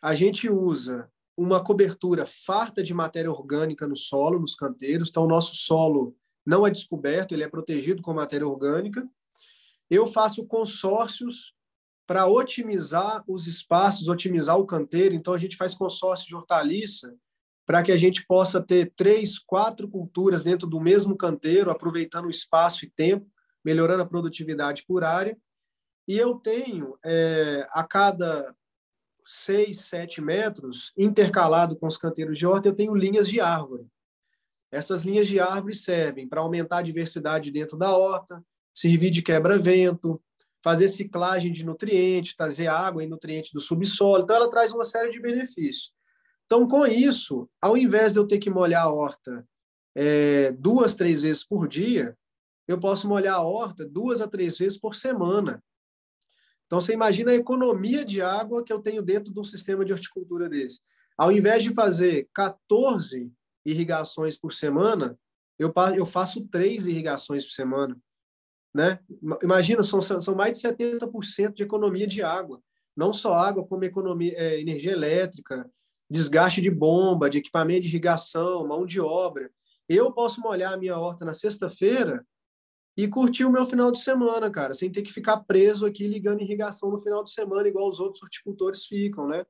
A 0.00 0.14
gente 0.14 0.48
usa 0.48 1.10
uma 1.36 1.60
cobertura 1.60 2.24
farta 2.24 2.84
de 2.84 2.94
matéria 2.94 3.32
orgânica 3.32 3.84
no 3.84 3.96
solo, 3.96 4.38
nos 4.38 4.54
canteiros, 4.54 5.08
então 5.08 5.24
o 5.24 5.28
nosso 5.28 5.56
solo 5.56 6.14
não 6.46 6.64
é 6.64 6.70
descoberto, 6.70 7.32
ele 7.32 7.42
é 7.42 7.48
protegido 7.48 8.00
com 8.00 8.14
matéria 8.14 8.46
orgânica. 8.46 9.04
Eu 9.90 10.06
faço 10.06 10.46
consórcios 10.46 11.52
para 12.12 12.26
otimizar 12.26 13.24
os 13.26 13.46
espaços, 13.46 14.06
otimizar 14.06 14.58
o 14.58 14.66
canteiro. 14.66 15.14
Então, 15.14 15.32
a 15.32 15.38
gente 15.38 15.56
faz 15.56 15.74
consórcio 15.74 16.28
de 16.28 16.34
hortaliça 16.34 17.16
para 17.64 17.82
que 17.82 17.90
a 17.90 17.96
gente 17.96 18.26
possa 18.26 18.60
ter 18.60 18.92
três, 18.94 19.38
quatro 19.38 19.88
culturas 19.88 20.44
dentro 20.44 20.68
do 20.68 20.78
mesmo 20.78 21.16
canteiro, 21.16 21.70
aproveitando 21.70 22.26
o 22.26 22.30
espaço 22.30 22.84
e 22.84 22.90
tempo, 22.90 23.26
melhorando 23.64 24.02
a 24.02 24.06
produtividade 24.06 24.84
por 24.86 25.04
área. 25.04 25.38
E 26.06 26.18
eu 26.18 26.34
tenho, 26.34 26.98
é, 27.02 27.66
a 27.70 27.82
cada 27.82 28.54
seis, 29.24 29.80
sete 29.80 30.20
metros, 30.20 30.92
intercalado 30.98 31.74
com 31.76 31.86
os 31.86 31.96
canteiros 31.96 32.36
de 32.36 32.46
horta, 32.46 32.68
eu 32.68 32.74
tenho 32.74 32.94
linhas 32.94 33.26
de 33.26 33.40
árvore. 33.40 33.86
Essas 34.70 35.00
linhas 35.00 35.28
de 35.28 35.40
árvore 35.40 35.74
servem 35.74 36.28
para 36.28 36.42
aumentar 36.42 36.80
a 36.80 36.82
diversidade 36.82 37.50
dentro 37.50 37.78
da 37.78 37.96
horta, 37.96 38.44
servir 38.74 39.10
de 39.10 39.22
quebra-vento, 39.22 40.22
fazer 40.62 40.88
ciclagem 40.88 41.52
de 41.52 41.64
nutrientes, 41.64 42.36
trazer 42.36 42.68
água 42.68 43.02
e 43.02 43.06
nutrientes 43.06 43.50
do 43.52 43.60
subsolo. 43.60 44.22
Então, 44.22 44.36
ela 44.36 44.50
traz 44.50 44.72
uma 44.72 44.84
série 44.84 45.10
de 45.10 45.20
benefícios. 45.20 45.92
Então, 46.46 46.66
com 46.68 46.86
isso, 46.86 47.48
ao 47.60 47.76
invés 47.76 48.12
de 48.12 48.18
eu 48.18 48.26
ter 48.26 48.38
que 48.38 48.50
molhar 48.50 48.84
a 48.84 48.92
horta 48.92 49.46
é, 49.94 50.52
duas, 50.52 50.94
três 50.94 51.22
vezes 51.22 51.44
por 51.44 51.66
dia, 51.66 52.16
eu 52.68 52.78
posso 52.78 53.08
molhar 53.08 53.34
a 53.34 53.42
horta 53.42 53.84
duas 53.84 54.20
a 54.20 54.28
três 54.28 54.58
vezes 54.58 54.78
por 54.78 54.94
semana. 54.94 55.62
Então, 56.66 56.80
você 56.80 56.92
imagina 56.92 57.32
a 57.32 57.36
economia 57.36 58.04
de 58.04 58.22
água 58.22 58.64
que 58.64 58.72
eu 58.72 58.80
tenho 58.80 59.02
dentro 59.02 59.32
de 59.32 59.38
um 59.38 59.44
sistema 59.44 59.84
de 59.84 59.92
horticultura 59.92 60.48
desse. 60.48 60.80
Ao 61.18 61.30
invés 61.30 61.62
de 61.62 61.74
fazer 61.74 62.28
14 62.32 63.30
irrigações 63.64 64.38
por 64.38 64.52
semana, 64.52 65.18
eu, 65.58 65.72
eu 65.94 66.06
faço 66.06 66.46
três 66.48 66.86
irrigações 66.86 67.44
por 67.44 67.52
semana. 67.52 67.98
Né? 68.74 68.98
Imagina, 69.42 69.82
são, 69.82 70.00
são 70.00 70.34
mais 70.34 70.58
de 70.58 70.66
70% 70.66 71.52
de 71.52 71.62
economia 71.62 72.06
de 72.06 72.22
água. 72.22 72.60
Não 72.96 73.12
só 73.12 73.32
água, 73.32 73.66
como 73.66 73.84
economia, 73.84 74.34
é, 74.36 74.60
energia 74.60 74.92
elétrica, 74.92 75.70
desgaste 76.10 76.60
de 76.60 76.70
bomba, 76.70 77.28
de 77.28 77.38
equipamento 77.38 77.82
de 77.82 77.88
irrigação, 77.88 78.66
mão 78.66 78.84
de 78.84 79.00
obra. 79.00 79.50
Eu 79.88 80.12
posso 80.12 80.40
molhar 80.40 80.72
a 80.72 80.76
minha 80.76 80.98
horta 80.98 81.24
na 81.24 81.34
sexta-feira 81.34 82.24
e 82.96 83.08
curtir 83.08 83.44
o 83.44 83.50
meu 83.50 83.64
final 83.64 83.90
de 83.90 84.00
semana, 84.00 84.50
cara, 84.50 84.74
sem 84.74 84.90
ter 84.90 85.02
que 85.02 85.12
ficar 85.12 85.38
preso 85.38 85.86
aqui 85.86 86.06
ligando 86.06 86.42
irrigação 86.42 86.90
no 86.90 86.98
final 86.98 87.24
de 87.24 87.32
semana, 87.32 87.66
igual 87.66 87.88
os 87.88 88.00
outros 88.00 88.22
horticultores 88.22 88.84
ficam, 88.84 89.26
né? 89.26 89.44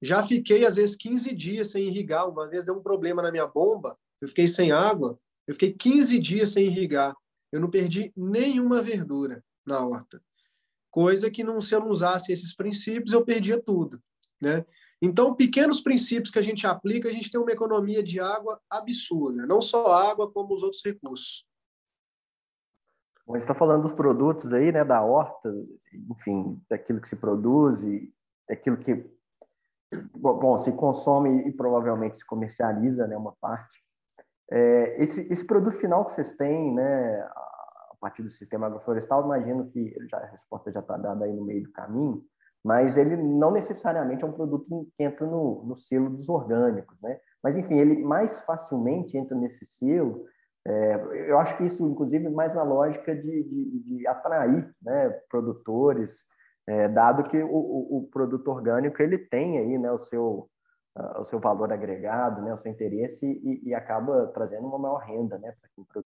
Já 0.00 0.22
fiquei, 0.22 0.64
às 0.64 0.76
vezes, 0.76 0.94
15 0.94 1.34
dias 1.34 1.72
sem 1.72 1.88
irrigar. 1.88 2.28
Uma 2.28 2.48
vez 2.48 2.64
deu 2.64 2.76
um 2.76 2.82
problema 2.82 3.20
na 3.20 3.32
minha 3.32 3.46
bomba, 3.46 3.98
eu 4.20 4.28
fiquei 4.28 4.46
sem 4.46 4.70
água, 4.70 5.18
eu 5.46 5.54
fiquei 5.54 5.72
15 5.72 6.18
dias 6.20 6.50
sem 6.50 6.66
irrigar. 6.66 7.16
Eu 7.52 7.60
não 7.60 7.70
perdi 7.70 8.12
nenhuma 8.16 8.82
verdura 8.82 9.42
na 9.66 9.84
horta. 9.84 10.22
Coisa 10.90 11.30
que, 11.30 11.44
não, 11.44 11.60
se 11.60 11.74
eu 11.74 11.80
não 11.80 11.88
usasse 11.88 12.32
esses 12.32 12.54
princípios, 12.54 13.12
eu 13.12 13.24
perdia 13.24 13.60
tudo. 13.60 14.02
Né? 14.40 14.64
Então, 15.00 15.34
pequenos 15.34 15.80
princípios 15.80 16.30
que 16.30 16.38
a 16.38 16.42
gente 16.42 16.66
aplica, 16.66 17.08
a 17.08 17.12
gente 17.12 17.30
tem 17.30 17.40
uma 17.40 17.52
economia 17.52 18.02
de 18.02 18.20
água 18.20 18.60
absurda. 18.68 19.46
Não 19.46 19.60
só 19.60 19.86
água, 19.86 20.30
como 20.30 20.54
os 20.54 20.62
outros 20.62 20.82
recursos. 20.84 21.46
Você 23.26 23.38
está 23.38 23.54
falando 23.54 23.82
dos 23.82 23.92
produtos 23.92 24.52
aí, 24.54 24.72
né, 24.72 24.82
da 24.84 25.02
horta, 25.02 25.54
enfim, 26.10 26.60
daquilo 26.68 27.00
que 27.00 27.08
se 27.08 27.16
produz 27.16 27.82
e 27.82 28.12
daquilo 28.48 28.78
que 28.78 29.04
bom, 30.14 30.58
se 30.58 30.72
consome 30.72 31.46
e 31.46 31.52
provavelmente 31.52 32.18
se 32.18 32.26
comercializa, 32.26 33.06
né, 33.06 33.16
uma 33.16 33.34
parte. 33.38 33.84
É, 34.50 35.02
esse, 35.02 35.30
esse 35.30 35.44
produto 35.44 35.76
final 35.76 36.04
que 36.04 36.12
vocês 36.12 36.34
têm, 36.34 36.74
né, 36.74 37.20
a 37.20 37.96
partir 38.00 38.22
do 38.22 38.30
sistema 38.30 38.66
agroflorestal, 38.66 39.24
imagino 39.24 39.68
que 39.70 39.94
já, 40.10 40.18
a 40.18 40.26
resposta 40.26 40.72
já 40.72 40.80
está 40.80 40.96
dada 40.96 41.24
aí 41.24 41.32
no 41.32 41.44
meio 41.44 41.64
do 41.64 41.72
caminho, 41.72 42.22
mas 42.64 42.96
ele 42.96 43.16
não 43.16 43.50
necessariamente 43.50 44.24
é 44.24 44.26
um 44.26 44.32
produto 44.32 44.88
que 44.96 45.04
entra 45.04 45.26
no, 45.26 45.64
no 45.64 45.76
selo 45.76 46.10
dos 46.10 46.28
orgânicos, 46.28 47.00
né? 47.00 47.18
Mas, 47.42 47.56
enfim, 47.56 47.78
ele 47.78 48.02
mais 48.02 48.40
facilmente 48.42 49.16
entra 49.16 49.36
nesse 49.36 49.64
selo. 49.64 50.24
É, 50.66 51.30
eu 51.30 51.38
acho 51.38 51.56
que 51.56 51.64
isso, 51.64 51.86
inclusive, 51.86 52.28
mais 52.28 52.54
na 52.54 52.62
lógica 52.62 53.14
de, 53.14 53.42
de, 53.44 53.80
de 53.80 54.06
atrair 54.06 54.68
né, 54.82 55.08
produtores, 55.30 56.24
é, 56.66 56.88
dado 56.88 57.22
que 57.22 57.38
o, 57.42 57.48
o, 57.48 57.98
o, 57.98 58.08
produto 58.08 58.48
orgânico 58.48 59.00
ele 59.00 59.16
tem 59.16 59.58
aí 59.58 59.78
né, 59.78 59.90
o, 59.90 59.98
seu, 59.98 60.50
o 61.18 61.24
seu 61.24 61.38
valor 61.38 61.72
agregado, 61.72 62.42
né, 62.42 62.52
o 62.52 62.58
seu 62.58 62.70
interesse 62.70 63.26
e, 63.26 63.68
e 63.68 63.74
acaba 63.74 64.26
trazendo 64.28 64.66
uma 64.66 64.78
maior 64.78 64.98
renda 64.98 65.38
né, 65.38 65.52
para 65.60 65.70
quem 65.74 65.84
produz. 65.84 66.18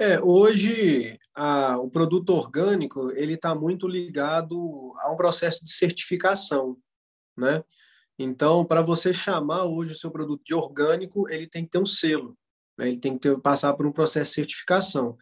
É, 0.00 0.20
hoje 0.20 1.18
a, 1.34 1.76
o 1.78 1.90
produto 1.90 2.30
orgânico 2.30 3.10
ele 3.12 3.34
está 3.34 3.52
muito 3.54 3.88
ligado 3.88 4.92
a 4.98 5.10
um 5.10 5.16
processo 5.16 5.64
de 5.64 5.72
certificação, 5.72 6.76
né? 7.36 7.64
Então, 8.16 8.64
para 8.64 8.82
você 8.82 9.12
chamar 9.12 9.64
hoje 9.64 9.92
o 9.92 9.96
seu 9.96 10.10
produto 10.10 10.42
de 10.44 10.54
orgânico, 10.54 11.28
ele 11.28 11.46
tem 11.46 11.64
que 11.64 11.70
ter 11.70 11.78
um 11.78 11.86
selo, 11.86 12.36
né? 12.76 12.88
ele 12.88 12.98
tem 12.98 13.14
que 13.14 13.20
ter, 13.20 13.40
passar 13.40 13.74
por 13.74 13.86
um 13.86 13.92
processo 13.92 14.30
de 14.30 14.34
certificação. 14.34 15.16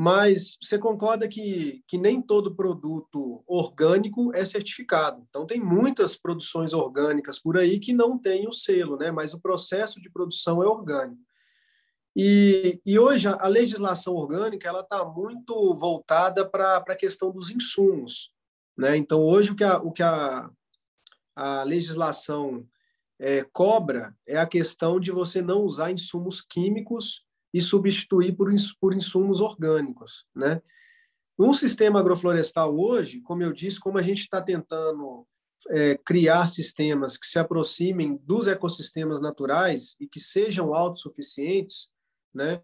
Mas 0.00 0.56
você 0.62 0.78
concorda 0.78 1.26
que, 1.26 1.82
que 1.84 1.98
nem 1.98 2.22
todo 2.22 2.54
produto 2.54 3.42
orgânico 3.48 4.32
é 4.32 4.44
certificado. 4.44 5.26
Então, 5.28 5.44
tem 5.44 5.58
muitas 5.58 6.14
produções 6.14 6.72
orgânicas 6.72 7.40
por 7.40 7.58
aí 7.58 7.80
que 7.80 7.92
não 7.92 8.16
têm 8.16 8.46
o 8.46 8.52
selo, 8.52 8.96
né? 8.96 9.10
mas 9.10 9.34
o 9.34 9.40
processo 9.40 10.00
de 10.00 10.08
produção 10.08 10.62
é 10.62 10.68
orgânico. 10.68 11.20
E, 12.14 12.80
e 12.86 12.96
hoje 12.96 13.26
a 13.26 13.48
legislação 13.48 14.14
orgânica 14.14 14.68
ela 14.68 14.82
está 14.82 15.04
muito 15.04 15.74
voltada 15.74 16.48
para 16.48 16.76
a 16.76 16.96
questão 16.96 17.32
dos 17.32 17.50
insumos. 17.50 18.32
Né? 18.76 18.96
Então, 18.96 19.20
hoje 19.20 19.50
o 19.50 19.56
que 19.56 19.64
a, 19.64 19.78
o 19.78 19.90
que 19.90 20.04
a, 20.04 20.48
a 21.34 21.64
legislação 21.64 22.64
é, 23.18 23.42
cobra 23.42 24.14
é 24.28 24.38
a 24.38 24.46
questão 24.46 25.00
de 25.00 25.10
você 25.10 25.42
não 25.42 25.62
usar 25.62 25.90
insumos 25.90 26.40
químicos 26.40 27.26
e 27.58 27.60
substituir 27.60 28.36
por, 28.36 28.48
por 28.80 28.94
insumos 28.94 29.40
orgânicos, 29.40 30.24
né? 30.32 30.62
Um 31.36 31.52
sistema 31.52 31.98
agroflorestal 31.98 32.78
hoje, 32.78 33.20
como 33.20 33.42
eu 33.42 33.52
disse, 33.52 33.80
como 33.80 33.98
a 33.98 34.02
gente 34.02 34.20
está 34.20 34.40
tentando 34.40 35.26
é, 35.70 35.96
criar 35.96 36.46
sistemas 36.46 37.16
que 37.16 37.26
se 37.26 37.36
aproximem 37.36 38.16
dos 38.22 38.46
ecossistemas 38.46 39.20
naturais 39.20 39.96
e 39.98 40.06
que 40.06 40.20
sejam 40.20 40.72
autossuficientes, 40.72 41.90
né? 42.32 42.62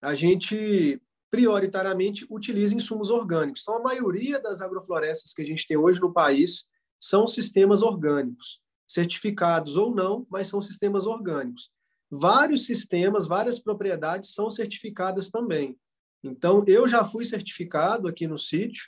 A 0.00 0.12
gente 0.12 1.00
prioritariamente 1.30 2.26
utiliza 2.28 2.74
insumos 2.74 3.10
orgânicos. 3.10 3.62
Então, 3.62 3.76
a 3.76 3.82
maioria 3.82 4.40
das 4.40 4.60
agroflorestas 4.60 5.32
que 5.32 5.42
a 5.42 5.46
gente 5.46 5.68
tem 5.68 5.76
hoje 5.76 6.00
no 6.00 6.12
país 6.12 6.66
são 7.00 7.28
sistemas 7.28 7.80
orgânicos, 7.80 8.60
certificados 8.88 9.76
ou 9.76 9.94
não, 9.94 10.26
mas 10.28 10.48
são 10.48 10.60
sistemas 10.60 11.06
orgânicos 11.06 11.70
vários 12.12 12.66
sistemas, 12.66 13.26
várias 13.26 13.58
propriedades 13.58 14.34
são 14.34 14.50
certificadas 14.50 15.30
também. 15.30 15.78
Então, 16.22 16.62
eu 16.68 16.86
já 16.86 17.02
fui 17.02 17.24
certificado 17.24 18.06
aqui 18.06 18.28
no 18.28 18.36
sítio 18.36 18.84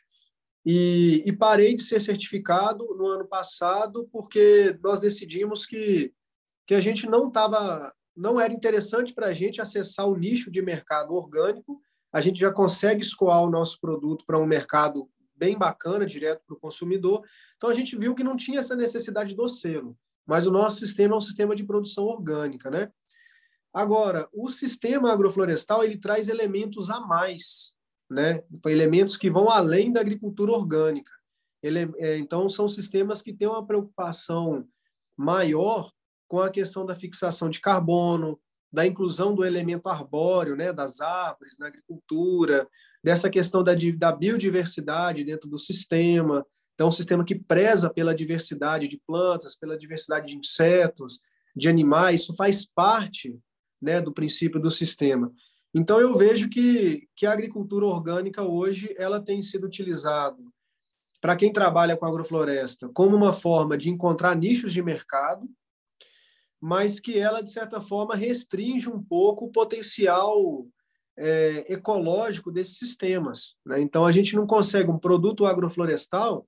e, 0.65 1.23
e, 1.27 1.33
parei 1.33 1.75
de 1.75 1.83
ser 1.83 2.01
certificado 2.01 2.85
no 2.97 3.07
ano 3.07 3.27
passado 3.27 4.07
porque 4.13 4.79
nós 4.83 5.01
decidimos 5.01 5.65
que, 5.65 6.13
que 6.67 6.75
a 6.75 6.81
gente 6.81 7.09
não 7.09 7.29
estava, 7.29 7.93
não 8.15 8.39
era 8.39 8.53
interessante 8.53 9.15
para 9.15 9.29
a 9.29 9.33
gente 9.33 9.61
acessar 9.61 10.07
o 10.07 10.17
nicho 10.17 10.51
de 10.51 10.61
mercado 10.61 11.15
orgânico. 11.15 11.81
A 12.13 12.21
gente 12.21 12.39
já 12.39 12.53
consegue 12.53 13.03
escoar 13.03 13.43
o 13.43 13.51
nosso 13.51 13.81
produto 13.81 14.25
para 14.27 14.39
um 14.39 14.47
mercado 14.47 15.09
bem 15.35 15.57
bacana, 15.57 16.07
direto 16.07 16.43
para 16.47 16.57
o 16.57 16.61
consumidor. 16.61 17.23
Então, 17.57 17.71
a 17.71 17.75
gente 17.75 17.97
viu 17.97 18.15
que 18.15 18.23
não 18.23 18.37
tinha 18.37 18.61
essa 18.61 18.77
necessidade 18.77 19.35
do 19.35 19.49
selo. 19.49 19.97
Mas 20.27 20.47
o 20.47 20.51
nosso 20.51 20.79
sistema 20.79 21.15
é 21.15 21.19
um 21.19 21.21
sistema 21.21 21.55
de 21.55 21.65
produção 21.65 22.05
orgânica, 22.05 22.71
né? 22.71 22.91
Agora, 23.73 24.29
o 24.33 24.49
sistema 24.49 25.13
agroflorestal 25.13 25.83
ele 25.83 25.99
traz 25.99 26.29
elementos 26.29 26.91
a 26.91 27.01
mais, 27.01 27.73
né? 28.11 28.43
Elementos 28.67 29.17
que 29.17 29.31
vão 29.31 29.51
além 29.51 29.93
da 29.93 30.01
agricultura 30.01 30.53
orgânica. 30.53 31.11
Ele, 31.63 31.91
é, 31.97 32.17
então, 32.19 32.49
são 32.49 32.69
sistemas 32.69 33.23
que 33.23 33.33
têm 33.33 33.49
uma 33.49 33.67
preocupação 33.67 34.67
maior 35.17 35.91
com 36.29 36.41
a 36.41 36.51
questão 36.51 36.85
da 36.85 36.95
fixação 36.95 37.49
de 37.49 37.61
carbono, 37.61 38.41
da 38.73 38.87
inclusão 38.87 39.35
do 39.35 39.45
elemento 39.45 39.89
arbóreo, 39.89 40.57
né, 40.57 40.73
das 40.73 41.01
árvores 41.01 41.59
na 41.59 41.69
agricultura, 41.69 42.69
dessa 43.03 43.31
questão 43.31 43.63
da, 43.63 43.73
da 43.97 44.13
biodiversidade 44.13 45.25
dentro 45.25 45.49
do 45.49 45.59
sistema. 45.59 46.45
Então, 46.75 46.89
um 46.89 46.93
sistema 46.93 47.25
que 47.25 47.35
preza 47.35 47.89
pela 47.89 48.15
diversidade 48.15 48.89
de 48.89 49.01
plantas, 49.07 49.57
pela 49.57 49.79
diversidade 49.79 50.27
de 50.27 50.37
insetos, 50.37 51.21
de 51.55 51.69
animais, 51.69 52.23
isso 52.23 52.35
faz 52.35 52.67
parte 52.67 53.39
né, 53.81 54.01
do 54.01 54.13
princípio 54.13 54.61
do 54.61 54.71
sistema. 54.71 55.33
Então 55.75 56.01
eu 56.01 56.15
vejo 56.15 56.49
que, 56.49 57.09
que 57.17 57.27
a 57.27 57.33
agricultura 57.33 57.85
orgânica 57.85 58.43
hoje 58.43 58.95
ela 58.97 59.21
tem 59.21 59.43
sido 59.43 59.67
utilizada 59.67 60.39
para 61.21 61.35
quem 61.35 61.53
trabalha 61.53 61.97
com 61.97 62.07
agrofloresta 62.07 62.89
como 62.95 63.17
uma 63.17 63.33
forma 63.33 63.77
de 63.77 63.91
encontrar 63.91 64.37
nichos 64.37 64.73
de 64.73 64.83
mercado, 64.83 65.49
mas 66.61 67.01
que 67.01 67.19
ela, 67.19 67.43
de 67.43 67.51
certa 67.51 67.81
forma, 67.81 68.15
restringe 68.15 68.89
um 68.89 69.03
pouco 69.03 69.47
o 69.47 69.51
potencial 69.51 70.67
é, 71.17 71.73
ecológico 71.73 72.51
desses 72.51 72.79
sistemas. 72.79 73.57
Né? 73.67 73.81
Então, 73.81 74.07
a 74.07 74.13
gente 74.13 74.35
não 74.35 74.47
consegue 74.47 74.91
um 74.91 74.99
produto 74.99 75.45
agroflorestal, 75.45 76.47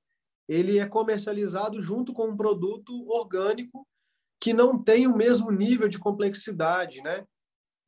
ele 0.49 0.79
é 0.79 0.87
comercializado 0.87 1.81
junto 1.83 2.13
com 2.13 2.29
um 2.29 2.37
produto 2.37 3.09
orgânico 3.09 3.87
que 4.41 4.53
não 4.53 4.81
tem 4.83 5.07
o 5.07 5.17
mesmo 5.17 5.51
nível 5.51 5.89
de 5.89 5.99
complexidade 5.99 7.03
né? 7.03 7.25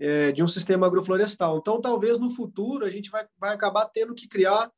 É, 0.01 0.33
de 0.33 0.43
um 0.43 0.49
sistema 0.49 0.87
agroflorestal. 0.87 1.59
Então, 1.59 1.81
talvez 1.81 2.19
no 2.19 2.31
futuro 2.31 2.85
a 2.85 2.91
gente 2.91 3.11
vai, 3.11 3.27
vai 3.37 3.53
acabar 3.53 3.87
tendo 3.87 4.15
que 4.15 4.29
criar 4.29 4.71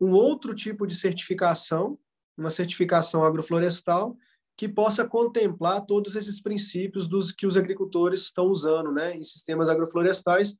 um 0.00 0.12
outro 0.12 0.54
tipo 0.54 0.86
de 0.86 0.94
certificação, 0.94 1.98
uma 2.36 2.50
certificação 2.50 3.24
agroflorestal, 3.24 4.16
que 4.56 4.68
possa 4.68 5.06
contemplar 5.06 5.86
todos 5.86 6.16
esses 6.16 6.40
princípios 6.40 7.08
dos 7.08 7.32
que 7.32 7.46
os 7.46 7.56
agricultores 7.56 8.22
estão 8.22 8.46
usando 8.46 8.92
né, 8.92 9.16
em 9.16 9.22
sistemas 9.22 9.68
agroflorestais, 9.68 10.56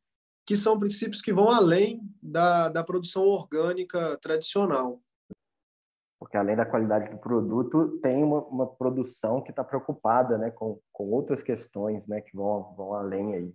que 0.46 0.56
são 0.56 0.78
princípios 0.78 1.20
que 1.20 1.32
vão 1.32 1.50
além 1.50 2.00
da, 2.22 2.68
da 2.68 2.82
produção 2.82 3.24
orgânica 3.24 4.16
tradicional. 4.22 5.02
Porque 6.18 6.36
além 6.36 6.56
da 6.56 6.66
qualidade 6.66 7.08
do 7.08 7.18
produto, 7.18 7.98
tem 8.02 8.24
uma, 8.24 8.40
uma 8.46 8.66
produção 8.66 9.40
que 9.40 9.50
está 9.50 9.62
preocupada 9.62 10.36
né, 10.36 10.50
com, 10.50 10.80
com 10.92 11.10
outras 11.10 11.42
questões 11.42 12.08
né, 12.08 12.20
que 12.20 12.36
vão, 12.36 12.74
vão 12.74 12.94
além 12.94 13.34
aí. 13.34 13.54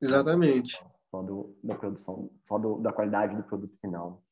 Exatamente. 0.00 0.82
Só 1.10 1.22
do, 1.22 1.56
da 1.62 1.74
produção, 1.74 2.30
só 2.46 2.56
do, 2.56 2.78
da 2.78 2.92
qualidade 2.92 3.36
do 3.36 3.42
produto 3.42 3.76
final. 3.80 4.22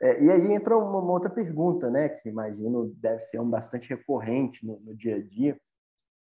É, 0.00 0.22
e 0.22 0.30
aí 0.30 0.52
entra 0.52 0.78
uma, 0.78 0.98
uma, 0.98 1.12
outra 1.12 1.28
pergunta, 1.28 1.90
né, 1.90 2.08
que 2.08 2.28
imagino 2.28 2.94
deve 2.96 3.20
ser 3.20 3.38
um 3.38 3.50
bastante 3.50 3.90
recorrente 3.90 4.64
no, 4.64 4.80
no, 4.80 4.96
dia 4.96 5.16
a 5.16 5.22
dia, 5.22 5.60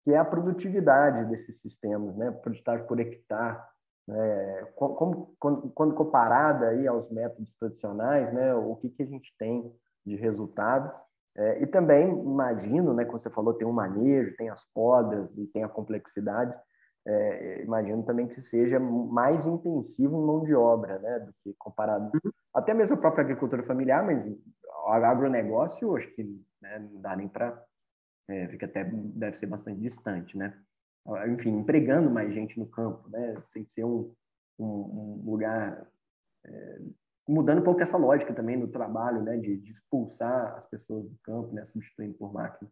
que 0.02 0.12
é 0.12 0.16
a 0.16 0.24
produtividade 0.24 1.28
desses 1.28 1.60
sistemas, 1.60 2.16
né, 2.16 2.30
produtividade 2.30 2.86
por 2.86 2.98
hectare, 2.98 3.60
né, 4.08 4.64
como, 4.76 5.34
quando, 5.38 5.70
quando, 5.72 5.94
comparada 5.94 6.68
aí 6.68 6.86
aos 6.86 7.10
métodos 7.10 7.54
tradicionais, 7.56 8.32
né, 8.32 8.54
o 8.54 8.76
que, 8.76 8.88
que 8.88 9.02
a 9.02 9.06
gente 9.06 9.34
tem 9.38 9.70
de 10.06 10.16
resultado, 10.16 10.92
é, 11.36 11.62
e 11.62 11.66
também 11.66 12.08
imagino, 12.08 12.94
né, 12.94 13.04
como 13.04 13.18
você 13.18 13.28
falou, 13.28 13.52
tem 13.52 13.66
o 13.66 13.70
um 13.70 13.74
manejo, 13.74 14.36
tem 14.36 14.48
as 14.48 14.64
podas 14.72 15.36
e 15.36 15.46
tem 15.48 15.64
a 15.64 15.68
complexidade, 15.68 16.54
é, 17.06 17.62
imagino 17.62 18.02
também 18.02 18.26
que 18.26 18.40
seja 18.40 18.80
mais 18.80 19.46
intensivo 19.46 20.16
em 20.16 20.26
mão 20.26 20.44
de 20.44 20.54
obra, 20.54 20.98
né, 20.98 21.20
do 21.20 21.32
que 21.42 21.54
comparado 21.58 22.10
uhum. 22.14 22.30
até 22.54 22.74
mesmo 22.74 22.96
a 22.96 22.98
própria 22.98 23.22
agricultura 23.22 23.62
familiar, 23.62 24.04
mas 24.04 24.26
o 24.26 24.88
agronegócio, 24.88 25.96
acho 25.96 26.08
que 26.14 26.24
né, 26.60 26.78
não 26.78 27.00
dá 27.00 27.14
nem 27.14 27.28
para, 27.28 27.62
é, 28.28 28.48
fica 28.48 28.66
até, 28.66 28.84
deve 28.84 29.36
ser 29.36 29.46
bastante 29.46 29.80
distante, 29.80 30.36
né? 30.36 30.56
Enfim, 31.28 31.50
empregando 31.50 32.10
mais 32.10 32.34
gente 32.34 32.58
no 32.58 32.66
campo, 32.66 33.08
né, 33.08 33.36
sem 33.48 33.64
ser 33.64 33.84
um, 33.84 34.12
um, 34.58 35.22
um 35.24 35.30
lugar, 35.30 35.86
é, 36.44 36.78
mudando 37.28 37.58
um 37.58 37.64
pouco 37.64 37.80
essa 37.80 37.96
lógica 37.96 38.32
também 38.32 38.58
do 38.58 38.68
trabalho, 38.68 39.22
né, 39.22 39.36
de, 39.36 39.56
de 39.56 39.72
expulsar 39.72 40.54
as 40.56 40.66
pessoas 40.66 41.04
do 41.04 41.18
campo, 41.22 41.52
né, 41.52 41.64
substituindo 41.66 42.14
por 42.14 42.32
máquina. 42.32 42.70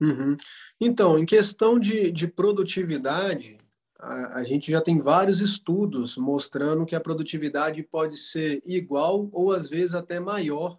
Uhum. 0.00 0.36
Então, 0.80 1.18
em 1.18 1.24
questão 1.24 1.78
de, 1.78 2.10
de 2.10 2.28
produtividade, 2.28 3.58
a, 3.98 4.40
a, 4.40 4.44
gente 4.44 4.70
já 4.70 4.80
tem 4.80 4.98
vários 4.98 5.40
estudos 5.40 6.16
mostrando 6.16 6.84
que 6.84 6.94
a 6.94 7.00
produtividade 7.00 7.82
pode 7.82 8.16
ser 8.16 8.62
igual 8.66 9.28
ou 9.32 9.52
às 9.52 9.68
vezes 9.68 9.94
até 9.94 10.20
maior 10.20 10.78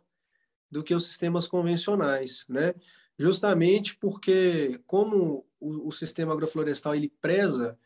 do 0.70 0.84
que 0.84 0.94
os 0.94 1.08
sistemas 1.08 1.48
convencionais, 1.48 2.46
né? 2.48 2.76
Justamente 3.18 3.96
porque 3.96 4.80
como 4.86 5.48
o, 5.60 5.88
o 5.88 5.92
sistema 5.92 6.34
agroflorestal 6.34 6.94
ele 6.94 7.12
preza 7.20 7.78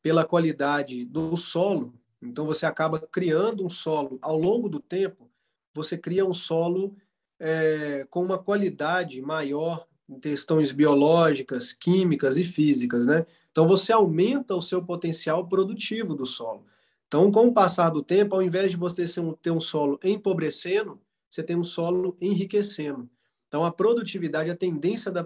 pela 0.00 0.24
qualidade 0.24 1.04
do 1.04 1.36
solo, 1.36 1.98
então 2.22 2.46
você 2.46 2.66
acaba 2.66 2.98
criando 2.98 3.64
um 3.64 3.68
solo 3.68 4.18
ao 4.22 4.38
longo 4.38 4.68
do 4.68 4.80
tempo, 4.80 5.30
você 5.74 5.96
cria 5.96 6.24
um 6.24 6.34
solo 6.34 6.96
é, 7.38 8.06
com 8.10 8.22
uma 8.22 8.38
qualidade 8.38 9.20
maior 9.20 9.86
em 10.08 10.18
questões 10.18 10.72
biológicas, 10.72 11.72
químicas 11.72 12.36
e 12.36 12.44
físicas, 12.44 13.06
né? 13.06 13.26
Então 13.50 13.66
você 13.66 13.92
aumenta 13.92 14.54
o 14.54 14.62
seu 14.62 14.82
potencial 14.82 15.46
produtivo 15.48 16.14
do 16.14 16.24
solo. 16.24 16.64
Então, 17.06 17.30
com 17.30 17.46
o 17.46 17.54
passar 17.54 17.90
do 17.90 18.02
tempo, 18.02 18.34
ao 18.34 18.42
invés 18.42 18.72
de 18.72 18.76
você 18.76 19.04
ter 19.40 19.50
um 19.50 19.60
solo 19.60 19.98
empobrecendo, 20.02 21.00
você 21.30 21.42
tem 21.42 21.56
um 21.56 21.62
solo 21.62 22.16
enriquecendo. 22.20 23.08
Então, 23.46 23.64
a 23.64 23.70
produtividade, 23.70 24.50
a 24.50 24.56
tendência 24.56 25.10
da 25.10 25.24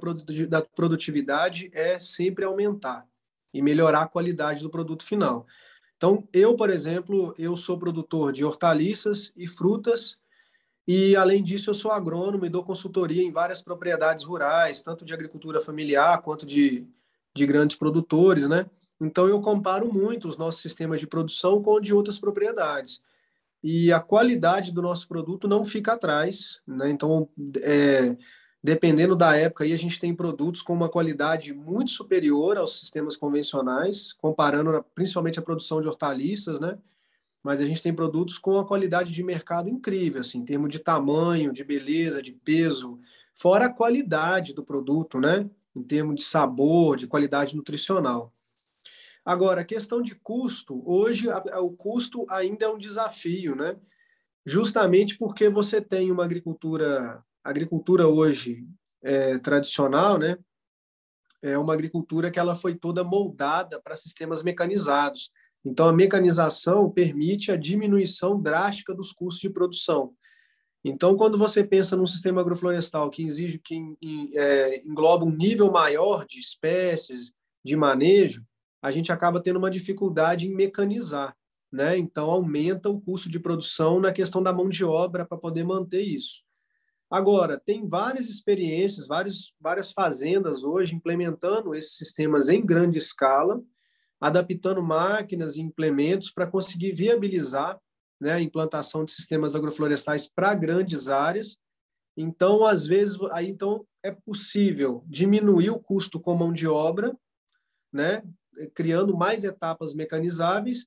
produtividade 0.63 1.71
é 1.73 1.99
sempre 1.99 2.45
aumentar 2.45 3.07
e 3.53 3.63
melhorar 3.63 4.03
a 4.03 4.07
qualidade 4.07 4.63
do 4.63 4.71
produto 4.71 5.05
final. 5.05 5.47
Então, 6.01 6.27
eu, 6.33 6.57
por 6.57 6.71
exemplo, 6.71 7.35
eu 7.37 7.55
sou 7.59 7.79
produtor 7.79 8.33
de 8.33 8.43
hortaliças 8.43 9.35
e 9.37 9.47
frutas 9.47 10.19
e, 10.89 11.15
além 11.15 11.43
disso, 11.43 11.69
eu 11.69 11.75
sou 11.75 11.91
agrônomo 11.91 12.47
e 12.47 12.49
dou 12.49 12.65
consultoria 12.65 13.23
em 13.23 13.31
várias 13.31 13.61
propriedades 13.61 14.25
rurais, 14.25 14.83
tanto 14.83 15.05
de 15.05 15.13
agricultura 15.13 15.61
familiar 15.61 16.23
quanto 16.23 16.47
de, 16.47 16.87
de 17.37 17.45
grandes 17.45 17.77
produtores, 17.77 18.49
né? 18.49 18.65
Então, 18.99 19.29
eu 19.29 19.43
comparo 19.43 19.93
muito 19.93 20.27
os 20.27 20.39
nossos 20.39 20.63
sistemas 20.63 21.01
de 21.01 21.07
produção 21.07 21.61
com 21.61 21.73
o 21.73 21.81
de 21.81 21.93
outras 21.93 22.19
propriedades. 22.19 23.03
E 23.63 23.93
a 23.93 24.01
qualidade 24.01 24.73
do 24.73 24.81
nosso 24.81 25.07
produto 25.07 25.47
não 25.47 25.67
fica 25.67 25.93
atrás, 25.93 26.63
né? 26.67 26.89
Então, 26.89 27.29
é, 27.63 28.17
dependendo 28.63 29.17
da 29.17 29.37
época, 29.37 29.65
aí 29.65 29.73
a 29.73 29.79
gente 29.79 29.99
tem 29.99 30.15
produtos 30.15 30.63
com 30.63 30.73
uma 30.73 30.89
qualidade 30.89 31.53
muito 31.53 31.91
superior 31.91 32.59
aos 32.59 32.79
sistemas 32.79 33.17
convencionais, 33.17 34.13
comparando 34.13 34.85
principalmente 34.95 35.39
a 35.39 35.43
produção 35.43 35.81
de 35.81 35.89
hortaliças, 35.89 36.61
né? 36.61 36.79
mas 37.43 37.61
a 37.61 37.67
gente 37.67 37.83
tem 37.83 37.95
produtos 37.95 38.39
com 38.39 38.59
a 38.59 38.67
qualidade 38.67 39.13
de 39.13 39.23
mercado 39.23 39.69
incrível, 39.69 40.21
assim, 40.21 40.39
em 40.39 40.45
termos 40.45 40.69
de 40.71 40.79
tamanho, 40.79 41.53
de 41.53 41.65
beleza, 41.65 42.23
de 42.23 42.33
peso, 42.33 43.01
fora 43.35 43.67
a 43.67 43.73
qualidade 43.73 44.53
do 44.53 44.63
produto, 44.63 45.19
né? 45.19 45.49
Em 45.75 45.83
termos 45.83 46.17
de 46.17 46.23
sabor, 46.23 46.97
de 46.97 47.07
qualidade 47.07 47.57
nutricional. 47.57 48.33
Agora, 49.25 49.63
a 49.63 49.65
questão 49.65 50.03
de 50.03 50.15
custo, 50.15 50.83
hoje 50.85 51.29
o 51.29 51.71
custo 51.71 52.27
ainda 52.29 52.67
é 52.67 52.69
um 52.69 52.79
desafio, 52.79 53.55
né? 53.55 53.77
Justamente 54.45 55.17
porque 55.17 55.49
você 55.49 55.81
tem 55.81 56.11
uma 56.11 56.25
agricultura, 56.25 57.23
agricultura 57.45 58.07
hoje 58.07 58.67
é, 59.03 59.39
tradicional, 59.39 60.19
né? 60.19 60.37
É 61.43 61.57
uma 61.57 61.73
agricultura 61.73 62.31
que 62.31 62.39
ela 62.39 62.55
foi 62.55 62.75
toda 62.75 63.03
moldada 63.03 63.81
para 63.81 63.97
sistemas 63.97 64.43
mecanizados. 64.43 65.31
Então, 65.65 65.89
a 65.89 65.93
mecanização 65.93 66.91
permite 66.91 67.51
a 67.51 67.57
diminuição 67.57 68.41
drástica 68.41 68.95
dos 68.95 69.13
custos 69.13 69.41
de 69.41 69.51
produção. 69.51 70.15
Então, 70.85 71.17
quando 71.17 71.37
você 71.37 71.63
pensa 71.63 71.97
num 71.97 72.07
sistema 72.07 72.41
agroflorestal 72.41 73.11
que 73.11 73.23
exige 73.23 73.59
que 73.59 73.79
é, 74.35 74.83
engloba 74.83 75.25
um 75.25 75.31
nível 75.31 75.71
maior 75.71 76.25
de 76.27 76.41
espécies, 76.41 77.33
de 77.63 77.77
manejo, 77.77 78.43
a 78.83 78.91
gente 78.91 79.13
acaba 79.13 79.43
tendo 79.43 79.59
uma 79.59 79.71
dificuldade 79.71 80.49
em 80.49 80.55
mecanizar, 80.55 81.37
né? 81.71 81.99
Então, 81.99 82.31
aumenta 82.31 82.89
o 82.89 82.99
custo 82.99 83.29
de 83.29 83.39
produção 83.39 84.01
na 84.01 84.13
questão 84.13 84.43
da 84.43 84.53
mão 84.53 84.71
de 84.71 84.83
obra 84.85 85.27
para 85.27 85.37
poder 85.37 85.65
manter 85.65 86.01
isso. 86.01 86.43
Agora, 87.11 87.59
tem 87.59 87.89
várias 87.89 88.29
experiências, 88.29 89.09
várias, 89.09 89.53
várias 89.61 89.91
fazendas 89.91 90.63
hoje 90.63 90.95
implementando 90.95 91.75
esses 91.75 91.97
sistemas 91.97 92.49
em 92.49 92.65
grande 92.65 92.99
escala, 92.99 93.61
adaptando 94.21 94.81
máquinas 94.81 95.57
e 95.57 95.61
implementos 95.61 96.31
para 96.31 96.47
conseguir 96.47 96.93
viabilizar 96.93 97.81
né, 98.21 98.35
a 98.35 98.41
implantação 98.41 99.05
de 99.05 99.13
sistemas 99.13 99.57
agroflorestais 99.57 100.29
para 100.29 100.55
grandes 100.55 101.09
áreas. 101.09 101.59
Então, 102.17 102.65
às 102.65 102.87
vezes, 102.87 103.19
aí 103.33 103.49
então 103.49 103.85
é 104.05 104.13
possível 104.13 105.03
diminuir 105.09 105.71
o 105.71 105.81
custo 105.81 106.21
com 106.21 106.37
mão 106.37 106.53
de 106.53 106.69
obra, 106.69 107.17
né, 107.93 108.23
criando 108.73 109.17
mais 109.17 109.43
etapas 109.43 109.95
mecanizáveis 109.95 110.87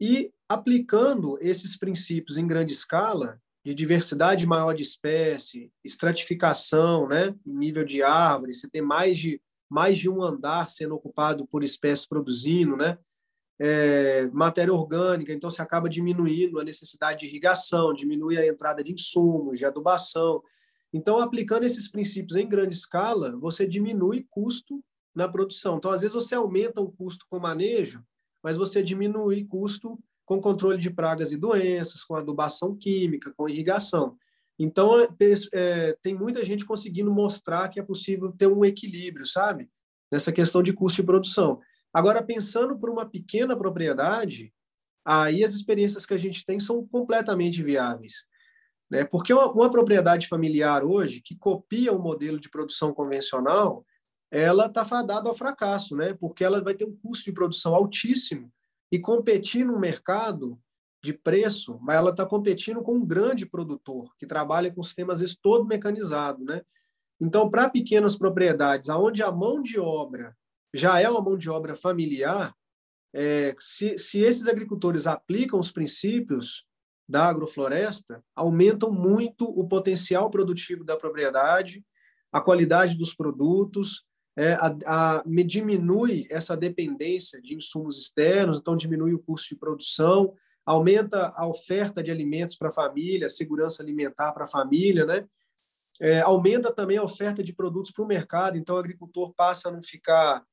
e 0.00 0.32
aplicando 0.48 1.38
esses 1.40 1.76
princípios 1.76 2.38
em 2.38 2.46
grande 2.46 2.72
escala 2.72 3.40
de 3.66 3.74
diversidade 3.74 4.46
maior 4.46 4.72
de 4.74 4.84
espécie, 4.84 5.72
estratificação, 5.82 7.08
né, 7.08 7.34
nível 7.44 7.84
de 7.84 8.00
árvore, 8.00 8.54
você 8.54 8.68
tem 8.70 8.80
mais 8.80 9.18
de 9.18 9.42
mais 9.68 9.98
de 9.98 10.08
um 10.08 10.22
andar 10.22 10.68
sendo 10.68 10.94
ocupado 10.94 11.44
por 11.48 11.64
espécies 11.64 12.06
produzindo, 12.06 12.76
né? 12.76 12.96
É, 13.58 14.28
matéria 14.32 14.72
orgânica, 14.72 15.32
então 15.32 15.50
você 15.50 15.60
acaba 15.60 15.88
diminuindo 15.88 16.60
a 16.60 16.64
necessidade 16.64 17.18
de 17.18 17.26
irrigação, 17.26 17.92
diminui 17.92 18.38
a 18.38 18.46
entrada 18.46 18.84
de 18.84 18.92
insumos, 18.92 19.58
de 19.58 19.64
adubação. 19.64 20.40
Então, 20.92 21.18
aplicando 21.18 21.64
esses 21.64 21.90
princípios 21.90 22.36
em 22.36 22.48
grande 22.48 22.76
escala, 22.76 23.36
você 23.36 23.66
diminui 23.66 24.24
custo 24.30 24.80
na 25.12 25.28
produção. 25.28 25.78
Então, 25.78 25.90
às 25.90 26.02
vezes, 26.02 26.14
você 26.14 26.36
aumenta 26.36 26.80
o 26.80 26.92
custo 26.92 27.26
com 27.28 27.40
manejo, 27.40 28.04
mas 28.40 28.56
você 28.56 28.80
diminui 28.80 29.44
custo 29.44 29.98
com 30.26 30.40
controle 30.40 30.76
de 30.76 30.90
pragas 30.90 31.32
e 31.32 31.38
doenças, 31.38 32.04
com 32.04 32.14
adubação 32.14 32.76
química, 32.76 33.32
com 33.34 33.48
irrigação. 33.48 34.18
Então, 34.58 35.00
é, 35.00 35.08
é, 35.54 35.96
tem 36.02 36.14
muita 36.14 36.44
gente 36.44 36.66
conseguindo 36.66 37.10
mostrar 37.10 37.68
que 37.68 37.80
é 37.80 37.82
possível 37.82 38.30
ter 38.32 38.46
um 38.46 38.64
equilíbrio, 38.64 39.24
sabe? 39.24 39.70
nessa 40.10 40.32
questão 40.32 40.62
de 40.62 40.72
custo 40.72 41.02
de 41.02 41.06
produção. 41.06 41.60
Agora, 41.92 42.22
pensando 42.22 42.78
por 42.78 42.90
uma 42.90 43.06
pequena 43.06 43.56
propriedade, 43.56 44.52
aí 45.04 45.44
as 45.44 45.54
experiências 45.54 46.04
que 46.04 46.14
a 46.14 46.18
gente 46.18 46.44
tem 46.44 46.60
são 46.60 46.86
completamente 46.86 47.62
viáveis. 47.62 48.24
Né? 48.90 49.04
Porque 49.04 49.32
uma, 49.32 49.50
uma 49.50 49.70
propriedade 49.70 50.28
familiar 50.28 50.84
hoje, 50.84 51.20
que 51.20 51.36
copia 51.36 51.92
o 51.92 52.02
modelo 52.02 52.38
de 52.38 52.50
produção 52.50 52.92
convencional, 52.92 53.84
ela 54.30 54.66
está 54.66 54.84
fadada 54.84 55.28
ao 55.28 55.34
fracasso, 55.34 55.96
né? 55.96 56.14
porque 56.14 56.44
ela 56.44 56.62
vai 56.62 56.74
ter 56.74 56.84
um 56.84 56.96
custo 56.96 57.24
de 57.24 57.32
produção 57.32 57.74
altíssimo 57.74 58.52
e 58.90 58.98
competir 58.98 59.64
no 59.64 59.78
mercado 59.78 60.58
de 61.02 61.12
preço, 61.12 61.78
mas 61.80 61.96
ela 61.96 62.10
está 62.10 62.26
competindo 62.26 62.82
com 62.82 62.94
um 62.94 63.06
grande 63.06 63.46
produtor 63.46 64.12
que 64.18 64.26
trabalha 64.26 64.72
com 64.72 64.82
sistemas 64.82 65.22
todo 65.40 65.66
mecanizado, 65.66 66.44
né? 66.44 66.62
Então, 67.20 67.48
para 67.48 67.70
pequenas 67.70 68.16
propriedades, 68.16 68.90
aonde 68.90 69.22
a 69.22 69.32
mão 69.32 69.62
de 69.62 69.78
obra 69.78 70.36
já 70.74 71.00
é 71.00 71.08
uma 71.08 71.22
mão 71.22 71.36
de 71.36 71.48
obra 71.48 71.74
familiar, 71.74 72.54
é, 73.14 73.54
se, 73.58 73.96
se 73.96 74.20
esses 74.20 74.46
agricultores 74.46 75.06
aplicam 75.06 75.58
os 75.58 75.70
princípios 75.70 76.66
da 77.08 77.28
agrofloresta, 77.28 78.22
aumentam 78.34 78.90
muito 78.90 79.44
o 79.48 79.66
potencial 79.66 80.28
produtivo 80.28 80.84
da 80.84 80.96
propriedade, 80.96 81.84
a 82.32 82.40
qualidade 82.40 82.98
dos 82.98 83.14
produtos, 83.14 84.04
é, 84.36 84.52
a, 84.52 84.76
a, 84.86 85.22
diminui 85.46 86.26
essa 86.30 86.56
dependência 86.56 87.40
de 87.40 87.54
insumos 87.54 87.98
externos, 87.98 88.58
então 88.58 88.76
diminui 88.76 89.14
o 89.14 89.18
custo 89.18 89.48
de 89.48 89.56
produção, 89.56 90.34
aumenta 90.64 91.32
a 91.34 91.46
oferta 91.46 92.02
de 92.02 92.10
alimentos 92.10 92.56
para 92.56 92.68
a 92.68 92.72
família, 92.72 93.28
segurança 93.28 93.82
alimentar 93.82 94.32
para 94.32 94.44
a 94.44 94.48
família, 94.48 95.06
né? 95.06 95.26
É, 95.98 96.20
aumenta 96.20 96.70
também 96.70 96.98
a 96.98 97.02
oferta 97.02 97.42
de 97.42 97.54
produtos 97.54 97.90
para 97.90 98.04
o 98.04 98.06
mercado, 98.06 98.58
então 98.58 98.76
o 98.76 98.78
agricultor 98.78 99.32
passa 99.34 99.70
a 99.70 99.72
não 99.72 99.82
ficar 99.82 100.44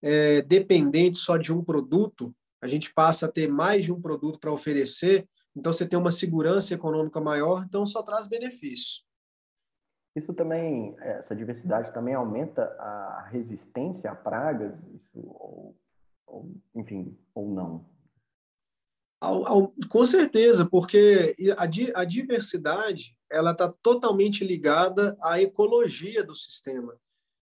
é, 0.00 0.42
dependente 0.42 1.18
só 1.18 1.36
de 1.36 1.52
um 1.52 1.64
produto, 1.64 2.32
a 2.60 2.68
gente 2.68 2.94
passa 2.94 3.26
a 3.26 3.28
ter 3.28 3.48
mais 3.48 3.82
de 3.84 3.92
um 3.92 4.00
produto 4.00 4.38
para 4.38 4.52
oferecer, 4.52 5.28
então 5.56 5.72
você 5.72 5.84
tem 5.84 5.98
uma 5.98 6.12
segurança 6.12 6.74
econômica 6.74 7.20
maior, 7.20 7.64
então 7.66 7.84
só 7.84 8.00
traz 8.02 8.28
benefícios. 8.28 9.04
Isso 10.14 10.34
também, 10.34 10.94
essa 11.00 11.34
diversidade 11.34 11.92
também 11.92 12.14
aumenta 12.14 12.64
a 12.78 13.28
resistência 13.30 14.10
a 14.10 14.14
pragas, 14.14 14.74
isso, 14.94 15.18
ou, 15.18 15.76
ou 16.26 16.54
enfim, 16.74 17.18
ou 17.34 17.48
não? 17.50 17.90
Ao, 19.18 19.46
ao, 19.46 19.74
com 19.88 20.04
certeza, 20.04 20.66
porque 20.66 21.34
a, 21.56 22.00
a 22.00 22.04
diversidade 22.04 23.16
ela 23.30 23.52
está 23.52 23.68
totalmente 23.68 24.44
ligada 24.44 25.16
à 25.22 25.40
ecologia 25.40 26.22
do 26.22 26.34
sistema. 26.34 26.94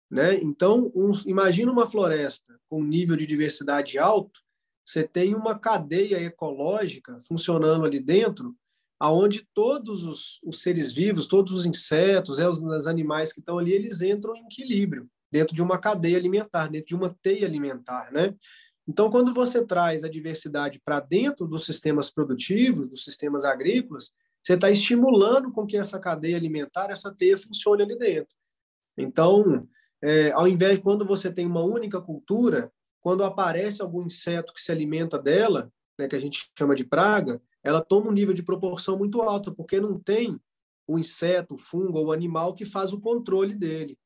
Né? 0.10 0.36
Então, 0.36 0.92
um, 0.96 1.12
imagina 1.26 1.72
uma 1.72 1.86
floresta 1.86 2.60
com 2.68 2.84
nível 2.84 3.16
de 3.16 3.28
diversidade 3.28 4.00
alto, 4.00 4.40
você 4.86 5.08
tem 5.08 5.36
uma 5.36 5.58
cadeia 5.58 6.22
ecológica 6.22 7.18
funcionando 7.20 7.86
ali 7.86 8.00
dentro, 8.00 8.56
aonde 9.00 9.48
todos 9.54 10.06
os, 10.06 10.40
os 10.44 10.62
seres 10.62 10.92
vivos, 10.92 11.28
todos 11.28 11.54
os 11.54 11.66
insetos, 11.66 12.40
é, 12.40 12.48
os, 12.48 12.62
os 12.62 12.88
animais 12.88 13.34
que 13.34 13.40
estão 13.40 13.60
ali, 13.60 13.74
eles 13.74 14.02
entram 14.02 14.36
em 14.36 14.46
equilíbrio 14.46 15.10
dentro 15.32 15.54
de 15.54 15.62
uma 15.62 15.78
cadeia 15.78 16.18
alimentar, 16.18 16.68
dentro 16.68 16.88
de 16.88 16.96
uma 16.96 17.16
teia 17.22 17.46
alimentar, 17.46 18.12
né? 18.12 18.34
Então, 18.88 19.10
quando 19.10 19.34
você 19.34 19.66
traz 19.66 20.04
a 20.04 20.10
diversidade 20.10 20.80
para 20.84 21.00
dentro 21.00 21.48
dos 21.48 21.66
sistemas 21.66 22.12
produtivos, 22.12 22.88
dos 22.88 23.04
sistemas 23.04 23.44
agrícolas, 23.44 24.12
você 24.42 24.54
está 24.54 24.70
estimulando 24.70 25.52
com 25.52 25.66
que 25.66 25.76
essa 25.76 26.00
cadeia 26.00 26.38
alimentar, 26.38 26.92
essa 26.92 27.12
teia 27.12 27.38
funcione 27.38 27.82
ali 27.82 27.98
dentro. 27.98 28.34
Então, 28.96 29.68
é, 30.02 30.32
ao 30.32 30.48
invés 30.48 30.76
de 30.76 30.84
quando 30.84 31.04
você 31.04 31.32
tem 31.32 31.48
uma 31.48 31.64
única 31.64 32.00
cultura, 32.00 32.72
quando 33.02 33.24
aparece 33.24 33.82
algum 33.82 34.04
inseto 34.04 34.54
que 34.54 34.62
se 34.62 34.72
alimenta 34.72 35.18
dela, 35.18 35.72
né, 35.98 36.08
que 36.08 36.16
a 36.16 36.20
gente 36.20 36.52
chama 36.58 36.76
de 36.76 36.84
praga, 36.84 37.42
ela 37.66 37.82
toma 37.82 38.10
um 38.10 38.14
nível 38.14 38.34
de 38.34 38.44
proporção 38.44 38.98
muito 38.98 39.22
alto, 39.22 39.54
porque 39.54 39.80
não 39.80 40.00
tem 40.00 40.40
o 40.88 41.00
inseto, 41.00 41.56
o 41.56 41.58
fungo 41.58 41.98
ou 41.98 42.06
o 42.08 42.12
animal 42.12 42.54
que 42.54 42.64
faz 42.64 42.94
o 42.94 43.00
controle 43.02 43.54
dele. 43.54 43.98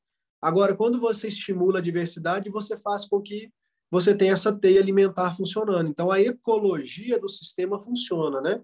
Agora, 0.41 0.75
quando 0.75 0.99
você 0.99 1.27
estimula 1.27 1.79
a 1.79 1.81
diversidade, 1.81 2.49
você 2.49 2.77
faz 2.77 3.05
com 3.05 3.21
que 3.21 3.51
você 3.91 4.15
tenha 4.15 4.33
essa 4.33 4.51
teia 4.51 4.79
alimentar 4.79 5.35
funcionando. 5.35 5.89
Então, 5.89 6.09
a 6.09 6.21
ecologia 6.21 7.19
do 7.19 7.27
sistema 7.27 7.79
funciona, 7.79 8.39
né? 8.39 8.61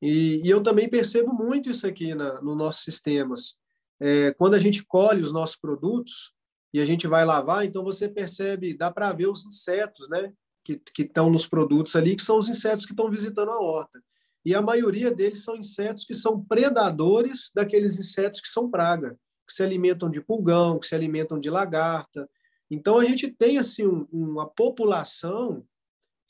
E, 0.00 0.40
e 0.44 0.48
eu 0.48 0.62
também 0.62 0.88
percebo 0.88 1.32
muito 1.32 1.68
isso 1.68 1.86
aqui 1.86 2.14
na, 2.14 2.40
nos 2.40 2.56
nossos 2.56 2.84
sistemas. 2.84 3.56
É, 3.98 4.32
quando 4.34 4.54
a 4.54 4.58
gente 4.58 4.84
colhe 4.84 5.22
os 5.22 5.32
nossos 5.32 5.56
produtos, 5.56 6.34
e 6.74 6.80
a 6.80 6.84
gente 6.84 7.06
vai 7.06 7.24
lavar, 7.24 7.64
então 7.64 7.84
você 7.84 8.08
percebe, 8.08 8.74
dá 8.74 8.90
para 8.90 9.12
ver 9.12 9.28
os 9.28 9.46
insetos, 9.46 10.08
né? 10.08 10.32
Que 10.64 10.80
estão 10.98 11.30
nos 11.30 11.46
produtos 11.46 11.94
ali, 11.94 12.16
que 12.16 12.22
são 12.22 12.38
os 12.38 12.48
insetos 12.48 12.86
que 12.86 12.92
estão 12.92 13.10
visitando 13.10 13.50
a 13.50 13.60
horta. 13.60 14.02
E 14.44 14.54
a 14.54 14.62
maioria 14.62 15.10
deles 15.10 15.44
são 15.44 15.56
insetos 15.56 16.04
que 16.04 16.14
são 16.14 16.42
predadores 16.42 17.50
daqueles 17.54 17.98
insetos 17.98 18.40
que 18.40 18.48
são 18.48 18.70
praga, 18.70 19.18
que 19.46 19.54
se 19.54 19.62
alimentam 19.62 20.10
de 20.10 20.20
pulgão, 20.20 20.78
que 20.78 20.86
se 20.86 20.94
alimentam 20.94 21.38
de 21.38 21.50
lagarta. 21.50 22.28
Então 22.70 22.98
a 22.98 23.04
gente 23.04 23.30
tem 23.30 23.58
assim 23.58 23.86
um, 23.86 24.06
uma 24.10 24.48
população 24.48 25.64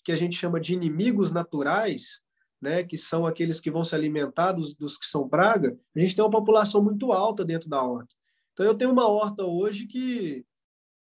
que 0.04 0.12
a 0.12 0.16
gente 0.16 0.36
chama 0.36 0.60
de 0.60 0.74
inimigos 0.74 1.30
naturais, 1.30 2.20
né, 2.60 2.82
que 2.82 2.96
são 2.96 3.26
aqueles 3.26 3.60
que 3.60 3.70
vão 3.70 3.84
se 3.84 3.94
alimentar 3.94 4.52
dos, 4.52 4.74
dos 4.74 4.98
que 4.98 5.06
são 5.06 5.28
praga. 5.28 5.78
A 5.94 6.00
gente 6.00 6.14
tem 6.14 6.24
uma 6.24 6.30
população 6.30 6.82
muito 6.82 7.12
alta 7.12 7.44
dentro 7.44 7.68
da 7.68 7.82
horta. 7.82 8.14
Então, 8.54 8.64
eu 8.64 8.74
tenho 8.74 8.92
uma 8.92 9.06
horta 9.08 9.44
hoje 9.44 9.86
que, 9.86 10.46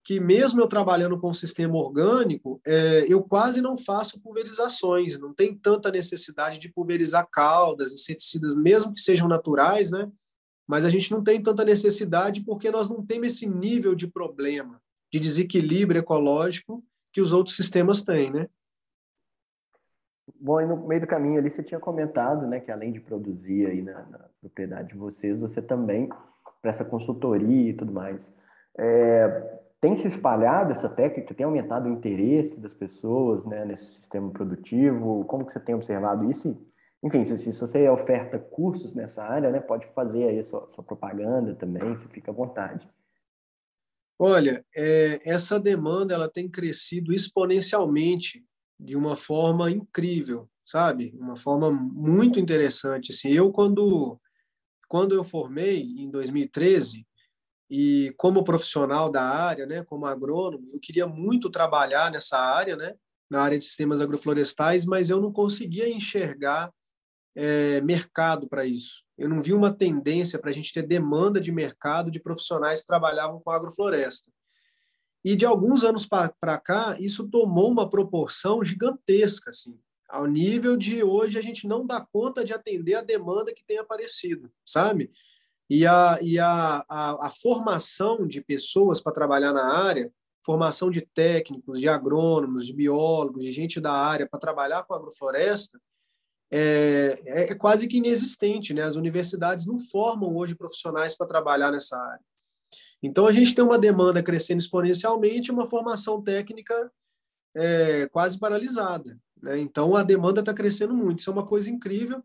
que 0.04 0.20
mesmo 0.20 0.60
eu 0.60 0.68
trabalhando 0.68 1.18
com 1.18 1.30
um 1.30 1.34
sistema 1.34 1.74
orgânico, 1.76 2.60
é, 2.66 3.06
eu 3.08 3.22
quase 3.22 3.62
não 3.62 3.76
faço 3.76 4.20
pulverizações, 4.20 5.18
não 5.18 5.32
tem 5.32 5.56
tanta 5.56 5.90
necessidade 5.90 6.58
de 6.58 6.70
pulverizar 6.70 7.26
caldas, 7.30 7.92
inseticidas, 7.92 8.54
mesmo 8.54 8.92
que 8.92 9.00
sejam 9.00 9.26
naturais, 9.26 9.90
né? 9.90 10.10
Mas 10.66 10.84
a 10.84 10.90
gente 10.90 11.10
não 11.10 11.22
tem 11.22 11.42
tanta 11.42 11.64
necessidade 11.64 12.44
porque 12.44 12.70
nós 12.70 12.88
não 12.88 13.04
temos 13.04 13.28
esse 13.28 13.46
nível 13.46 13.94
de 13.94 14.06
problema, 14.06 14.80
de 15.10 15.18
desequilíbrio 15.18 16.00
ecológico 16.00 16.84
que 17.10 17.20
os 17.20 17.32
outros 17.32 17.56
sistemas 17.56 18.02
têm, 18.02 18.30
né? 18.30 18.48
Bom, 20.38 20.60
e 20.60 20.66
no 20.66 20.86
meio 20.86 21.00
do 21.00 21.06
caminho 21.06 21.38
ali 21.38 21.48
você 21.48 21.62
tinha 21.62 21.80
comentado, 21.80 22.46
né, 22.46 22.60
que 22.60 22.70
além 22.70 22.92
de 22.92 23.00
produzir 23.00 23.66
aí 23.66 23.82
na, 23.82 24.02
na 24.04 24.18
propriedade 24.40 24.88
de 24.88 24.96
vocês, 24.96 25.40
você 25.40 25.62
também 25.62 26.08
para 26.60 26.70
essa 26.70 26.84
consultoria 26.84 27.70
e 27.70 27.74
tudo 27.74 27.92
mais. 27.92 28.32
É, 28.78 29.60
tem 29.84 29.94
se 29.94 30.08
espalhado 30.08 30.72
essa 30.72 30.88
técnica? 30.88 31.34
Tem 31.34 31.44
aumentado 31.44 31.90
o 31.90 31.92
interesse 31.92 32.58
das 32.58 32.72
pessoas 32.72 33.44
né, 33.44 33.66
nesse 33.66 33.84
sistema 33.84 34.30
produtivo? 34.30 35.26
Como 35.26 35.44
que 35.44 35.52
você 35.52 35.60
tem 35.60 35.74
observado 35.74 36.30
isso? 36.30 36.58
Enfim, 37.02 37.22
se, 37.22 37.36
se 37.36 37.60
você 37.60 37.86
oferta 37.90 38.38
cursos 38.38 38.94
nessa 38.94 39.22
área, 39.22 39.50
né, 39.50 39.60
pode 39.60 39.86
fazer 39.88 40.26
aí 40.26 40.38
a 40.38 40.42
sua, 40.42 40.66
sua 40.70 40.82
propaganda 40.82 41.54
também, 41.54 41.94
você 41.94 42.08
fica 42.08 42.30
à 42.30 42.34
vontade. 42.34 42.88
Olha, 44.18 44.64
é, 44.74 45.20
essa 45.22 45.60
demanda 45.60 46.14
ela 46.14 46.30
tem 46.30 46.48
crescido 46.48 47.12
exponencialmente 47.12 48.42
de 48.80 48.96
uma 48.96 49.16
forma 49.16 49.70
incrível, 49.70 50.48
sabe? 50.64 51.14
Uma 51.20 51.36
forma 51.36 51.70
muito 51.70 52.40
interessante. 52.40 53.12
Assim, 53.12 53.32
eu 53.32 53.52
quando 53.52 54.18
quando 54.88 55.14
eu 55.14 55.22
formei 55.22 55.82
em 55.82 56.10
2013 56.10 57.06
e 57.76 58.14
como 58.16 58.44
profissional 58.44 59.10
da 59.10 59.22
área, 59.22 59.66
né, 59.66 59.82
como 59.82 60.06
agrônomo, 60.06 60.64
eu 60.72 60.78
queria 60.78 61.08
muito 61.08 61.50
trabalhar 61.50 62.08
nessa 62.08 62.38
área, 62.38 62.76
né, 62.76 62.94
na 63.28 63.40
área 63.40 63.58
de 63.58 63.64
sistemas 63.64 64.00
agroflorestais, 64.00 64.86
mas 64.86 65.10
eu 65.10 65.20
não 65.20 65.32
conseguia 65.32 65.88
enxergar 65.88 66.72
é, 67.34 67.80
mercado 67.80 68.48
para 68.48 68.64
isso. 68.64 69.02
Eu 69.18 69.28
não 69.28 69.40
vi 69.40 69.52
uma 69.52 69.72
tendência 69.72 70.38
para 70.38 70.50
a 70.50 70.52
gente 70.52 70.72
ter 70.72 70.86
demanda 70.86 71.40
de 71.40 71.50
mercado 71.50 72.12
de 72.12 72.20
profissionais 72.20 72.82
que 72.82 72.86
trabalhavam 72.86 73.40
com 73.40 73.50
agrofloresta. 73.50 74.30
E 75.24 75.34
de 75.34 75.44
alguns 75.44 75.82
anos 75.82 76.06
para 76.06 76.58
cá, 76.58 76.96
isso 77.00 77.28
tomou 77.28 77.72
uma 77.72 77.90
proporção 77.90 78.62
gigantesca, 78.62 79.50
assim 79.50 79.76
ao 80.14 80.26
nível 80.26 80.76
de 80.76 81.02
hoje 81.02 81.36
a 81.36 81.42
gente 81.42 81.66
não 81.66 81.84
dá 81.84 82.00
conta 82.00 82.44
de 82.44 82.52
atender 82.52 82.94
a 82.94 83.02
demanda 83.02 83.52
que 83.52 83.64
tem 83.64 83.78
aparecido, 83.78 84.48
sabe? 84.64 85.10
E 85.68 85.86
a, 85.86 86.18
e 86.20 86.38
a, 86.38 86.84
a, 86.88 87.26
a 87.26 87.30
formação 87.30 88.26
de 88.26 88.40
pessoas 88.42 89.00
para 89.00 89.12
trabalhar 89.12 89.52
na 89.52 89.64
área, 89.64 90.12
formação 90.44 90.90
de 90.90 91.00
técnicos, 91.14 91.80
de 91.80 91.88
agrônomos, 91.88 92.66
de 92.66 92.74
biólogos, 92.74 93.44
de 93.44 93.52
gente 93.52 93.80
da 93.80 93.92
área 93.92 94.28
para 94.28 94.38
trabalhar 94.38 94.82
com 94.84 94.94
agrofloresta, 94.94 95.80
é, 96.50 97.22
é, 97.24 97.42
é, 97.50 97.54
quase 97.54 97.88
que 97.88 97.96
inexistente. 97.96 98.74
Né? 98.74 98.82
As 98.82 98.94
universidades 98.94 99.64
não 99.66 99.78
formam 99.78 100.36
hoje 100.36 100.54
profissionais 100.54 101.16
para 101.16 101.26
trabalhar 101.26 101.70
nessa 101.70 101.98
área. 101.98 102.24
Então, 103.02 103.26
a 103.26 103.32
gente 103.32 103.54
tem 103.54 103.64
uma 103.64 103.78
demanda 103.78 104.22
crescendo 104.22 104.60
exponencialmente, 104.60 105.50
uma 105.50 105.66
formação 105.66 106.22
técnica 106.22 106.92
é, 107.54 108.06
quase 108.08 108.38
paralisada. 108.38 109.18
Né? 109.42 109.58
Então, 109.58 109.96
a 109.96 110.02
demanda 110.02 110.40
está 110.40 110.52
crescendo 110.52 110.94
muito. 110.94 111.20
Isso 111.20 111.30
é 111.30 111.32
uma 111.32 111.46
coisa 111.46 111.70
incrível. 111.70 112.22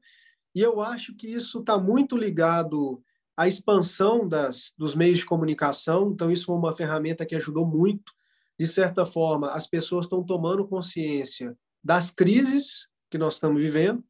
E 0.53 0.61
eu 0.61 0.81
acho 0.81 1.15
que 1.15 1.27
isso 1.27 1.59
está 1.59 1.77
muito 1.77 2.17
ligado 2.17 3.01
à 3.39 3.47
expansão 3.47 4.27
das, 4.27 4.73
dos 4.77 4.93
meios 4.93 5.19
de 5.19 5.25
comunicação. 5.25 6.11
Então, 6.11 6.29
isso 6.29 6.47
foi 6.47 6.57
uma 6.57 6.75
ferramenta 6.75 7.25
que 7.25 7.33
ajudou 7.37 7.65
muito. 7.65 8.11
de 8.59 8.67
certa 8.67 9.05
forma, 9.05 9.51
as 9.51 9.65
pessoas 9.65 10.05
estão 10.05 10.21
tomando 10.21 10.67
consciência 10.67 11.57
das 11.81 12.11
crises 12.11 12.89
que 13.09 13.17
nós 13.17 13.35
estamos 13.35 13.63
vivendo. 13.63 14.03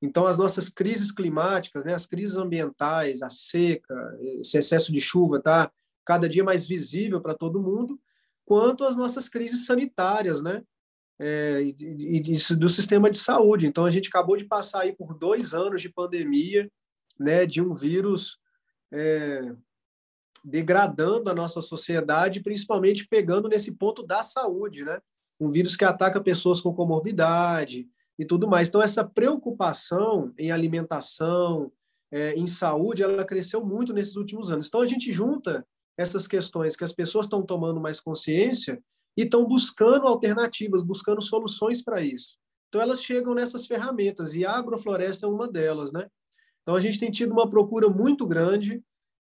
Então, 0.00 0.26
as 0.26 0.38
nossas 0.38 0.70
crises 0.70 1.12
climáticas, 1.12 1.84
né, 1.84 1.92
as 1.92 2.06
crises 2.06 2.38
ambientais, 2.38 3.20
a 3.20 3.28
seca, 3.28 3.94
esse 4.40 4.56
excesso 4.56 4.90
de 4.90 5.00
chuva 5.02 5.36
está 5.36 5.70
cada 6.02 6.26
dia 6.26 6.42
mais 6.42 6.66
visível 6.66 7.20
para 7.20 7.34
todo 7.34 7.60
mundo, 7.60 8.00
quanto 8.46 8.84
as 8.84 8.96
nossas 8.96 9.28
crises 9.28 9.66
sanitárias, 9.66 10.40
né? 10.40 10.62
É, 11.18 11.60
e, 11.62 12.16
e, 12.16 12.56
do 12.56 12.70
sistema 12.70 13.10
de 13.10 13.18
saúde. 13.18 13.66
Então, 13.66 13.84
a 13.84 13.90
gente 13.90 14.08
acabou 14.08 14.38
de 14.38 14.46
passar 14.46 14.80
aí 14.80 14.96
por 14.96 15.12
dois 15.12 15.52
anos 15.52 15.82
de 15.82 15.90
pandemia, 15.90 16.66
né, 17.18 17.44
de 17.44 17.60
um 17.60 17.74
vírus 17.74 18.40
é, 18.92 19.54
degradando 20.44 21.30
a 21.30 21.34
nossa 21.34 21.60
sociedade, 21.60 22.42
principalmente 22.42 23.06
pegando 23.08 23.48
nesse 23.48 23.72
ponto 23.72 24.02
da 24.02 24.22
saúde, 24.22 24.84
né? 24.84 25.00
Um 25.38 25.50
vírus 25.50 25.76
que 25.76 25.84
ataca 25.84 26.20
pessoas 26.20 26.60
com 26.60 26.74
comorbidade 26.74 27.88
e 28.18 28.24
tudo 28.24 28.48
mais. 28.48 28.68
Então, 28.68 28.82
essa 28.82 29.04
preocupação 29.04 30.32
em 30.38 30.50
alimentação, 30.50 31.72
é, 32.10 32.34
em 32.34 32.46
saúde, 32.46 33.02
ela 33.02 33.24
cresceu 33.24 33.64
muito 33.64 33.92
nesses 33.92 34.16
últimos 34.16 34.50
anos. 34.50 34.66
Então, 34.68 34.80
a 34.80 34.86
gente 34.86 35.12
junta 35.12 35.66
essas 35.96 36.26
questões 36.26 36.76
que 36.76 36.84
as 36.84 36.92
pessoas 36.92 37.26
estão 37.26 37.42
tomando 37.42 37.80
mais 37.80 38.00
consciência 38.00 38.82
e 39.16 39.22
estão 39.22 39.46
buscando 39.46 40.06
alternativas, 40.06 40.82
buscando 40.82 41.22
soluções 41.22 41.82
para 41.82 42.02
isso. 42.02 42.38
Então, 42.68 42.80
elas 42.80 43.02
chegam 43.02 43.34
nessas 43.34 43.66
ferramentas 43.66 44.34
e 44.34 44.44
a 44.44 44.52
agrofloresta 44.52 45.26
é 45.26 45.28
uma 45.28 45.48
delas, 45.48 45.92
né? 45.92 46.08
Então, 46.70 46.76
a 46.78 46.80
gente 46.80 47.00
tem 47.00 47.10
tido 47.10 47.32
uma 47.32 47.50
procura 47.50 47.88
muito 47.88 48.24
grande 48.24 48.80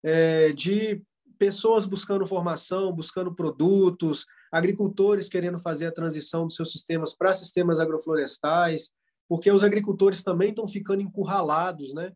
é, 0.04 0.52
de 0.52 1.02
pessoas 1.39 1.88
buscando 1.88 2.24
formação, 2.24 2.94
buscando 2.94 3.34
produtos, 3.34 4.28
agricultores 4.52 5.28
querendo 5.28 5.58
fazer 5.58 5.88
a 5.88 5.92
transição 5.92 6.46
dos 6.46 6.56
seus 6.56 6.72
sistemas 6.72 7.16
para 7.16 7.34
sistemas 7.34 7.80
agroflorestais, 7.80 8.92
porque 9.28 9.52
os 9.52 9.64
agricultores 9.64 10.22
também 10.22 10.52
estão 10.52 10.68
ficando 10.68 11.02
encurralados, 11.02 11.96
né? 11.96 12.12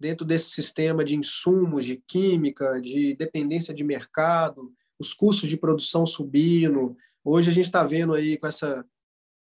Dentro 0.00 0.24
desse 0.26 0.48
sistema 0.48 1.04
de 1.04 1.14
insumos, 1.14 1.84
de 1.84 2.02
química, 2.08 2.80
de 2.80 3.14
dependência 3.16 3.74
de 3.74 3.84
mercado, 3.84 4.72
os 4.98 5.12
custos 5.12 5.50
de 5.50 5.58
produção 5.58 6.06
subindo. 6.06 6.96
Hoje 7.22 7.50
a 7.50 7.52
gente 7.52 7.66
está 7.66 7.84
vendo 7.84 8.14
aí 8.14 8.38
com 8.38 8.46
essa 8.46 8.82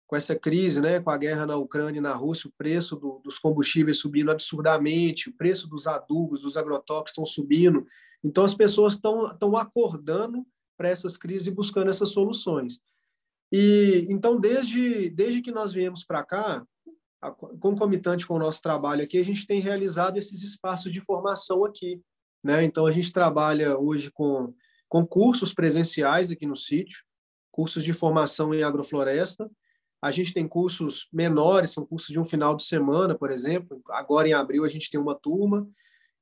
com 0.09 0.15
essa 0.15 0.35
crise, 0.35 0.81
né, 0.81 0.99
com 0.99 1.11
a 1.11 1.17
guerra 1.17 1.45
na 1.45 1.55
Ucrânia 1.55 1.99
e 1.99 2.01
na 2.01 2.15
Rússia, 2.15 2.49
o 2.49 2.53
preço 2.57 2.95
do, 2.95 3.21
dos 3.23 3.37
combustíveis 3.37 3.99
subindo 3.99 4.31
absurdamente, 4.31 5.29
o 5.29 5.37
preço 5.37 5.69
dos 5.69 5.85
adubos, 5.85 6.41
dos 6.41 6.57
agrotóxicos 6.57 7.11
estão 7.11 7.25
subindo. 7.27 7.85
Então, 8.23 8.43
as 8.43 8.55
pessoas 8.55 8.93
estão 8.93 9.55
acordando 9.55 10.43
para 10.75 10.89
essas 10.89 11.15
crises 11.15 11.47
e 11.47 11.51
buscando 11.51 11.91
essas 11.91 12.09
soluções. 12.09 12.79
E 13.51 14.07
então, 14.09 14.39
desde, 14.39 15.11
desde 15.11 15.43
que 15.43 15.51
nós 15.51 15.73
viemos 15.73 16.03
para 16.03 16.23
cá, 16.23 16.65
concomitante 17.59 18.25
com 18.25 18.33
o 18.33 18.39
nosso 18.39 18.63
trabalho 18.63 19.03
aqui, 19.03 19.19
a 19.19 19.23
gente 19.23 19.45
tem 19.45 19.61
realizado 19.61 20.17
esses 20.17 20.41
espaços 20.41 20.91
de 20.91 21.01
formação 21.01 21.63
aqui. 21.63 22.01
Né? 22.43 22.63
Então, 22.63 22.87
a 22.87 22.91
gente 22.91 23.13
trabalha 23.13 23.77
hoje 23.77 24.09
com, 24.09 24.55
com 24.87 25.05
cursos 25.05 25.53
presenciais 25.53 26.31
aqui 26.31 26.47
no 26.47 26.55
sítio, 26.55 27.03
cursos 27.51 27.83
de 27.83 27.93
formação 27.93 28.55
em 28.55 28.63
agrofloresta, 28.63 29.47
a 30.01 30.11
gente 30.11 30.33
tem 30.33 30.47
cursos 30.47 31.07
menores, 31.11 31.71
são 31.71 31.85
cursos 31.85 32.09
de 32.09 32.19
um 32.19 32.23
final 32.23 32.55
de 32.55 32.63
semana, 32.63 33.15
por 33.15 33.31
exemplo. 33.31 33.81
Agora, 33.89 34.27
em 34.27 34.33
abril, 34.33 34.63
a 34.63 34.69
gente 34.69 34.89
tem 34.89 34.99
uma 34.99 35.15
turma. 35.15 35.67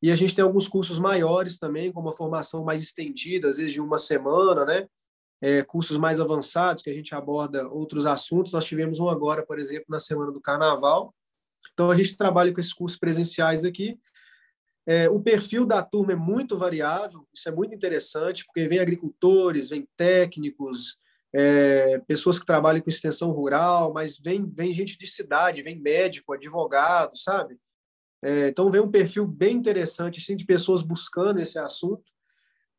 E 0.02 0.12
a 0.12 0.16
gente 0.16 0.36
tem 0.36 0.44
alguns 0.44 0.68
cursos 0.68 1.00
maiores 1.00 1.58
também, 1.58 1.92
com 1.92 2.00
uma 2.00 2.14
formação 2.14 2.64
mais 2.64 2.82
estendida, 2.82 3.50
às 3.50 3.58
vezes 3.58 3.74
de 3.74 3.82
uma 3.82 3.98
semana, 3.98 4.66
né? 4.66 4.88
É, 5.40 5.64
cursos 5.64 5.98
mais 5.98 6.20
avançados, 6.20 6.82
que 6.82 6.90
a 6.90 6.94
gente 6.94 7.14
aborda 7.14 7.68
outros 7.68 8.06
assuntos. 8.06 8.52
Nós 8.52 8.66
tivemos 8.66 9.00
um 9.00 9.10
agora, 9.10 9.46
por 9.46 9.60
exemplo, 9.60 9.86
na 9.90 10.00
semana 10.00 10.32
do 10.32 10.42
Carnaval. 10.42 11.14
Então, 11.74 11.92
a 11.92 11.96
gente 11.96 12.18
trabalha 12.18 12.52
com 12.54 12.60
esses 12.60 12.74
cursos 12.74 12.98
presenciais 12.98 13.64
aqui. 13.64 14.00
É, 14.86 15.10
o 15.10 15.22
perfil 15.22 15.66
da 15.66 15.84
turma 15.84 16.14
é 16.14 16.16
muito 16.16 16.58
variável, 16.58 17.28
isso 17.34 17.50
é 17.50 17.52
muito 17.52 17.76
interessante, 17.76 18.46
porque 18.46 18.68
vem 18.68 18.80
agricultores, 18.80 19.70
vem 19.70 19.86
técnicos, 19.98 20.98
é, 21.34 22.00
pessoas 22.08 22.40
que 22.40 22.46
trabalham 22.46 22.82
com 22.82 22.90
extensão 22.90 23.32
rural, 23.32 23.94
mas 23.94 24.18
vem, 24.18 24.46
vem 24.46 24.74
gente 24.74 24.98
de 24.98 25.08
cidade, 25.08 25.62
vem 25.62 25.80
médico, 25.80 26.34
advogado, 26.34 27.18
sabe? 27.18 27.58
É, 28.24 28.48
então 28.48 28.72
vem 28.72 28.82
um 28.82 28.90
perfil 28.90 29.28
bem 29.28 29.56
interessante 29.56 30.20
assim, 30.20 30.36
de 30.36 30.46
pessoas 30.46 30.82
buscando 30.82 31.40
esse 31.40 31.60
assunto. 31.60 32.04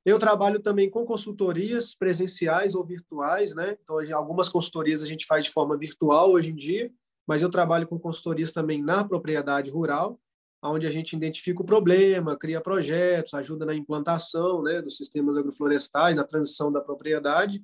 Eu 0.04 0.18
trabalho 0.18 0.60
também 0.60 0.88
com 0.88 1.04
consultorias 1.04 1.94
presenciais 1.94 2.74
ou 2.74 2.84
virtuais, 2.84 3.54
né? 3.54 3.76
Então 3.82 3.98
algumas 4.14 4.48
consultorias 4.48 5.02
a 5.02 5.06
gente 5.06 5.26
faz 5.26 5.44
de 5.44 5.50
forma 5.50 5.76
virtual 5.76 6.32
hoje 6.32 6.50
em 6.50 6.56
dia, 6.56 6.90
mas 7.26 7.42
eu 7.42 7.50
trabalho 7.50 7.86
com 7.86 7.98
consultorias 7.98 8.52
também 8.52 8.82
na 8.82 9.04
propriedade 9.04 9.70
rural, 9.70 10.18
onde 10.62 10.86
a 10.86 10.90
gente 10.90 11.14
identifica 11.14 11.62
o 11.62 11.66
problema, 11.66 12.36
cria 12.36 12.60
projetos, 12.60 13.34
ajuda 13.34 13.66
na 13.66 13.74
implantação, 13.74 14.62
né, 14.62 14.80
dos 14.80 14.96
sistemas 14.96 15.36
agroflorestais, 15.36 16.16
na 16.16 16.24
transição 16.24 16.72
da 16.72 16.80
propriedade. 16.80 17.62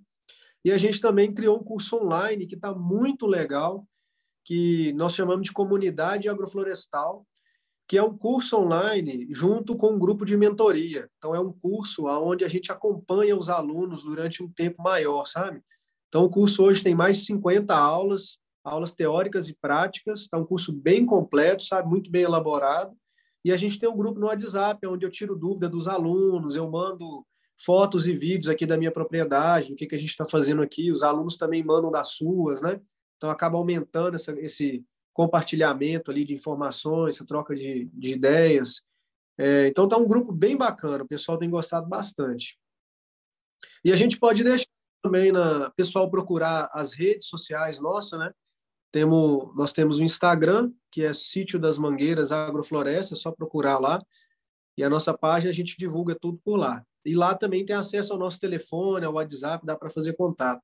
E 0.64 0.72
a 0.72 0.78
gente 0.78 1.00
também 1.00 1.32
criou 1.32 1.58
um 1.58 1.64
curso 1.64 1.96
online 1.96 2.46
que 2.46 2.54
está 2.54 2.74
muito 2.74 3.26
legal, 3.26 3.86
que 4.44 4.92
nós 4.94 5.14
chamamos 5.14 5.46
de 5.46 5.52
Comunidade 5.52 6.28
Agroflorestal, 6.28 7.26
que 7.86 7.98
é 7.98 8.02
um 8.02 8.16
curso 8.16 8.56
online 8.56 9.26
junto 9.30 9.76
com 9.76 9.92
um 9.92 9.98
grupo 9.98 10.24
de 10.24 10.36
mentoria. 10.36 11.08
Então, 11.18 11.34
é 11.34 11.40
um 11.40 11.52
curso 11.52 12.06
onde 12.06 12.44
a 12.44 12.48
gente 12.48 12.72
acompanha 12.72 13.36
os 13.36 13.50
alunos 13.50 14.02
durante 14.02 14.42
um 14.42 14.50
tempo 14.50 14.82
maior, 14.82 15.26
sabe? 15.26 15.60
Então, 16.08 16.24
o 16.24 16.30
curso 16.30 16.64
hoje 16.64 16.82
tem 16.82 16.94
mais 16.94 17.18
de 17.18 17.26
50 17.26 17.76
aulas, 17.76 18.38
aulas 18.64 18.92
teóricas 18.92 19.48
e 19.48 19.54
práticas. 19.54 20.20
Está 20.20 20.38
um 20.38 20.46
curso 20.46 20.72
bem 20.72 21.04
completo, 21.04 21.62
sabe? 21.62 21.88
Muito 21.88 22.10
bem 22.10 22.22
elaborado. 22.22 22.96
E 23.44 23.52
a 23.52 23.56
gente 23.56 23.78
tem 23.78 23.88
um 23.88 23.96
grupo 23.96 24.18
no 24.18 24.26
WhatsApp, 24.26 24.86
onde 24.86 25.04
eu 25.04 25.10
tiro 25.10 25.36
dúvida 25.36 25.68
dos 25.68 25.86
alunos, 25.86 26.56
eu 26.56 26.70
mando 26.70 27.26
fotos 27.56 28.08
e 28.08 28.14
vídeos 28.14 28.48
aqui 28.48 28.66
da 28.66 28.76
minha 28.76 28.90
propriedade, 28.90 29.68
do 29.68 29.76
que, 29.76 29.86
que 29.86 29.94
a 29.94 29.98
gente 29.98 30.10
está 30.10 30.26
fazendo 30.26 30.62
aqui. 30.62 30.90
Os 30.90 31.02
alunos 31.02 31.36
também 31.36 31.62
mandam 31.64 31.90
das 31.90 32.08
suas, 32.08 32.60
né? 32.60 32.80
Então 33.16 33.30
acaba 33.30 33.56
aumentando 33.56 34.14
essa, 34.14 34.32
esse 34.40 34.84
compartilhamento 35.12 36.10
ali 36.10 36.24
de 36.24 36.34
informações, 36.34 37.14
essa 37.14 37.26
troca 37.26 37.54
de, 37.54 37.86
de 37.92 38.12
ideias. 38.12 38.82
É, 39.38 39.68
então 39.68 39.88
tá 39.88 39.96
um 39.96 40.06
grupo 40.06 40.32
bem 40.32 40.56
bacana, 40.56 41.04
o 41.04 41.08
pessoal 41.08 41.38
tem 41.38 41.48
gostado 41.48 41.88
bastante. 41.88 42.58
E 43.84 43.92
a 43.92 43.96
gente 43.96 44.18
pode 44.18 44.44
deixar 44.44 44.66
também 45.02 45.32
na 45.32 45.70
pessoal 45.70 46.10
procurar 46.10 46.70
as 46.72 46.92
redes 46.92 47.28
sociais 47.28 47.78
nossa, 47.78 48.16
né? 48.16 48.32
Temos, 48.92 49.54
nós 49.56 49.72
temos 49.72 49.98
o 49.98 50.04
Instagram, 50.04 50.72
que 50.90 51.04
é 51.04 51.12
Sítio 51.12 51.58
das 51.58 51.78
Mangueiras 51.78 52.30
Agrofloresta, 52.30 53.14
é 53.14 53.16
só 53.16 53.32
procurar 53.32 53.78
lá. 53.78 54.00
E 54.78 54.84
a 54.84 54.90
nossa 54.90 55.12
página 55.16 55.50
a 55.50 55.54
gente 55.54 55.76
divulga 55.76 56.14
tudo 56.14 56.40
por 56.44 56.56
lá. 56.56 56.84
E 57.04 57.14
lá 57.14 57.34
também 57.34 57.64
tem 57.64 57.76
acesso 57.76 58.12
ao 58.12 58.18
nosso 58.18 58.40
telefone, 58.40 59.04
ao 59.04 59.14
WhatsApp, 59.14 59.64
dá 59.66 59.76
para 59.76 59.90
fazer 59.90 60.14
contato. 60.14 60.62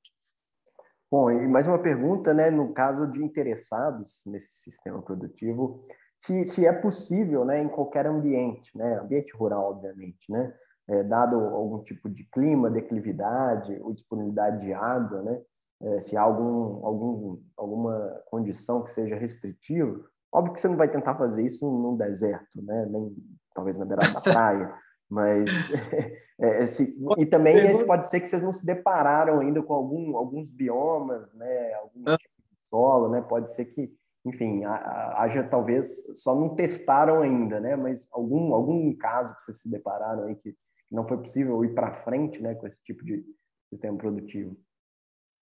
Bom, 1.11 1.31
e 1.31 1.47
mais 1.49 1.67
uma 1.67 1.79
pergunta, 1.79 2.33
né? 2.33 2.51
No 2.51 2.73
caso 2.73 3.07
de 3.07 3.23
interessados 3.23 4.23
nesse 4.27 4.55
sistema 4.55 5.03
produtivo, 5.03 5.85
se, 6.21 6.47
se 6.47 6.67
é 6.67 6.73
possível, 6.73 7.45
né, 7.47 7.63
em 7.63 7.69
qualquer 7.69 8.07
ambiente, 8.07 8.77
né, 8.77 8.99
ambiente 8.99 9.35
rural, 9.35 9.71
obviamente, 9.71 10.31
né, 10.31 10.55
é, 10.87 11.03
dado 11.03 11.37
algum 11.37 11.83
tipo 11.83 12.11
de 12.11 12.25
clima, 12.25 12.71
declividade 12.71 13.77
ou 13.81 13.95
disponibilidade 13.95 14.61
de 14.61 14.73
água, 14.73 15.23
né, 15.23 15.41
é, 15.83 16.01
se 16.01 16.17
há 16.19 16.21
algum, 16.21 16.85
algum, 16.85 17.43
alguma 17.57 18.23
condição 18.27 18.85
que 18.85 18.93
seja 18.93 19.17
restritiva, 19.17 20.05
óbvio 20.31 20.53
que 20.53 20.61
você 20.61 20.69
não 20.69 20.77
vai 20.77 20.91
tentar 20.91 21.17
fazer 21.17 21.43
isso 21.43 21.65
num 21.65 21.97
deserto, 21.97 22.63
né, 22.63 22.87
nem 22.91 23.17
talvez 23.55 23.79
na 23.79 23.87
beirada 23.87 24.13
da 24.13 24.21
praia, 24.21 24.75
mas 25.11 25.51
é, 26.41 26.67
se, 26.67 26.97
e 27.19 27.27
também 27.27 27.85
pode 27.85 28.09
ser 28.09 28.21
que 28.21 28.29
vocês 28.29 28.43
não 28.43 28.53
se 28.53 28.65
depararam 28.65 29.41
ainda 29.41 29.63
com 29.63 29.75
algum, 29.75 30.17
alguns 30.17 30.51
biomas, 30.51 31.33
né? 31.35 31.75
Algum 31.75 32.05
ah. 32.07 32.17
tipo 32.17 32.35
de 32.39 32.57
solo, 32.71 33.09
né? 33.11 33.21
Pode 33.21 33.53
ser 33.53 33.67
que, 33.67 33.93
enfim, 34.25 34.63
haja 34.65 35.43
talvez 35.43 36.07
só 36.15 36.35
não 36.35 36.55
testaram 36.55 37.23
ainda, 37.23 37.59
né? 37.59 37.75
Mas 37.77 38.07
algum 38.13 38.55
algum 38.55 38.95
caso 38.97 39.35
que 39.35 39.43
vocês 39.43 39.61
se 39.61 39.69
depararam 39.69 40.25
aí 40.25 40.37
que 40.37 40.55
não 40.91 41.07
foi 41.07 41.19
possível 41.19 41.65
ir 41.65 41.75
para 41.75 42.03
frente, 42.05 42.41
né? 42.41 42.55
Com 42.55 42.67
esse 42.67 42.79
tipo 42.85 43.05
de 43.05 43.25
sistema 43.69 43.99
produtivo. 43.99 44.57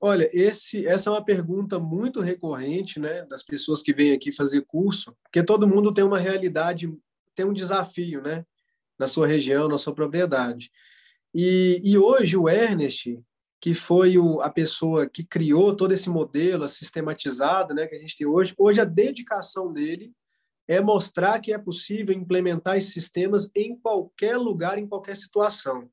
Olha, 0.01 0.31
esse, 0.33 0.87
essa 0.87 1.11
é 1.11 1.13
uma 1.13 1.25
pergunta 1.25 1.81
muito 1.81 2.21
recorrente, 2.21 3.01
né, 3.01 3.27
das 3.27 3.43
pessoas 3.43 3.83
que 3.83 3.93
vêm 3.93 4.13
aqui 4.13 4.31
fazer 4.31 4.65
curso, 4.65 5.13
porque 5.25 5.43
todo 5.43 5.67
mundo 5.67 5.93
tem 5.93 6.05
uma 6.05 6.21
realidade, 6.21 6.89
tem 7.35 7.45
um 7.45 7.53
desafio, 7.53 8.23
né? 8.23 8.45
Na 8.99 9.07
sua 9.07 9.27
região, 9.27 9.69
na 9.69 9.79
sua 9.79 9.95
propriedade. 9.95 10.71
E, 11.35 11.81
e 11.85 11.97
hoje 11.99 12.37
o 12.37 12.49
Ernest, 12.49 13.21
que 13.61 13.75
foi 13.75 14.19
o, 14.19 14.41
a 14.41 14.51
pessoa 14.51 15.09
que 15.09 15.25
criou 15.25 15.75
todo 15.77 15.93
esse 15.93 16.09
modelo 16.09 16.67
sistematizado 16.69 17.75
né, 17.75 17.87
que 17.87 17.95
a 17.95 17.99
gente 17.99 18.17
tem 18.17 18.27
hoje, 18.27 18.55
hoje 18.57 18.81
a 18.81 18.85
dedicação 18.85 19.73
dele 19.73 20.13
é 20.67 20.81
mostrar 20.81 21.41
que 21.41 21.53
é 21.53 21.59
possível 21.59 22.15
implementar 22.15 22.77
esses 22.77 22.93
sistemas 22.93 23.51
em 23.55 23.77
qualquer 23.77 24.37
lugar, 24.37 24.79
em 24.79 24.87
qualquer 24.87 25.17
situação. 25.17 25.91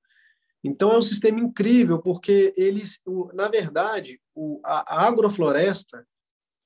Então 0.63 0.91
é 0.91 0.97
um 0.97 1.01
sistema 1.01 1.39
incrível 1.39 2.01
porque 2.01 2.53
eles, 2.57 2.99
na 3.33 3.47
verdade, 3.47 4.19
a 4.63 5.05
agrofloresta, 5.07 6.05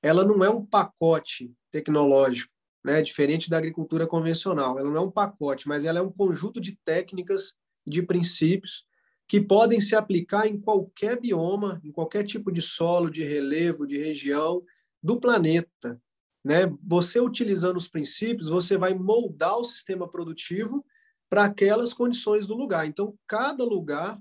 ela 0.01 0.25
não 0.25 0.43
é 0.43 0.49
um 0.49 0.65
pacote 0.65 1.53
tecnológico, 1.71 2.51
né, 2.83 3.01
diferente 3.01 3.49
da 3.49 3.57
agricultura 3.57 4.07
convencional. 4.07 4.79
Ela 4.79 4.89
não 4.89 4.97
é 4.97 5.01
um 5.01 5.11
pacote, 5.11 5.67
mas 5.67 5.85
ela 5.85 5.99
é 5.99 6.01
um 6.01 6.11
conjunto 6.11 6.61
de 6.61 6.77
técnicas 6.85 7.53
e 7.85 7.89
de 7.89 8.03
princípios 8.03 8.85
que 9.27 9.39
podem 9.39 9.79
se 9.79 9.95
aplicar 9.95 10.47
em 10.47 10.59
qualquer 10.59 11.19
bioma, 11.19 11.79
em 11.83 11.91
qualquer 11.91 12.23
tipo 12.23 12.51
de 12.51 12.61
solo, 12.61 13.11
de 13.11 13.23
relevo, 13.23 13.85
de 13.85 13.97
região 13.97 14.63
do 15.03 15.19
planeta. 15.19 16.01
Né? 16.43 16.61
Você 16.83 17.19
utilizando 17.19 17.77
os 17.77 17.87
princípios, 17.87 18.49
você 18.49 18.75
vai 18.75 18.93
moldar 18.93 19.57
o 19.57 19.65
sistema 19.65 20.09
produtivo 20.09 20.83
para 21.29 21.45
aquelas 21.45 21.93
condições 21.93 22.47
do 22.47 22.55
lugar. 22.55 22.87
Então, 22.87 23.13
cada 23.27 23.63
lugar 23.63 24.19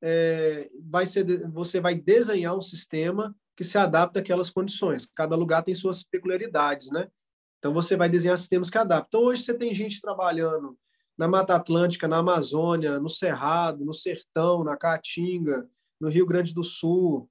é, 0.00 0.70
vai 0.80 1.04
ser, 1.04 1.46
você 1.50 1.78
vai 1.78 1.94
desenhar 1.94 2.56
um 2.56 2.62
sistema 2.62 3.36
que 3.54 3.64
se 3.64 3.76
adapta 3.76 4.20
àquelas 4.20 4.48
condições. 4.48 5.10
Cada 5.14 5.36
lugar 5.36 5.62
tem 5.62 5.74
suas 5.74 6.02
peculiaridades, 6.02 6.90
né? 6.90 7.08
Então, 7.58 7.72
você 7.72 7.96
vai 7.96 8.08
desenhar 8.08 8.36
sistemas 8.38 8.70
que 8.70 8.78
adaptam. 8.78 9.20
Então, 9.20 9.30
hoje 9.30 9.42
você 9.42 9.54
tem 9.54 9.72
gente 9.74 10.00
trabalhando 10.00 10.76
na 11.16 11.26
Mata 11.26 11.56
Atlântica, 11.56 12.06
na 12.06 12.18
Amazônia, 12.18 13.00
no 13.00 13.08
Cerrado, 13.08 13.84
no 13.84 13.92
Sertão, 13.92 14.62
na 14.62 14.76
Caatinga, 14.76 15.68
no 16.00 16.08
Rio 16.08 16.24
Grande 16.24 16.54
do 16.54 16.62
Sul, 16.62 17.28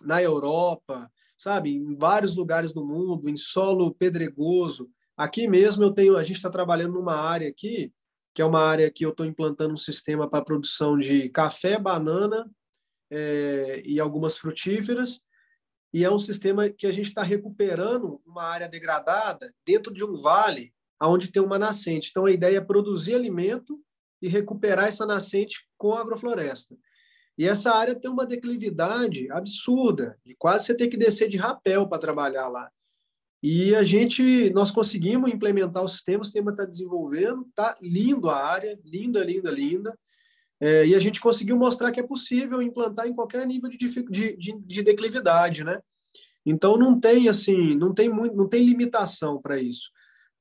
na 0.00 0.22
Europa, 0.22 1.10
sabe, 1.36 1.74
em 1.74 1.96
vários 1.96 2.36
lugares 2.36 2.72
do 2.72 2.84
mundo, 2.84 3.28
em 3.28 3.36
solo 3.36 3.92
pedregoso. 3.92 4.88
Aqui 5.16 5.48
mesmo 5.48 5.82
eu 5.82 5.92
tenho, 5.92 6.16
a 6.16 6.22
gente 6.22 6.36
está 6.36 6.48
trabalhando 6.48 6.94
numa 6.94 7.16
área 7.16 7.48
aqui, 7.48 7.92
que 8.32 8.40
é 8.40 8.44
uma 8.44 8.60
área 8.60 8.88
que 8.90 9.04
eu 9.04 9.10
estou 9.10 9.26
implantando 9.26 9.74
um 9.74 9.76
sistema 9.76 10.30
para 10.30 10.44
produção 10.44 10.96
de 10.96 11.28
café, 11.30 11.76
banana 11.76 12.48
é, 13.10 13.82
e 13.84 13.98
algumas 13.98 14.36
frutíferas. 14.36 15.20
E 15.92 16.04
é 16.04 16.10
um 16.10 16.18
sistema 16.18 16.68
que 16.68 16.86
a 16.86 16.92
gente 16.92 17.06
está 17.08 17.22
recuperando 17.22 18.20
uma 18.26 18.42
área 18.42 18.68
degradada 18.68 19.54
dentro 19.64 19.92
de 19.92 20.04
um 20.04 20.14
vale 20.14 20.72
onde 21.00 21.30
tem 21.30 21.42
uma 21.42 21.58
nascente. 21.58 22.08
Então, 22.10 22.26
a 22.26 22.30
ideia 22.30 22.58
é 22.58 22.60
produzir 22.60 23.14
alimento 23.14 23.80
e 24.20 24.28
recuperar 24.28 24.86
essa 24.86 25.06
nascente 25.06 25.66
com 25.76 25.94
a 25.94 26.00
agrofloresta. 26.00 26.76
E 27.36 27.46
essa 27.46 27.72
área 27.72 27.94
tem 27.94 28.10
uma 28.10 28.26
declividade 28.26 29.30
absurda, 29.30 30.18
de 30.26 30.34
quase 30.34 30.66
você 30.66 30.74
ter 30.74 30.88
que 30.88 30.96
descer 30.96 31.28
de 31.28 31.38
rapel 31.38 31.88
para 31.88 32.00
trabalhar 32.00 32.48
lá. 32.48 32.68
E 33.40 33.76
a 33.76 33.84
gente, 33.84 34.50
nós 34.50 34.72
conseguimos 34.72 35.30
implementar 35.30 35.84
o 35.84 35.88
sistema, 35.88 36.22
o 36.22 36.24
sistema 36.24 36.50
está 36.50 36.64
desenvolvendo, 36.64 37.46
está 37.48 37.76
lindo 37.80 38.28
a 38.28 38.44
área, 38.44 38.76
linda, 38.84 39.22
linda, 39.22 39.52
linda. 39.52 39.96
É, 40.60 40.86
e 40.86 40.94
a 40.94 40.98
gente 40.98 41.20
conseguiu 41.20 41.56
mostrar 41.56 41.92
que 41.92 42.00
é 42.00 42.06
possível 42.06 42.60
implantar 42.60 43.06
em 43.06 43.14
qualquer 43.14 43.46
nível 43.46 43.70
de, 43.70 43.76
de, 43.76 44.36
de, 44.36 44.52
de 44.58 44.82
declividade, 44.82 45.62
né? 45.62 45.80
Então 46.44 46.76
não 46.76 46.98
tem 46.98 47.28
assim, 47.28 47.76
não 47.76 47.92
tem 47.92 48.08
muito, 48.08 48.34
não 48.34 48.48
tem 48.48 48.64
limitação 48.64 49.40
para 49.40 49.58
isso. 49.58 49.90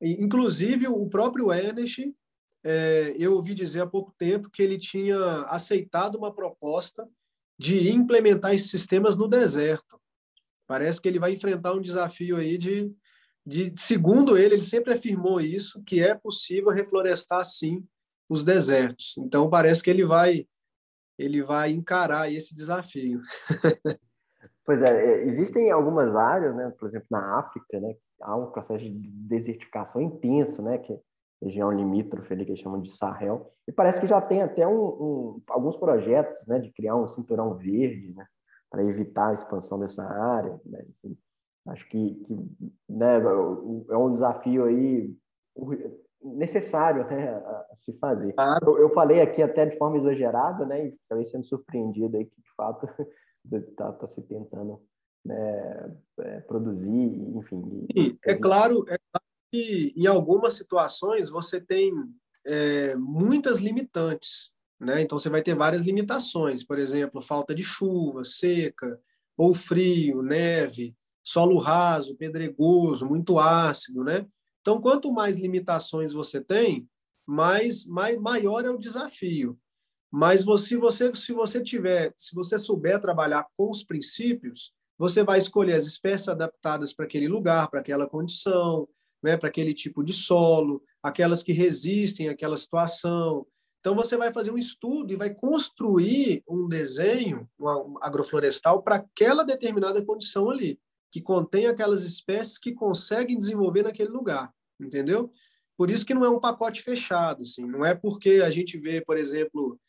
Inclusive, 0.01 0.87
o 0.87 1.07
próprio 1.07 1.51
Ernest, 1.51 2.13
é, 2.63 3.13
eu 3.17 3.33
ouvi 3.33 3.53
dizer 3.53 3.81
há 3.81 3.87
pouco 3.87 4.13
tempo 4.17 4.49
que 4.49 4.61
ele 4.61 4.77
tinha 4.77 5.17
aceitado 5.43 6.15
uma 6.15 6.33
proposta 6.33 7.07
de 7.59 7.89
implementar 7.89 8.53
esses 8.53 8.69
sistemas 8.69 9.17
no 9.17 9.27
deserto. 9.27 9.99
Parece 10.67 11.01
que 11.01 11.07
ele 11.07 11.19
vai 11.19 11.31
enfrentar 11.33 11.73
um 11.73 11.81
desafio 11.81 12.37
aí 12.37 12.57
de, 12.57 12.91
de 13.45 13.71
segundo 13.75 14.37
ele, 14.37 14.55
ele 14.55 14.63
sempre 14.63 14.93
afirmou 14.93 15.39
isso, 15.39 15.81
que 15.83 16.01
é 16.01 16.13
possível 16.13 16.69
reflorestar 16.69 17.43
sim 17.45 17.83
os 18.29 18.43
desertos. 18.43 19.17
Então 19.17 19.49
parece 19.49 19.83
que 19.83 19.89
ele 19.89 20.05
vai 20.05 20.45
ele 21.17 21.41
vai 21.41 21.71
encarar 21.71 22.31
esse 22.31 22.55
desafio. 22.55 23.21
Pois 24.63 24.81
é, 24.81 24.89
é, 24.89 25.23
existem 25.25 25.71
algumas 25.71 26.13
áreas, 26.13 26.53
né, 26.53 26.71
por 26.77 26.89
exemplo, 26.89 27.07
na 27.09 27.39
África, 27.39 27.79
né, 27.79 27.95
há 28.21 28.35
um 28.35 28.51
processo 28.51 28.83
de 28.83 28.91
desertificação 28.91 30.01
intenso, 30.01 30.61
né, 30.61 30.77
que 30.77 30.91
é 30.91 30.99
região 31.41 31.71
limítrofe 31.71 32.33
ali 32.33 32.43
que 32.43 32.51
eles 32.51 32.59
chamam 32.59 32.81
de 32.81 32.91
Sahel, 32.91 33.49
e 33.65 33.71
parece 33.71 33.99
que 34.01 34.07
já 34.07 34.19
tem 34.19 34.41
até 34.41 34.67
um, 34.67 34.77
um, 34.77 35.41
alguns 35.47 35.77
projetos, 35.77 36.45
né, 36.45 36.59
de 36.59 36.69
criar 36.73 36.97
um 36.97 37.07
cinturão 37.07 37.55
verde, 37.55 38.13
né, 38.13 38.27
para 38.69 38.83
evitar 38.83 39.29
a 39.29 39.33
expansão 39.33 39.79
dessa 39.79 40.03
área, 40.03 40.59
né, 40.65 40.85
acho 41.67 41.87
que, 41.87 42.15
que 42.25 42.35
né, 42.89 43.21
é 43.89 43.97
um 43.97 44.11
desafio 44.11 44.65
aí 44.65 45.15
necessário 46.21 47.05
né, 47.05 47.29
a, 47.29 47.75
se 47.75 47.93
fazer. 47.99 48.33
Eu, 48.61 48.77
eu, 48.79 48.89
falei 48.89 49.21
aqui 49.21 49.41
até 49.41 49.65
de 49.65 49.77
forma 49.77 49.97
exagerada, 49.97 50.65
né, 50.65 50.87
e 50.87 50.97
acabei 51.05 51.25
sendo 51.25 51.45
surpreendido 51.45 52.17
aí 52.17 52.25
que 52.25 52.41
de 52.41 52.53
fato 52.55 52.87
está 53.51 53.91
tá 53.91 54.07
se 54.07 54.21
tentando 54.23 54.81
né, 55.25 55.95
é, 56.19 56.39
produzir, 56.41 56.89
enfim. 57.35 57.87
E, 57.95 58.17
é 58.25 58.35
claro, 58.35 58.83
é 58.87 58.97
claro 58.97 59.25
que 59.51 59.93
em 59.95 60.07
algumas 60.07 60.53
situações 60.53 61.29
você 61.29 61.61
tem 61.61 61.91
é, 62.45 62.95
muitas 62.95 63.59
limitantes, 63.59 64.51
né? 64.79 65.01
Então 65.01 65.17
você 65.17 65.29
vai 65.29 65.41
ter 65.41 65.55
várias 65.55 65.83
limitações, 65.83 66.63
por 66.63 66.79
exemplo, 66.79 67.21
falta 67.21 67.53
de 67.53 67.63
chuva, 67.63 68.23
seca, 68.23 68.99
ou 69.37 69.53
frio, 69.53 70.21
neve, 70.21 70.95
solo 71.23 71.57
raso, 71.57 72.15
pedregoso, 72.15 73.05
muito 73.05 73.37
ácido, 73.37 74.03
né? 74.03 74.25
Então 74.67 74.81
quanto 74.81 75.13
mais 75.13 75.37
limitações 75.37 76.11
você 76.11 76.41
tem, 76.41 76.89
mais, 77.25 77.85
mais 77.85 78.19
maior 78.19 78.65
é 78.65 78.69
o 78.69 78.77
desafio. 78.77 79.57
Mas 80.11 80.43
você, 80.43 80.67
se 80.67 80.75
você 80.75 81.15
se 81.15 81.31
você 81.31 81.63
tiver, 81.63 82.13
se 82.17 82.35
você 82.35 82.59
souber 82.59 82.99
trabalhar 82.99 83.47
com 83.55 83.69
os 83.69 83.81
princípios, 83.81 84.73
você 84.97 85.23
vai 85.23 85.37
escolher 85.37 85.75
as 85.75 85.85
espécies 85.85 86.27
adaptadas 86.27 86.91
para 86.91 87.05
aquele 87.05 87.29
lugar, 87.29 87.69
para 87.69 87.79
aquela 87.79 88.09
condição, 88.09 88.89
né, 89.23 89.37
para 89.37 89.47
aquele 89.47 89.73
tipo 89.73 90.03
de 90.03 90.11
solo, 90.11 90.83
aquelas 91.01 91.41
que 91.41 91.53
resistem 91.53 92.27
àquela 92.27 92.57
situação. 92.57 93.47
Então 93.79 93.95
você 93.95 94.17
vai 94.17 94.33
fazer 94.33 94.51
um 94.51 94.57
estudo 94.57 95.13
e 95.13 95.15
vai 95.15 95.33
construir 95.33 96.43
um 96.45 96.67
desenho 96.67 97.49
um 97.57 97.95
agroflorestal 98.01 98.83
para 98.83 98.95
aquela 98.97 99.45
determinada 99.45 100.03
condição 100.03 100.49
ali, 100.49 100.77
que 101.09 101.21
contém 101.21 101.67
aquelas 101.67 102.03
espécies 102.03 102.57
que 102.57 102.73
conseguem 102.73 103.37
desenvolver 103.37 103.83
naquele 103.83 104.09
lugar, 104.09 104.53
entendeu? 104.79 105.31
Por 105.77 105.91
isso 105.91 106.05
que 106.05 106.13
não 106.13 106.25
é 106.25 106.29
um 106.29 106.39
pacote 106.39 106.81
fechado, 106.81 107.43
assim, 107.43 107.65
não 107.65 107.85
é 107.85 107.93
porque 107.93 108.41
a 108.43 108.49
gente 108.49 108.77
vê, 108.77 108.99
por 108.99 109.17
exemplo, 109.17 109.79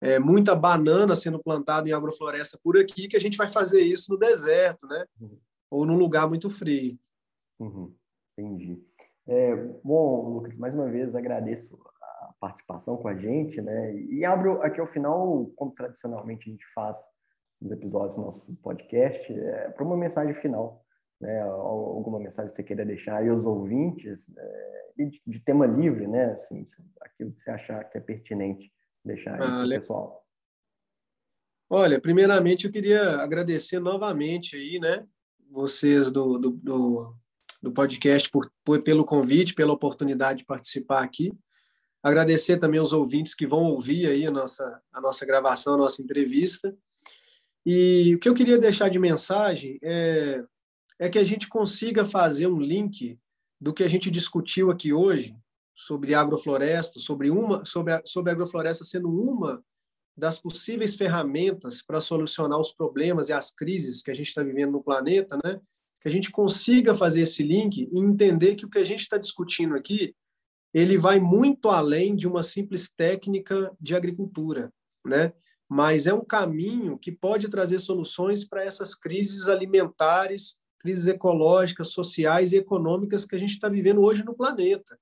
é, 0.00 0.18
muita 0.18 0.54
banana 0.54 1.14
sendo 1.14 1.42
plantada 1.42 1.88
em 1.88 1.92
agrofloresta 1.92 2.58
por 2.62 2.76
aqui, 2.76 3.08
que 3.08 3.16
a 3.16 3.20
gente 3.20 3.36
vai 3.36 3.48
fazer 3.48 3.80
isso 3.80 4.12
no 4.12 4.18
deserto, 4.18 4.86
né? 4.86 5.04
Uhum. 5.20 5.38
Ou 5.70 5.86
num 5.86 5.96
lugar 5.96 6.28
muito 6.28 6.50
frio. 6.50 6.98
Uhum. 7.58 7.94
Entendi. 8.36 8.82
É, 9.26 9.56
bom, 9.82 10.34
Lucas, 10.34 10.56
mais 10.56 10.74
uma 10.74 10.88
vez 10.88 11.14
agradeço 11.14 11.78
a 12.00 12.34
participação 12.38 12.96
com 12.96 13.08
a 13.08 13.16
gente, 13.16 13.60
né? 13.60 13.94
E 13.94 14.24
abro 14.24 14.62
aqui 14.62 14.80
ao 14.80 14.86
final, 14.86 15.46
como 15.56 15.72
tradicionalmente 15.72 16.48
a 16.48 16.52
gente 16.52 16.64
faz 16.74 16.98
nos 17.60 17.72
episódios 17.72 18.16
do 18.16 18.22
nosso 18.22 18.54
podcast, 18.62 19.32
é, 19.32 19.70
para 19.70 19.84
uma 19.84 19.96
mensagem 19.96 20.34
final, 20.34 20.84
né? 21.20 21.42
Alguma 21.42 22.18
mensagem 22.18 22.50
que 22.50 22.56
você 22.56 22.62
queira 22.62 22.84
deixar 22.84 23.18
aí 23.18 23.28
aos 23.28 23.44
ouvintes, 23.44 24.30
é, 24.36 24.86
de, 24.96 25.22
de, 25.26 25.40
tema 25.40 25.66
livre, 25.66 26.06
né? 26.06 26.32
Assim, 26.32 26.64
aquilo 27.00 27.32
que 27.32 27.42
você 27.42 27.50
achar 27.50 27.84
que 27.84 27.98
é 27.98 28.00
pertinente 28.00 28.72
deixar 29.04 29.34
aí 29.34 29.40
ah, 29.42 29.66
pessoal. 29.68 30.26
Olha, 31.68 32.00
primeiramente 32.00 32.66
eu 32.66 32.72
queria 32.72 33.16
agradecer 33.16 33.80
novamente 33.80 34.56
aí, 34.56 34.78
né, 34.78 35.04
vocês 35.50 36.12
do, 36.12 36.38
do, 36.38 36.50
do, 36.50 37.14
do 37.62 37.72
podcast 37.72 38.30
por, 38.30 38.50
por, 38.64 38.82
pelo 38.82 39.04
convite, 39.04 39.54
pela 39.54 39.72
oportunidade 39.72 40.40
de 40.40 40.44
participar 40.44 41.02
aqui. 41.02 41.32
Agradecer 42.02 42.58
também 42.58 42.78
aos 42.78 42.92
ouvintes 42.92 43.34
que 43.34 43.46
vão 43.46 43.64
ouvir 43.64 44.06
aí 44.06 44.26
a 44.26 44.30
nossa, 44.30 44.80
a 44.92 45.00
nossa 45.00 45.26
gravação, 45.26 45.74
a 45.74 45.78
nossa 45.78 46.00
entrevista. 46.00 46.76
E 47.64 48.14
o 48.14 48.20
que 48.20 48.28
eu 48.28 48.34
queria 48.34 48.58
deixar 48.58 48.88
de 48.88 48.98
mensagem 48.98 49.76
é, 49.82 50.44
é 50.98 51.08
que 51.08 51.18
a 51.18 51.24
gente 51.24 51.48
consiga 51.48 52.04
fazer 52.04 52.46
um 52.46 52.60
link 52.60 53.18
do 53.60 53.72
que 53.72 53.82
a 53.82 53.88
gente 53.88 54.10
discutiu 54.10 54.70
aqui 54.70 54.92
hoje 54.92 55.36
sobre 55.74 56.14
agrofloresta, 56.14 56.98
sobre 56.98 57.30
uma 57.30 57.64
sobre 57.64 57.92
a, 57.92 58.02
sobre 58.04 58.30
a 58.30 58.34
agrofloresta 58.34 58.84
sendo 58.84 59.10
uma 59.10 59.62
das 60.16 60.38
possíveis 60.38 60.96
ferramentas 60.96 61.82
para 61.82 62.00
solucionar 62.00 62.58
os 62.58 62.72
problemas 62.72 63.28
e 63.28 63.34
as 63.34 63.50
crises 63.50 64.02
que 64.02 64.10
a 64.10 64.14
gente 64.14 64.28
está 64.28 64.42
vivendo 64.42 64.72
no 64.72 64.82
planeta, 64.82 65.38
né? 65.44 65.60
Que 66.00 66.08
a 66.08 66.10
gente 66.10 66.30
consiga 66.30 66.94
fazer 66.94 67.22
esse 67.22 67.42
link 67.42 67.82
e 67.92 67.98
entender 67.98 68.54
que 68.54 68.64
o 68.64 68.70
que 68.70 68.78
a 68.78 68.84
gente 68.84 69.00
está 69.00 69.18
discutindo 69.18 69.74
aqui 69.74 70.14
ele 70.72 70.98
vai 70.98 71.18
muito 71.18 71.68
além 71.70 72.14
de 72.14 72.26
uma 72.26 72.42
simples 72.42 72.90
técnica 72.90 73.74
de 73.80 73.94
agricultura, 73.94 74.72
né? 75.04 75.32
Mas 75.68 76.06
é 76.06 76.14
um 76.14 76.24
caminho 76.24 76.98
que 76.98 77.10
pode 77.10 77.48
trazer 77.48 77.78
soluções 77.78 78.44
para 78.44 78.62
essas 78.62 78.94
crises 78.94 79.48
alimentares, 79.48 80.56
crises 80.86 81.08
ecológicas, 81.08 81.88
sociais 81.88 82.52
e 82.52 82.58
econômicas 82.58 83.24
que 83.24 83.34
a 83.34 83.38
gente 83.38 83.50
está 83.50 83.68
vivendo 83.68 84.00
hoje 84.02 84.24
no 84.24 84.36
planeta. 84.36 84.96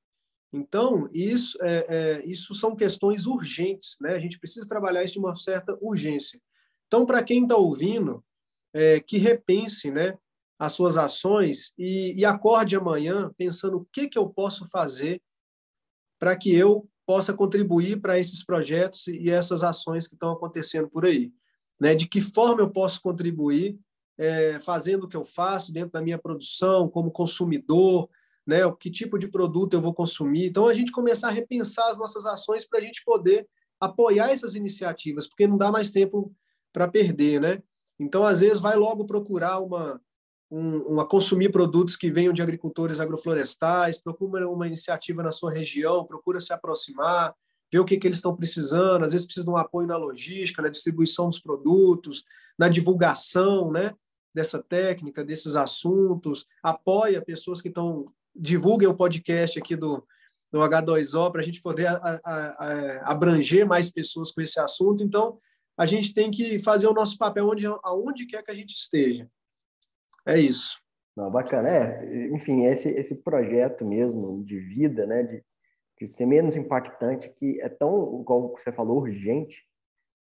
Então, 0.50 1.10
isso, 1.12 1.58
é, 1.60 1.86
é, 1.88 2.26
isso 2.26 2.54
são 2.54 2.74
questões 2.74 3.26
urgentes, 3.26 3.96
né? 4.00 4.14
A 4.14 4.18
gente 4.18 4.38
precisa 4.38 4.66
trabalhar 4.66 5.04
isso 5.04 5.14
de 5.14 5.18
uma 5.18 5.34
certa 5.34 5.76
urgência. 5.78 6.40
Então, 6.86 7.04
para 7.04 7.22
quem 7.22 7.42
está 7.42 7.56
ouvindo, 7.56 8.24
é, 8.72 8.98
que 8.98 9.18
repense 9.18 9.90
né, 9.90 10.16
as 10.58 10.72
suas 10.72 10.96
ações 10.96 11.70
e, 11.76 12.14
e 12.18 12.24
acorde 12.24 12.76
amanhã 12.76 13.30
pensando 13.36 13.78
o 13.78 13.86
que, 13.92 14.08
que 14.08 14.18
eu 14.18 14.30
posso 14.30 14.64
fazer 14.70 15.20
para 16.18 16.34
que 16.34 16.54
eu 16.54 16.88
possa 17.06 17.34
contribuir 17.34 18.00
para 18.00 18.18
esses 18.18 18.42
projetos 18.42 19.06
e 19.08 19.30
essas 19.30 19.62
ações 19.62 20.06
que 20.06 20.14
estão 20.14 20.32
acontecendo 20.32 20.88
por 20.88 21.04
aí. 21.04 21.30
Né? 21.78 21.94
De 21.94 22.08
que 22.08 22.20
forma 22.20 22.62
eu 22.62 22.70
posso 22.70 23.02
contribuir 23.02 23.78
é, 24.18 24.58
fazendo 24.60 25.04
o 25.04 25.08
que 25.08 25.16
eu 25.16 25.24
faço 25.24 25.72
dentro 25.72 25.92
da 25.92 26.02
minha 26.02 26.18
produção, 26.18 26.88
como 26.88 27.10
consumidor, 27.10 28.08
né? 28.46 28.60
Que 28.78 28.90
tipo 28.90 29.18
de 29.18 29.28
produto 29.28 29.74
eu 29.74 29.80
vou 29.80 29.94
consumir. 29.94 30.46
Então 30.46 30.68
a 30.68 30.74
gente 30.74 30.92
começar 30.92 31.28
a 31.28 31.32
repensar 31.32 31.88
as 31.88 31.98
nossas 31.98 32.26
ações 32.26 32.66
para 32.66 32.78
a 32.78 32.82
gente 32.82 33.02
poder 33.04 33.46
apoiar 33.80 34.30
essas 34.30 34.54
iniciativas, 34.54 35.26
porque 35.26 35.46
não 35.46 35.58
dá 35.58 35.70
mais 35.70 35.90
tempo 35.90 36.32
para 36.72 36.88
perder, 36.88 37.40
né? 37.40 37.62
Então 37.98 38.24
às 38.24 38.40
vezes 38.40 38.60
vai 38.60 38.76
logo 38.76 39.06
procurar 39.06 39.60
uma 39.60 40.00
um, 40.50 40.78
uma 40.82 41.06
consumir 41.06 41.50
produtos 41.50 41.96
que 41.96 42.10
venham 42.10 42.32
de 42.32 42.42
agricultores 42.42 43.00
agroflorestais, 43.00 44.00
procura 44.00 44.48
uma 44.48 44.66
iniciativa 44.66 45.22
na 45.22 45.32
sua 45.32 45.52
região, 45.52 46.04
procura 46.04 46.38
se 46.38 46.52
aproximar, 46.52 47.34
ver 47.72 47.80
o 47.80 47.84
que, 47.84 47.96
que 47.96 48.06
eles 48.06 48.18
estão 48.18 48.36
precisando, 48.36 49.04
às 49.04 49.10
vezes 49.10 49.26
precisa 49.26 49.44
de 49.44 49.50
um 49.50 49.56
apoio 49.56 49.88
na 49.88 49.96
logística, 49.96 50.62
na 50.62 50.68
distribuição 50.68 51.28
dos 51.28 51.40
produtos, 51.40 52.22
na 52.56 52.68
divulgação, 52.68 53.72
né? 53.72 53.92
Dessa 54.34 54.62
técnica, 54.62 55.24
desses 55.24 55.56
assuntos, 55.56 56.46
apoia 56.62 57.22
pessoas 57.22 57.62
que 57.62 57.68
estão 57.68 58.04
divulguem 58.34 58.88
o 58.88 58.96
podcast 58.96 59.58
aqui 59.58 59.76
do, 59.76 60.04
do 60.50 60.58
H2O 60.58 61.30
para 61.30 61.40
a 61.40 61.44
gente 61.44 61.62
poder 61.62 61.86
a, 61.86 61.94
a, 61.94 62.20
a, 62.24 63.12
abranger 63.12 63.66
mais 63.66 63.92
pessoas 63.92 64.32
com 64.32 64.40
esse 64.40 64.58
assunto. 64.58 65.04
Então, 65.04 65.38
a 65.76 65.86
gente 65.86 66.12
tem 66.12 66.30
que 66.30 66.58
fazer 66.58 66.86
o 66.86 66.92
nosso 66.92 67.16
papel 67.16 67.48
onde, 67.48 67.66
aonde 67.82 68.26
quer 68.26 68.42
que 68.42 68.50
a 68.50 68.54
gente 68.54 68.74
esteja. 68.74 69.28
É 70.26 70.38
isso. 70.38 70.78
Não, 71.16 71.30
bacana. 71.30 71.68
É, 71.68 72.26
enfim, 72.28 72.64
esse, 72.64 72.88
esse 72.88 73.14
projeto 73.14 73.84
mesmo 73.84 74.42
de 74.44 74.58
vida, 74.58 75.06
né, 75.06 75.22
de, 75.22 75.44
de 76.00 76.12
ser 76.12 76.26
menos 76.26 76.56
impactante, 76.56 77.30
que 77.30 77.60
é 77.60 77.68
tão, 77.68 78.24
como 78.24 78.48
você 78.48 78.72
falou, 78.72 78.98
urgente, 78.98 79.62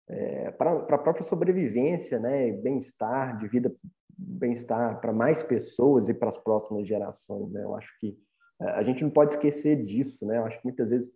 é, 0.09 0.51
para 0.53 0.73
a 0.73 0.99
própria 0.99 1.23
sobrevivência, 1.23 2.19
né, 2.19 2.53
bem-estar, 2.53 3.39
de 3.39 3.49
vida 3.49 3.75
bem-estar 4.19 5.01
para 5.01 5.13
mais 5.13 5.43
pessoas 5.43 6.09
e 6.09 6.15
para 6.15 6.29
as 6.29 6.37
próximas 6.37 6.87
gerações. 6.87 7.51
Né? 7.53 7.63
Eu 7.63 7.75
acho 7.77 7.89
que 8.01 8.19
eh, 8.61 8.71
a 8.71 8.83
gente 8.83 9.05
não 9.05 9.11
pode 9.11 9.35
esquecer 9.35 9.81
disso. 9.83 10.27
Né? 10.27 10.39
Eu 10.39 10.45
acho 10.45 10.59
que 10.59 10.65
muitas 10.65 10.91
vezes 10.91 11.13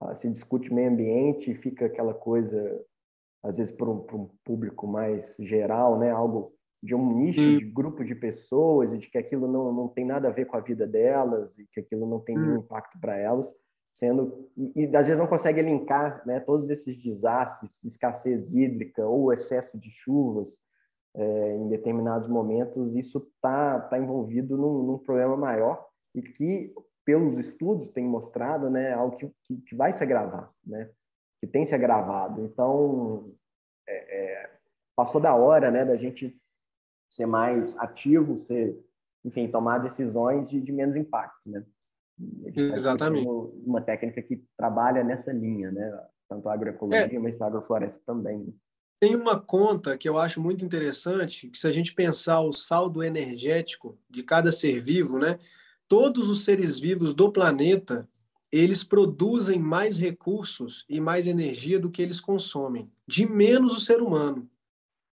ah, 0.00 0.14
se 0.14 0.30
discute 0.30 0.72
meio 0.72 0.90
ambiente 0.90 1.50
e 1.50 1.54
fica 1.54 1.86
aquela 1.86 2.14
coisa, 2.14 2.82
às 3.42 3.58
vezes, 3.58 3.72
para 3.72 3.90
um, 3.90 4.00
para 4.00 4.16
um 4.16 4.30
público 4.42 4.86
mais 4.86 5.36
geral, 5.38 5.98
né? 5.98 6.10
algo 6.10 6.54
de 6.82 6.94
um 6.94 7.18
nicho, 7.18 7.40
de 7.40 7.64
grupo 7.64 8.04
de 8.04 8.14
pessoas 8.14 8.92
e 8.92 8.98
de 8.98 9.08
que 9.08 9.18
aquilo 9.18 9.48
não, 9.48 9.72
não 9.72 9.88
tem 9.88 10.04
nada 10.04 10.28
a 10.28 10.32
ver 10.32 10.46
com 10.46 10.56
a 10.56 10.60
vida 10.60 10.86
delas 10.86 11.58
e 11.58 11.66
que 11.66 11.80
aquilo 11.80 12.06
não 12.06 12.20
tem 12.20 12.38
nenhum 12.38 12.58
impacto 12.58 12.98
para 13.00 13.16
elas, 13.16 13.54
sendo 13.92 14.48
e, 14.56 14.84
e, 14.84 14.96
às 14.96 15.06
vezes 15.06 15.18
não 15.18 15.26
consegue 15.26 15.60
linkar 15.62 16.22
né, 16.26 16.38
todos 16.38 16.68
esses 16.68 16.96
desastres, 17.02 17.82
escassez 17.82 18.54
hídrica 18.54 19.04
ou 19.06 19.32
excesso 19.32 19.78
de 19.78 19.90
chuvas, 19.90 20.60
é, 21.16 21.56
em 21.56 21.68
determinados 21.68 22.28
momentos, 22.28 22.94
isso 22.94 23.18
está 23.18 23.80
tá 23.80 23.98
envolvido 23.98 24.56
num, 24.56 24.82
num, 24.82 24.98
problema 24.98 25.36
maior 25.36 25.88
e 26.14 26.20
que, 26.20 26.74
pelos 27.04 27.38
estudos, 27.38 27.88
tem 27.88 28.04
mostrado 28.04 28.68
né, 28.68 28.92
algo 28.92 29.16
que, 29.16 29.32
que, 29.44 29.56
que 29.62 29.74
vai 29.74 29.92
se 29.92 30.02
agravar, 30.02 30.52
né, 30.64 30.90
que 31.40 31.46
tem 31.46 31.64
se 31.64 31.74
agravado. 31.74 32.44
Então, 32.44 33.32
é, 33.88 33.94
é, 33.94 34.50
passou 34.94 35.20
da 35.20 35.34
hora 35.34 35.70
né, 35.70 35.86
da 35.86 35.96
gente 35.96 36.38
ser 37.08 37.26
mais 37.26 37.76
ativo, 37.78 38.36
ser, 38.36 38.78
enfim, 39.24 39.48
tomar 39.48 39.78
decisões 39.78 40.50
de, 40.50 40.60
de 40.60 40.72
menos 40.72 40.96
impacto. 40.96 41.40
Né? 41.48 41.64
Tá 42.54 42.60
Exatamente. 42.60 43.26
Uma 43.26 43.80
técnica 43.80 44.20
que 44.20 44.44
trabalha 44.56 45.02
nessa 45.02 45.32
linha, 45.32 45.70
né? 45.70 46.06
tanto 46.28 46.48
a 46.48 46.52
agroecologia, 46.52 47.18
é. 47.18 47.18
mas 47.18 47.40
a 47.40 47.46
agrofloresta 47.46 48.02
também. 48.04 48.54
Tem 48.98 49.14
uma 49.14 49.38
conta 49.38 49.98
que 49.98 50.08
eu 50.08 50.18
acho 50.18 50.40
muito 50.40 50.64
interessante, 50.64 51.48
que 51.48 51.58
se 51.58 51.66
a 51.66 51.70
gente 51.70 51.94
pensar 51.94 52.40
o 52.40 52.52
saldo 52.52 53.02
energético 53.02 53.98
de 54.08 54.22
cada 54.22 54.50
ser 54.50 54.80
vivo, 54.80 55.18
né? 55.18 55.38
Todos 55.86 56.28
os 56.28 56.44
seres 56.44 56.78
vivos 56.78 57.14
do 57.14 57.30
planeta, 57.30 58.08
eles 58.50 58.82
produzem 58.82 59.58
mais 59.58 59.98
recursos 59.98 60.84
e 60.88 61.00
mais 61.00 61.26
energia 61.26 61.78
do 61.78 61.90
que 61.90 62.00
eles 62.00 62.20
consomem, 62.20 62.90
de 63.06 63.26
menos 63.28 63.76
o 63.76 63.80
ser 63.80 64.00
humano. 64.00 64.48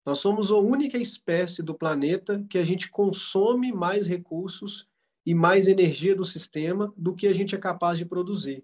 Nós 0.05 0.19
somos 0.19 0.51
a 0.51 0.57
única 0.57 0.97
espécie 0.97 1.63
do 1.63 1.73
planeta 1.73 2.45
que 2.49 2.57
a 2.57 2.65
gente 2.65 2.89
consome 2.89 3.71
mais 3.71 4.07
recursos 4.07 4.87
e 5.25 5.33
mais 5.33 5.67
energia 5.67 6.15
do 6.15 6.25
sistema 6.25 6.93
do 6.97 7.13
que 7.13 7.27
a 7.27 7.33
gente 7.33 7.55
é 7.55 7.57
capaz 7.57 7.97
de 7.97 8.05
produzir. 8.05 8.63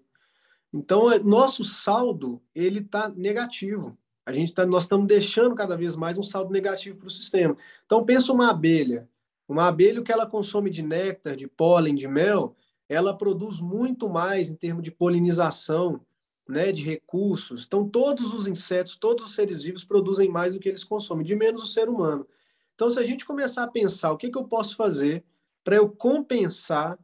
Então, 0.72 1.10
é, 1.10 1.18
nosso 1.18 1.64
saldo 1.64 2.42
ele 2.54 2.80
está 2.80 3.08
negativo. 3.08 3.96
A 4.26 4.32
gente 4.32 4.52
tá, 4.52 4.66
nós 4.66 4.82
estamos 4.82 5.06
deixando 5.06 5.54
cada 5.54 5.76
vez 5.76 5.94
mais 5.94 6.18
um 6.18 6.22
saldo 6.22 6.52
negativo 6.52 6.98
para 6.98 7.06
o 7.06 7.10
sistema. 7.10 7.56
Então, 7.86 8.04
pensa 8.04 8.32
uma 8.32 8.50
abelha. 8.50 9.08
Uma 9.48 9.68
abelha, 9.68 10.00
o 10.00 10.02
que 10.02 10.10
ela 10.10 10.26
consome 10.26 10.68
de 10.68 10.82
néctar, 10.82 11.36
de 11.36 11.46
pólen, 11.46 11.94
de 11.94 12.08
mel, 12.08 12.56
ela 12.88 13.16
produz 13.16 13.60
muito 13.60 14.08
mais 14.08 14.50
em 14.50 14.56
termos 14.56 14.82
de 14.82 14.90
polinização, 14.90 16.00
né, 16.48 16.72
de 16.72 16.82
recursos. 16.82 17.64
Então, 17.64 17.88
todos 17.88 18.34
os 18.34 18.48
insetos, 18.48 18.96
todos 18.96 19.24
os 19.26 19.34
seres 19.36 19.62
vivos 19.62 19.84
produzem 19.84 20.28
mais 20.28 20.54
do 20.54 20.60
que 20.60 20.68
eles 20.68 20.82
consomem, 20.82 21.24
de 21.24 21.36
menos 21.36 21.62
o 21.62 21.66
ser 21.66 21.88
humano. 21.88 22.26
Então, 22.74 22.90
se 22.90 22.98
a 22.98 23.06
gente 23.06 23.24
começar 23.24 23.62
a 23.62 23.68
pensar 23.68 24.10
o 24.10 24.16
que, 24.16 24.28
que 24.28 24.36
eu 24.36 24.44
posso 24.44 24.74
fazer 24.74 25.24
para 25.62 25.76
eu 25.76 25.88
compensar 25.88 26.98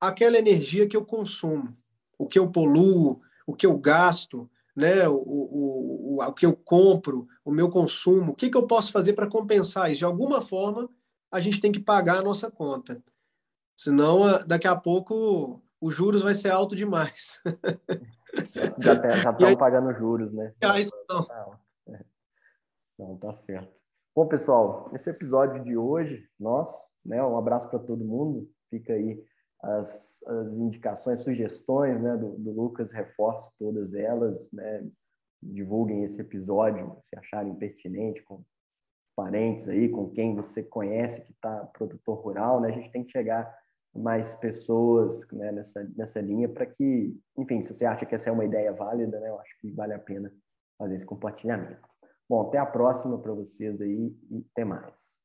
aquela 0.00 0.36
energia 0.36 0.88
que 0.88 0.96
eu 0.96 1.04
consumo, 1.04 1.76
o 2.18 2.26
que 2.26 2.38
eu 2.38 2.50
poluo, 2.50 3.20
o 3.46 3.54
que 3.54 3.66
eu 3.66 3.78
gasto, 3.78 4.50
né, 4.78 5.08
o, 5.08 5.16
o, 5.16 6.18
o, 6.18 6.22
o 6.22 6.32
que 6.32 6.46
eu 6.46 6.54
compro, 6.54 7.26
o 7.44 7.50
meu 7.50 7.68
consumo, 7.68 8.30
o 8.30 8.34
que, 8.36 8.48
que 8.48 8.56
eu 8.56 8.64
posso 8.64 8.92
fazer 8.92 9.12
para 9.12 9.28
compensar 9.28 9.90
isso? 9.90 9.98
De 9.98 10.04
alguma 10.04 10.40
forma, 10.40 10.88
a 11.32 11.40
gente 11.40 11.60
tem 11.60 11.72
que 11.72 11.80
pagar 11.80 12.18
a 12.18 12.22
nossa 12.22 12.48
conta. 12.48 13.02
Senão, 13.76 14.20
daqui 14.46 14.68
a 14.68 14.76
pouco, 14.76 15.60
os 15.80 15.92
juros 15.92 16.22
vai 16.22 16.32
ser 16.32 16.52
alto 16.52 16.76
demais. 16.76 17.42
já 18.78 18.92
estão 19.32 19.56
pagando 19.56 19.92
juros, 19.94 20.32
né? 20.32 20.54
Ah, 20.62 20.78
isso 20.78 20.92
não. 21.08 21.26
Não, 22.96 23.16
tá 23.16 23.34
certo. 23.34 23.74
Bom, 24.14 24.28
pessoal, 24.28 24.92
esse 24.94 25.10
episódio 25.10 25.64
de 25.64 25.76
hoje, 25.76 26.24
nós, 26.38 26.70
né, 27.04 27.20
um 27.20 27.36
abraço 27.36 27.68
para 27.68 27.80
todo 27.80 28.04
mundo. 28.04 28.48
Fica 28.70 28.92
aí 28.92 29.20
as, 29.62 30.22
as 30.24 30.54
indicações, 30.54 31.20
sugestões 31.20 32.00
né, 32.00 32.16
do, 32.16 32.38
do 32.38 32.50
Lucas, 32.52 32.92
reforço 32.92 33.52
todas 33.58 33.94
elas, 33.94 34.50
né, 34.52 34.86
divulguem 35.42 36.04
esse 36.04 36.20
episódio 36.20 36.96
se 37.02 37.16
acharem 37.18 37.54
pertinente, 37.54 38.22
com 38.22 38.44
parentes 39.16 39.68
aí, 39.68 39.88
com 39.88 40.08
quem 40.10 40.34
você 40.34 40.62
conhece 40.62 41.20
que 41.22 41.32
está 41.32 41.66
produtor 41.66 42.18
rural, 42.18 42.60
né, 42.60 42.68
a 42.68 42.72
gente 42.72 42.90
tem 42.92 43.04
que 43.04 43.10
chegar 43.10 43.52
mais 43.94 44.36
pessoas 44.36 45.26
né, 45.32 45.50
nessa, 45.50 45.82
nessa 45.96 46.20
linha 46.20 46.48
para 46.48 46.66
que, 46.66 47.18
enfim, 47.36 47.62
se 47.62 47.74
você 47.74 47.84
acha 47.84 48.06
que 48.06 48.14
essa 48.14 48.28
é 48.28 48.32
uma 48.32 48.44
ideia 48.44 48.72
válida, 48.72 49.18
né, 49.18 49.28
eu 49.28 49.40
acho 49.40 49.58
que 49.60 49.72
vale 49.72 49.92
a 49.92 49.98
pena 49.98 50.32
fazer 50.78 50.94
esse 50.94 51.06
compartilhamento. 51.06 51.88
Bom, 52.28 52.42
até 52.42 52.58
a 52.58 52.66
próxima 52.66 53.18
para 53.18 53.32
vocês 53.32 53.80
aí 53.80 54.14
e 54.30 54.46
até 54.52 54.64
mais. 54.64 55.17